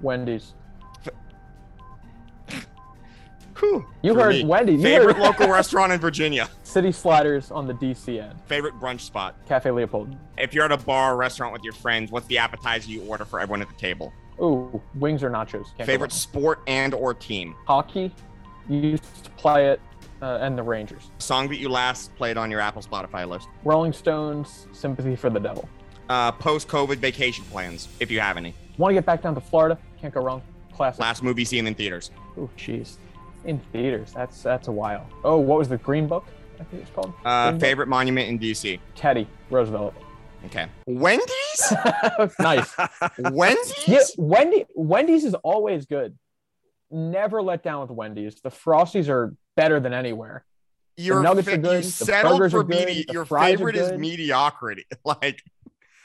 Wendy's. 0.00 0.54
Whew, 3.62 3.86
You 4.02 4.14
for 4.14 4.24
heard 4.24 4.34
me. 4.34 4.44
Wendy's. 4.44 4.78
You 4.80 4.86
Favorite 4.88 5.14
heard 5.16 5.22
local 5.38 5.48
restaurant 5.48 5.92
in 5.92 6.00
Virginia. 6.00 6.48
City 6.64 6.90
Sliders 6.90 7.52
on 7.52 7.68
the 7.68 7.74
DC 7.74 8.20
end. 8.20 8.34
Favorite 8.46 8.74
brunch 8.80 9.00
spot. 9.02 9.36
Cafe 9.46 9.70
Leopold. 9.70 10.16
If 10.36 10.52
you're 10.52 10.64
at 10.64 10.72
a 10.72 10.76
bar 10.78 11.14
or 11.14 11.16
restaurant 11.16 11.52
with 11.52 11.62
your 11.62 11.72
friends, 11.74 12.10
what's 12.10 12.26
the 12.26 12.38
appetizer 12.38 12.90
you 12.90 13.02
order 13.04 13.24
for 13.24 13.38
everyone 13.38 13.62
at 13.62 13.68
the 13.68 13.74
table? 13.76 14.12
Ooh, 14.40 14.82
wings 14.96 15.22
or 15.22 15.30
nachos. 15.30 15.66
Can't 15.76 15.86
Favorite 15.86 16.10
sport 16.10 16.60
and 16.66 16.92
or 16.92 17.14
team. 17.14 17.54
hockey. 17.66 18.12
Used 18.68 19.24
to 19.24 19.30
play 19.30 19.68
it, 19.70 19.80
uh, 20.22 20.38
and 20.40 20.58
the 20.58 20.62
Rangers. 20.62 21.10
Song 21.18 21.48
that 21.48 21.56
you 21.58 21.68
last 21.68 22.12
played 22.16 22.36
on 22.36 22.50
your 22.50 22.58
Apple 22.60 22.82
Spotify 22.82 23.28
list. 23.28 23.46
Rolling 23.64 23.92
Stones. 23.92 24.66
Sympathy 24.72 25.14
for 25.14 25.30
the 25.30 25.38
Devil. 25.40 25.68
Uh, 26.08 26.32
Post-COVID 26.32 26.96
vacation 26.96 27.44
plans, 27.44 27.88
if 28.00 28.10
you 28.10 28.18
have 28.18 28.36
any. 28.36 28.54
Want 28.78 28.90
to 28.90 28.94
get 28.94 29.06
back 29.06 29.22
down 29.22 29.34
to 29.36 29.40
Florida? 29.40 29.78
Can't 30.00 30.12
go 30.12 30.20
wrong. 30.20 30.42
Classic. 30.72 31.00
Last 31.00 31.22
movie 31.22 31.44
seen 31.44 31.66
in 31.68 31.74
theaters. 31.74 32.10
Ooh, 32.38 32.48
jeez. 32.56 32.96
In 33.44 33.58
theaters. 33.72 34.12
That's 34.12 34.42
that's 34.42 34.68
a 34.68 34.72
while. 34.72 35.06
Oh, 35.24 35.38
what 35.38 35.58
was 35.58 35.68
the 35.68 35.78
Green 35.78 36.06
Book? 36.06 36.24
I 36.60 36.64
think 36.64 36.82
it's 36.82 36.90
called. 36.92 37.12
Uh, 37.24 37.48
Green 37.50 37.54
Book? 37.58 37.60
favorite 37.60 37.88
monument 37.88 38.28
in 38.28 38.38
DC. 38.38 38.78
Teddy 38.94 39.26
Roosevelt. 39.50 39.94
Okay. 40.46 40.66
Wendy's. 40.86 41.72
nice. 42.40 42.74
Wendy's. 43.18 43.88
Yeah, 43.88 43.98
Wendy. 44.16 44.64
Wendy's 44.74 45.24
is 45.24 45.34
always 45.34 45.86
good. 45.86 46.16
Never 46.90 47.42
let 47.42 47.62
down 47.62 47.80
with 47.80 47.90
Wendy's. 47.90 48.36
The 48.42 48.50
Frosties 48.50 49.08
are 49.08 49.34
better 49.56 49.80
than 49.80 49.92
anywhere. 49.92 50.44
Your 50.96 51.22
nuggets 51.22 51.48
fa- 51.48 51.54
are 51.54 51.58
good, 51.58 51.76
You 51.84 51.90
the 51.90 52.04
settled 52.04 52.50
for 52.50 52.58
are 52.58 52.62
good, 52.64 52.68
medi- 52.68 53.04
the 53.06 53.12
Your 53.12 53.24
favorite 53.24 53.76
is 53.76 53.98
mediocrity. 53.98 54.84
Like 55.04 55.40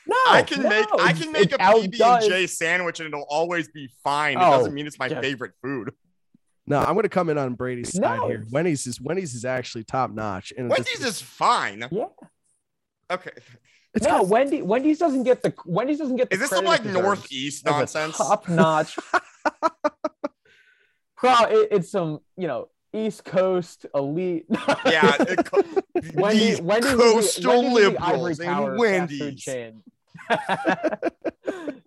No, 0.07 0.15
I 0.29 0.43
can 0.43 0.63
no, 0.63 0.69
make 0.69 0.88
I 0.97 1.11
can 1.13 1.31
make 1.33 1.51
a 1.51 1.57
PB 1.57 1.99
and 2.01 2.23
J 2.23 2.47
sandwich 2.47 2.99
and 3.01 3.07
it'll 3.07 3.25
always 3.29 3.67
be 3.67 3.89
fine. 4.03 4.38
It 4.38 4.41
Oh, 4.41 4.51
doesn't 4.51 4.73
mean 4.73 4.88
it's 4.88 4.97
my 4.97 5.07
yeah. 5.07 5.19
favorite 5.19 5.51
food. 5.61 5.91
No, 6.68 6.80
I'm 6.80 6.93
going 6.93 7.03
to 7.03 7.09
come 7.09 7.30
in 7.30 7.38
on 7.38 7.55
Brady's 7.55 7.93
side 7.93 8.20
No. 8.20 8.28
here. 8.28 8.45
Wendy's 8.51 8.86
is 8.86 8.99
Wendy's 9.01 9.34
is 9.34 9.45
actually 9.45 9.84
top 9.86 10.11
notch, 10.11 10.53
and 10.57 10.72
it's- 10.72 10.78
Wendy's 10.86 11.05
is 11.07 11.22
fine. 11.22 11.86
Yeah. 11.91 12.05
Okay. 13.09 13.32
it's 13.93 14.05
no, 14.05 14.20
got- 14.20 14.28
Wendy. 14.28 14.61
Wendy's 14.61 14.99
doesn't 14.99 15.24
get 15.24 15.41
the 15.41 15.53
Wendy's 15.65 15.97
doesn't 15.99 16.18
get 16.18 16.30
the 16.30 16.36
Is 16.36 16.41
this 16.41 16.49
some 16.49 16.65
like 16.65 16.84
deserves 16.84 17.01
northeast 17.03 17.65
nonsense? 17.65 18.18
Top 18.18 18.47
notch. 18.49 18.97
Pro, 21.15 21.34
it, 21.45 21.70
it's 21.72 21.89
some 21.89 22.20
you 22.36 22.47
know 22.47 22.70
East 22.93 23.24
Coast 23.26 23.86
elite. 23.95 24.45
Yeah, 24.86 25.15
it 25.20 25.49
Wendy, 26.15 26.39
these 26.39 26.61
Wendy's 26.61 26.91
coastal 26.93 27.74
Wendy's 27.74 27.78
is 27.80 27.95
ivory 27.99 28.34
liberals 28.36 28.39
and 28.39 28.78
Wendy's. 28.78 29.41
chain. 29.41 29.84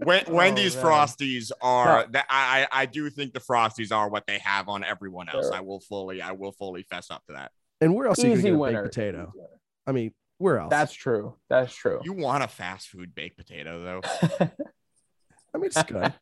Wen- 0.01 0.25
Oh, 0.29 0.33
Wendy's 0.35 0.75
man. 0.77 0.85
Frosties 0.85 1.53
are 1.61 2.03
No. 2.05 2.07
that 2.13 2.27
I 2.31 2.67
I 2.73 2.83
I 2.83 2.87
do 2.87 3.11
think 3.11 3.35
the 3.35 3.41
Frosties 3.41 3.93
are 3.93 4.09
what 4.09 4.27
they 4.27 4.39
have 4.39 4.69
on 4.69 4.83
everyone 4.83 5.29
else. 5.29 5.47
Sure. 5.47 5.55
I 5.55 5.61
will 5.61 5.81
fully 5.81 6.23
I 6.23 6.33
will 6.33 6.53
fully 6.53 6.83
fess 6.85 7.11
up 7.11 7.25
to 7.27 7.35
that. 7.35 7.53
and 7.81 7.95
where 7.95 8.07
else 8.07 8.19
are 8.19 8.23
you 8.23 8.29
going 8.29 8.39
Easy 8.39 8.49
to 8.49 8.53
get 8.53 8.57
a 8.57 8.59
winner. 8.59 8.83
baked 8.85 8.95
potato? 8.95 9.33
I 9.87 9.93
mean, 9.93 10.13
where 10.39 10.59
else? 10.59 10.71
That's 10.71 10.93
true. 10.95 11.35
That's 11.49 11.75
true. 11.75 12.01
You 12.03 12.15
want 12.15 12.43
a 12.43 12.49
fast 12.49 12.89
food 12.89 13.15
baked 13.15 13.37
potato 13.37 13.83
though? 13.83 14.01
I 15.55 15.59
mean, 15.59 15.67
it's 15.67 15.83
good. 15.83 16.15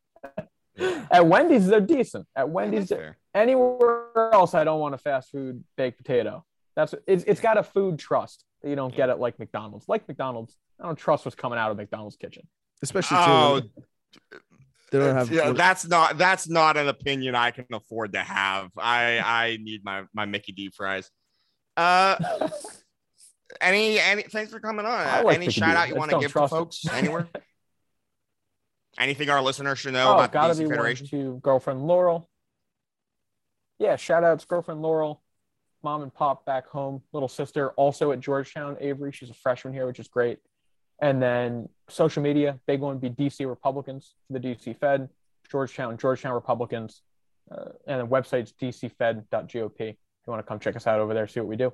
At 1.11 1.27
Wendy's, 1.27 1.66
they're 1.66 1.81
decent. 1.81 2.27
At 2.37 2.49
Wendy's, 2.51 2.89
That's 2.89 3.14
anywhere 3.35 4.31
else, 4.33 4.55
I 4.55 4.64
don't 4.64 4.81
want 4.81 4.95
a 4.95 4.99
fast 4.99 5.31
food 5.31 5.62
baked 5.77 5.99
potato. 5.99 6.45
That's 6.77 6.95
it's, 7.07 7.25
it's 7.25 7.41
got 7.41 7.59
a 7.59 7.62
food 7.62 7.99
trust 7.99 8.45
that 8.62 8.71
you 8.71 8.77
don't 8.77 8.95
get 8.95 9.09
at 9.11 9.19
like 9.21 9.39
McDonald's. 9.39 9.89
Like 9.89 10.07
McDonald's, 10.09 10.57
I 10.81 10.85
don't 10.87 10.97
trust 10.97 11.24
what's 11.24 11.35
coming 11.35 11.59
out 11.59 11.70
of 11.70 11.76
McDonald's 11.76 12.16
kitchen. 12.16 12.47
Especially 12.83 13.16
too, 13.16 13.22
Oh, 13.26 13.61
they 14.91 14.99
don't 14.99 15.14
have. 15.16 15.31
yeah, 15.31 15.53
that's 15.53 15.87
not 15.87 16.16
that's 16.16 16.49
not 16.49 16.76
an 16.76 16.89
opinion 16.89 17.35
I 17.35 17.51
can 17.51 17.66
afford 17.72 18.12
to 18.12 18.20
have. 18.20 18.70
I 18.79 19.18
I 19.18 19.59
need 19.61 19.85
my 19.85 20.05
my 20.14 20.24
Mickey 20.24 20.53
D 20.53 20.70
fries. 20.70 21.11
Uh, 21.76 22.49
any 23.61 23.99
any 23.99 24.22
thanks 24.22 24.53
for 24.53 24.61
coming 24.61 24.87
on. 24.87 25.24
Like 25.24 25.37
any 25.37 25.47
Mickey 25.47 25.61
shout 25.61 25.70
D's. 25.70 25.76
out 25.76 25.89
you 25.89 25.95
want 25.97 26.11
to 26.12 26.18
give 26.20 26.29
to 26.29 26.33
trust 26.33 26.53
'em. 26.53 26.59
folks 26.61 26.87
anywhere? 26.93 27.29
Anything 28.99 29.31
our 29.31 29.41
listeners 29.41 29.79
should 29.79 29.93
know 29.93 30.09
oh, 30.09 30.14
about 30.14 30.33
the 30.33 30.39
gotta 30.39 30.55
DC 30.55 30.59
be 30.59 30.66
Federation? 30.70 31.07
to 31.09 31.39
girlfriend 31.43 31.87
Laurel. 31.87 32.29
Yeah, 33.79 33.95
shout 33.95 34.24
outs 34.24 34.45
girlfriend 34.45 34.83
Laurel, 34.83 35.22
mom 35.85 36.03
and 36.03 36.12
pop 36.12 36.45
back 36.45 36.66
home, 36.66 37.03
little 37.12 37.29
sister 37.29 37.70
also 37.70 38.11
at 38.11 38.18
Georgetown. 38.18 38.76
Avery, 38.81 39.12
she's 39.12 39.31
a 39.31 39.35
freshman 39.35 39.72
here, 39.72 39.87
which 39.87 40.01
is 40.01 40.09
great. 40.09 40.39
And 41.01 41.22
then 41.22 41.68
social 41.88 42.22
media, 42.22 42.59
big 42.66 42.80
one 42.80 42.99
would 42.99 43.16
be 43.16 43.24
DC 43.24 43.49
Republicans, 43.49 44.14
for 44.26 44.38
the 44.38 44.40
DC 44.40 44.78
Fed, 44.78 45.09
Georgetown, 45.51 45.96
Georgetown 45.96 46.32
Republicans, 46.32 47.03
uh, 47.51 47.70
and 47.86 48.01
the 48.01 48.07
website's 48.07 48.53
dcfed.gop. 48.61 49.72
If 49.78 49.96
you 50.26 50.30
want 50.32 50.44
to 50.44 50.49
come 50.49 50.59
check 50.59 50.76
us 50.76 50.86
out 50.86 51.01
over 51.01 51.14
there, 51.14 51.26
see 51.26 51.40
what 51.40 51.49
we 51.49 51.57
do. 51.57 51.72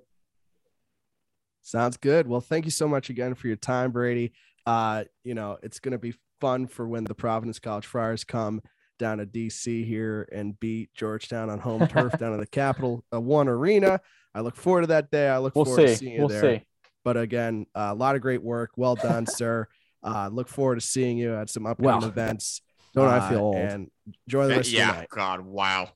Sounds 1.63 1.97
good. 1.97 2.27
Well, 2.29 2.43
thank 2.43 2.67
you 2.67 2.71
so 2.71 2.87
much 2.87 3.09
again 3.09 3.35
for 3.35 3.47
your 3.47 3.57
time, 3.57 3.91
Brady. 3.91 4.33
Uh, 4.67 5.05
you 5.25 5.35
know, 5.35 5.59
it's 5.63 5.81
going 5.81 5.93
to 5.93 5.99
be 5.99 6.15
fun 6.41 6.67
for 6.67 6.87
when 6.87 7.05
the 7.05 7.15
Providence 7.15 7.59
College 7.59 7.87
Friars 7.87 8.23
come 8.23 8.61
down 8.99 9.19
to 9.19 9.27
DC 9.27 9.85
here 9.87 10.29
and 10.31 10.59
beat 10.61 10.93
Georgetown 10.95 11.49
on 11.49 11.59
home 11.59 11.87
turf 11.89 12.13
down 12.19 12.35
in 12.35 12.41
the 12.41 12.47
Capital 12.47 13.03
uh, 13.13 13.21
One 13.21 13.49
Arena. 13.49 14.01
I 14.35 14.41
look 14.41 14.57
forward 14.57 14.83
to 14.83 14.87
that 14.89 15.11
day. 15.11 15.29
I 15.29 15.39
look 15.39 15.55
We'll 15.55 15.65
forward 15.65 15.87
to 15.87 15.97
seeing 15.97 16.13
you 16.13 16.19
We'll 16.21 16.29
there. 16.29 16.59
see. 16.59 16.65
But 17.05 17.17
again, 17.17 17.67
uh, 17.75 17.89
a 17.91 17.95
lot 17.95 18.17
of 18.17 18.23
great 18.23 18.43
work. 18.43 18.71
Well 18.77 18.95
done, 18.97 19.27
sir. 19.29 19.69
Uh, 20.03 20.29
look 20.33 20.49
forward 20.49 20.77
to 20.77 20.81
seeing 20.81 21.17
you 21.19 21.35
at 21.35 21.49
some 21.51 21.67
upcoming 21.67 22.01
Well, 22.01 22.05
events. 22.09 22.61
Don't 22.95 23.09
I 23.09 23.19
Uh, 23.19 23.29
feel 23.29 23.39
old? 23.41 23.57
And 23.57 23.91
enjoy 24.27 24.47
the 24.49 24.57
rest 24.57 24.71
of 24.73 24.77
the 24.79 24.85
night. 24.87 25.09
God, 25.11 25.41
wow. 25.41 25.91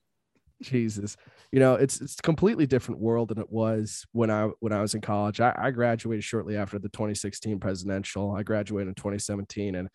Jesus. 0.63 1.17
You 1.53 1.61
know, 1.61 1.75
it's 1.75 2.01
it's 2.01 2.19
a 2.19 2.23
completely 2.23 2.67
different 2.67 3.01
world 3.01 3.29
than 3.29 3.39
it 3.39 3.51
was 3.51 4.05
when 4.13 4.31
I 4.31 4.49
when 4.61 4.73
I 4.73 4.81
was 4.83 4.95
in 4.95 5.01
college. 5.01 5.41
I, 5.41 5.55
I 5.57 5.71
graduated 5.71 6.25
shortly 6.25 6.57
after 6.57 6.79
the 6.79 6.89
2016 6.91 7.59
presidential. 7.61 8.33
I 8.33 8.43
graduated 8.43 8.89
in 8.89 8.95
2017, 8.95 9.75
and 9.77 9.89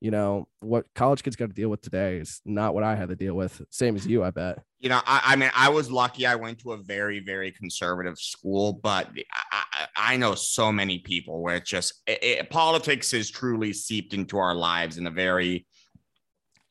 you 0.00 0.10
know 0.10 0.46
what 0.60 0.86
college 0.94 1.22
kids 1.22 1.36
got 1.36 1.46
to 1.46 1.54
deal 1.54 1.68
with 1.68 1.80
today 1.80 2.18
is 2.18 2.40
not 2.44 2.74
what 2.74 2.84
I 2.84 2.96
had 2.96 3.08
to 3.08 3.16
deal 3.16 3.34
with. 3.34 3.62
Same 3.70 3.96
as 3.96 4.06
you, 4.06 4.22
I 4.22 4.30
bet. 4.30 4.58
You 4.78 4.90
know, 4.90 5.00
I, 5.06 5.22
I 5.24 5.36
mean, 5.36 5.50
I 5.54 5.68
was 5.70 5.90
lucky. 5.90 6.26
I 6.26 6.34
went 6.34 6.58
to 6.60 6.72
a 6.72 6.76
very, 6.76 7.20
very 7.20 7.50
conservative 7.50 8.18
school, 8.18 8.74
but 8.74 9.08
I, 9.52 9.86
I, 9.96 10.16
know 10.16 10.34
so 10.34 10.70
many 10.70 10.98
people 10.98 11.42
where 11.42 11.56
it's 11.56 11.70
just 11.70 12.02
it, 12.06 12.22
it- 12.22 12.50
politics 12.50 13.12
is 13.14 13.30
truly 13.30 13.72
seeped 13.72 14.12
into 14.12 14.36
our 14.36 14.54
lives 14.54 14.98
in 14.98 15.06
a 15.06 15.10
very 15.10 15.66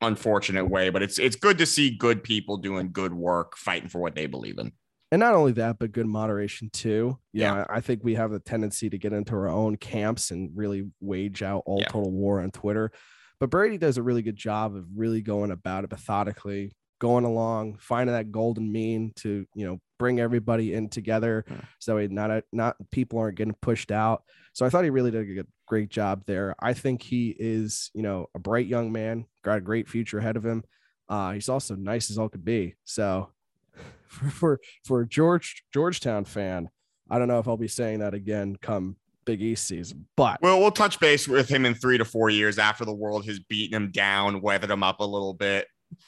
unfortunate 0.01 0.65
way. 0.69 0.89
But 0.89 1.01
it's 1.01 1.17
it's 1.17 1.36
good 1.36 1.57
to 1.57 1.65
see 1.65 1.89
good 1.97 2.23
people 2.23 2.57
doing 2.57 2.91
good 2.91 3.13
work, 3.13 3.57
fighting 3.57 3.89
for 3.89 3.99
what 3.99 4.15
they 4.15 4.28
believe 4.28 4.59
in. 4.59 4.71
And 5.11 5.19
not 5.19 5.36
only 5.36 5.53
that, 5.53 5.80
but 5.80 5.91
good 5.91 6.07
moderation 6.07 6.69
too. 6.71 7.17
You 7.32 7.41
Yeah. 7.41 7.53
know, 7.53 7.65
I, 7.69 7.78
I 7.78 7.82
think 7.82 8.03
we 8.03 8.15
have 8.15 8.32
the 8.32 8.39
tendency 8.39 8.89
to 8.89 8.97
get 8.97 9.13
into 9.13 9.34
our 9.34 9.47
own 9.47 9.78
camps 9.78 10.32
and 10.32 10.49
really 10.55 10.89
wage 10.99 11.41
out 11.41 11.63
all 11.65 11.80
Yeah. 11.80 11.88
total 11.88 12.11
war 12.11 12.41
on 12.41 12.51
Twitter. 12.51 12.91
But 13.39 13.49
Brady 13.49 13.77
does 13.77 13.97
a 13.97 14.03
really 14.03 14.21
good 14.21 14.36
job 14.36 14.75
of 14.75 14.86
really 14.95 15.21
going 15.21 15.51
about 15.51 15.83
it 15.83 15.91
methodically, 15.91 16.71
going 16.99 17.25
along, 17.25 17.77
finding 17.79 18.13
that 18.15 18.31
golden 18.31 18.71
mean 18.71 19.11
to, 19.17 19.45
you 19.53 19.65
know, 19.65 19.79
bring 19.99 20.19
everybody 20.19 20.73
in 20.73 20.89
together 20.89 21.45
Yeah. 21.49 21.61
so 21.79 21.97
that 21.97 22.11
not 22.11 22.43
not 22.51 22.75
people 22.91 23.19
aren't 23.19 23.38
getting 23.38 23.55
pushed 23.61 23.91
out. 23.91 24.23
So 24.53 24.65
I 24.65 24.69
thought 24.69 24.83
he 24.83 24.89
really 24.89 25.11
did 25.11 25.21
a 25.21 25.33
good- 25.33 25.47
great 25.67 25.89
job 25.89 26.23
there. 26.25 26.55
I 26.59 26.73
think 26.73 27.01
he 27.01 27.36
is, 27.39 27.89
you 27.93 28.01
know, 28.03 28.27
a 28.36 28.39
bright 28.39 28.67
young 28.67 28.91
man, 28.91 29.25
got 29.43 29.57
a 29.57 29.61
great 29.61 29.89
future 29.89 30.19
ahead 30.19 30.38
of 30.38 30.45
him. 30.45 30.63
Uh, 31.09 31.31
he's 31.33 31.49
also 31.49 31.75
nice 31.75 32.09
as 32.09 32.17
all 32.17 32.29
could 32.29 32.45
be. 32.45 32.75
So 32.86 33.31
for 34.07 34.29
for, 34.29 34.59
for 34.86 35.01
a 35.01 35.07
George 35.07 35.63
Georgetown 35.73 36.23
fan, 36.25 36.69
I 37.09 37.19
don't 37.19 37.27
know 37.27 37.39
if 37.39 37.47
I'll 37.47 37.57
be 37.57 37.67
saying 37.67 37.99
that 37.99 38.13
again 38.13 38.55
come 38.61 38.95
Big 39.26 39.41
East 39.41 39.67
season. 39.67 40.07
But 40.15 40.41
well, 40.41 40.59
we'll 40.59 40.71
touch 40.71 40.99
base 40.99 41.28
with 41.28 41.49
him 41.49 41.65
in 41.65 41.73
three 41.73 41.97
to 41.97 42.05
four 42.05 42.30
years 42.30 42.57
after 42.57 42.86
the 42.86 42.93
world 42.93 43.26
has 43.26 43.39
beaten 43.39 43.76
him 43.76 43.91
down, 43.91 44.41
weathered 44.41 44.71
him 44.71 44.84
up 44.84 44.99
a 44.99 45.05
little 45.05 45.34
bit. 45.34 45.67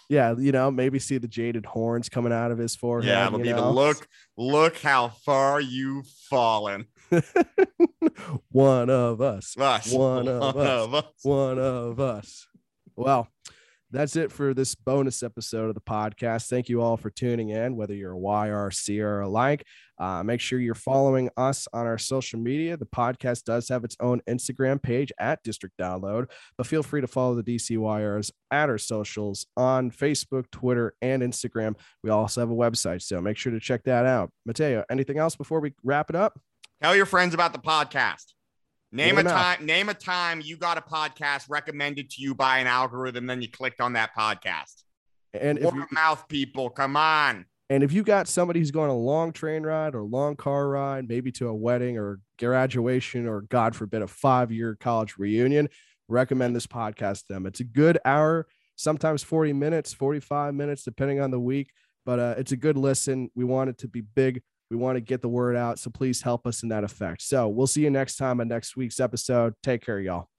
Yeah, 0.10 0.36
you 0.38 0.52
know, 0.52 0.72
maybe 0.72 1.00
see 1.00 1.18
the 1.18 1.28
jaded 1.28 1.66
horns 1.66 2.10
coming 2.10 2.32
out 2.32 2.52
of 2.52 2.58
his 2.58 2.76
forehead. 2.76 3.10
Yeah, 3.10 3.28
it'll 3.28 3.40
be 3.40 3.52
know? 3.52 3.62
the 3.62 3.72
look. 3.72 4.08
Look 4.38 4.78
how 4.78 5.10
far 5.10 5.60
you've 5.60 6.08
fallen. 6.30 6.88
one 8.50 8.90
of 8.90 9.22
us. 9.22 9.56
us. 9.58 9.92
One 9.92 10.28
of 10.28 10.58
us. 10.58 11.04
One 11.24 11.60
of 11.60 12.00
us. 12.00 12.48
Well, 12.96 13.28
that's 13.92 14.16
it 14.16 14.32
for 14.32 14.54
this 14.54 14.76
bonus 14.76 15.24
episode 15.24 15.70
of 15.70 15.76
the 15.76 15.82
podcast. 15.82 16.48
Thank 16.50 16.68
you 16.70 16.82
all 16.82 16.98
for 16.98 17.10
tuning 17.10 17.50
in, 17.50 17.76
whether 17.76 17.94
you're 17.94 18.16
a 18.16 18.20
YRC 18.20 19.02
or 19.02 19.22
alike. 19.22 19.66
Uh, 20.00 20.24
make 20.24 20.40
sure 20.40 20.60
you're 20.60 20.76
following 20.76 21.30
us 21.38 21.68
on 21.74 21.86
our 21.86 21.98
social 21.98 22.40
media. 22.40 22.78
The 22.78 22.86
podcast 22.86 23.44
does 23.44 23.70
have 23.70 23.84
its 23.84 23.96
own 24.00 24.22
Instagram 24.30 24.82
page 24.82 25.12
at 25.20 25.42
District 25.44 25.76
Download, 25.80 26.30
but 26.58 26.68
feel 26.68 26.84
free 26.84 27.02
to 27.02 27.08
follow 27.08 27.36
the 27.36 27.44
DCYRs 27.44 28.32
at 28.52 28.70
our 28.70 28.78
socials 28.78 29.48
on 29.56 29.92
Facebook, 29.92 30.50
Twitter, 30.52 30.94
and 31.02 31.24
Instagram. 31.24 31.76
We 32.04 32.10
also 32.10 32.42
have 32.42 32.52
a 32.52 32.56
website, 32.56 33.02
so 33.02 33.22
make 33.22 33.38
sure 33.38 33.52
to 33.52 33.60
check 33.60 33.84
that 33.86 34.06
out. 34.06 34.32
Mateo, 34.46 34.84
anything 34.90 35.18
else 35.18 35.36
before 35.36 35.60
we 35.60 35.74
wrap 35.84 36.10
it 36.10 36.16
up? 36.16 36.40
Tell 36.82 36.96
your 36.96 37.08
friends 37.08 37.34
about 37.34 37.54
the 37.54 37.60
podcast. 37.60 38.34
Name 38.92 39.18
a 39.18 39.24
time. 39.24 39.66
Name 39.66 39.90
a 39.90 39.94
time 39.94 40.42
you 40.42 40.56
got 40.58 40.78
a 40.78 40.82
podcast 40.82 41.46
recommended 41.50 42.10
to 42.12 42.22
you 42.22 42.34
by 42.34 42.60
an 42.60 42.68
algorithm, 42.68 43.26
then 43.26 43.42
you 43.42 43.50
clicked 43.50 43.82
on 43.82 43.94
that 43.94 44.12
podcast. 44.18 44.84
And 45.34 45.60
word 45.60 45.84
of 45.84 45.92
mouth, 45.92 46.28
people, 46.30 46.70
come 46.70 46.96
on. 46.96 47.46
And 47.70 47.84
if 47.84 47.92
you 47.92 48.04
got 48.04 48.28
somebody 48.28 48.60
who's 48.60 48.72
going 48.72 48.90
a 48.90 48.96
long 48.96 49.34
train 49.34 49.64
ride 49.64 49.94
or 49.94 50.04
long 50.04 50.36
car 50.36 50.70
ride, 50.70 51.08
maybe 51.08 51.32
to 51.34 51.50
a 51.50 51.54
wedding 51.54 51.98
or 51.98 52.20
graduation 52.40 53.28
or 53.28 53.42
God 53.42 53.76
forbid 53.76 54.02
a 54.02 54.08
five 54.08 54.52
year 54.52 54.78
college 54.80 55.18
reunion, 55.18 55.68
recommend 56.08 56.56
this 56.56 56.68
podcast 56.68 57.28
to 57.28 57.34
them. 57.34 57.46
It's 57.46 57.60
a 57.60 57.66
good 57.66 58.00
hour, 58.06 58.48
sometimes 58.76 59.22
40 59.24 59.54
minutes, 59.54 59.94
45 59.94 60.54
minutes, 60.54 60.84
depending 60.84 61.20
on 61.20 61.32
the 61.32 61.40
week, 61.40 61.72
but 62.06 62.20
uh, 62.20 62.36
it's 62.38 62.54
a 62.54 62.58
good 62.58 62.78
listen. 62.78 63.30
We 63.36 63.44
want 63.44 63.70
it 63.70 63.78
to 63.80 63.88
be 63.88 64.02
big 64.02 64.42
we 64.70 64.78
want 64.78 64.98
to 64.98 65.02
get 65.02 65.22
the 65.22 65.30
word 65.30 65.56
out. 65.56 65.80
So 65.80 65.90
please 65.90 66.22
help 66.22 66.46
us 66.46 66.64
in 66.64 66.70
that 66.70 66.84
effect. 66.84 67.22
So 67.22 67.48
we'll 67.48 67.68
see 67.68 67.82
you 67.82 67.90
next 67.90 68.18
time 68.18 68.42
on 68.42 68.48
next 68.48 68.76
week's 68.76 69.00
episode. 69.00 69.54
Take 69.64 69.86
care, 69.86 70.00
y'all. 70.00 70.30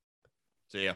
See 0.70 0.84
ya. 0.84 0.94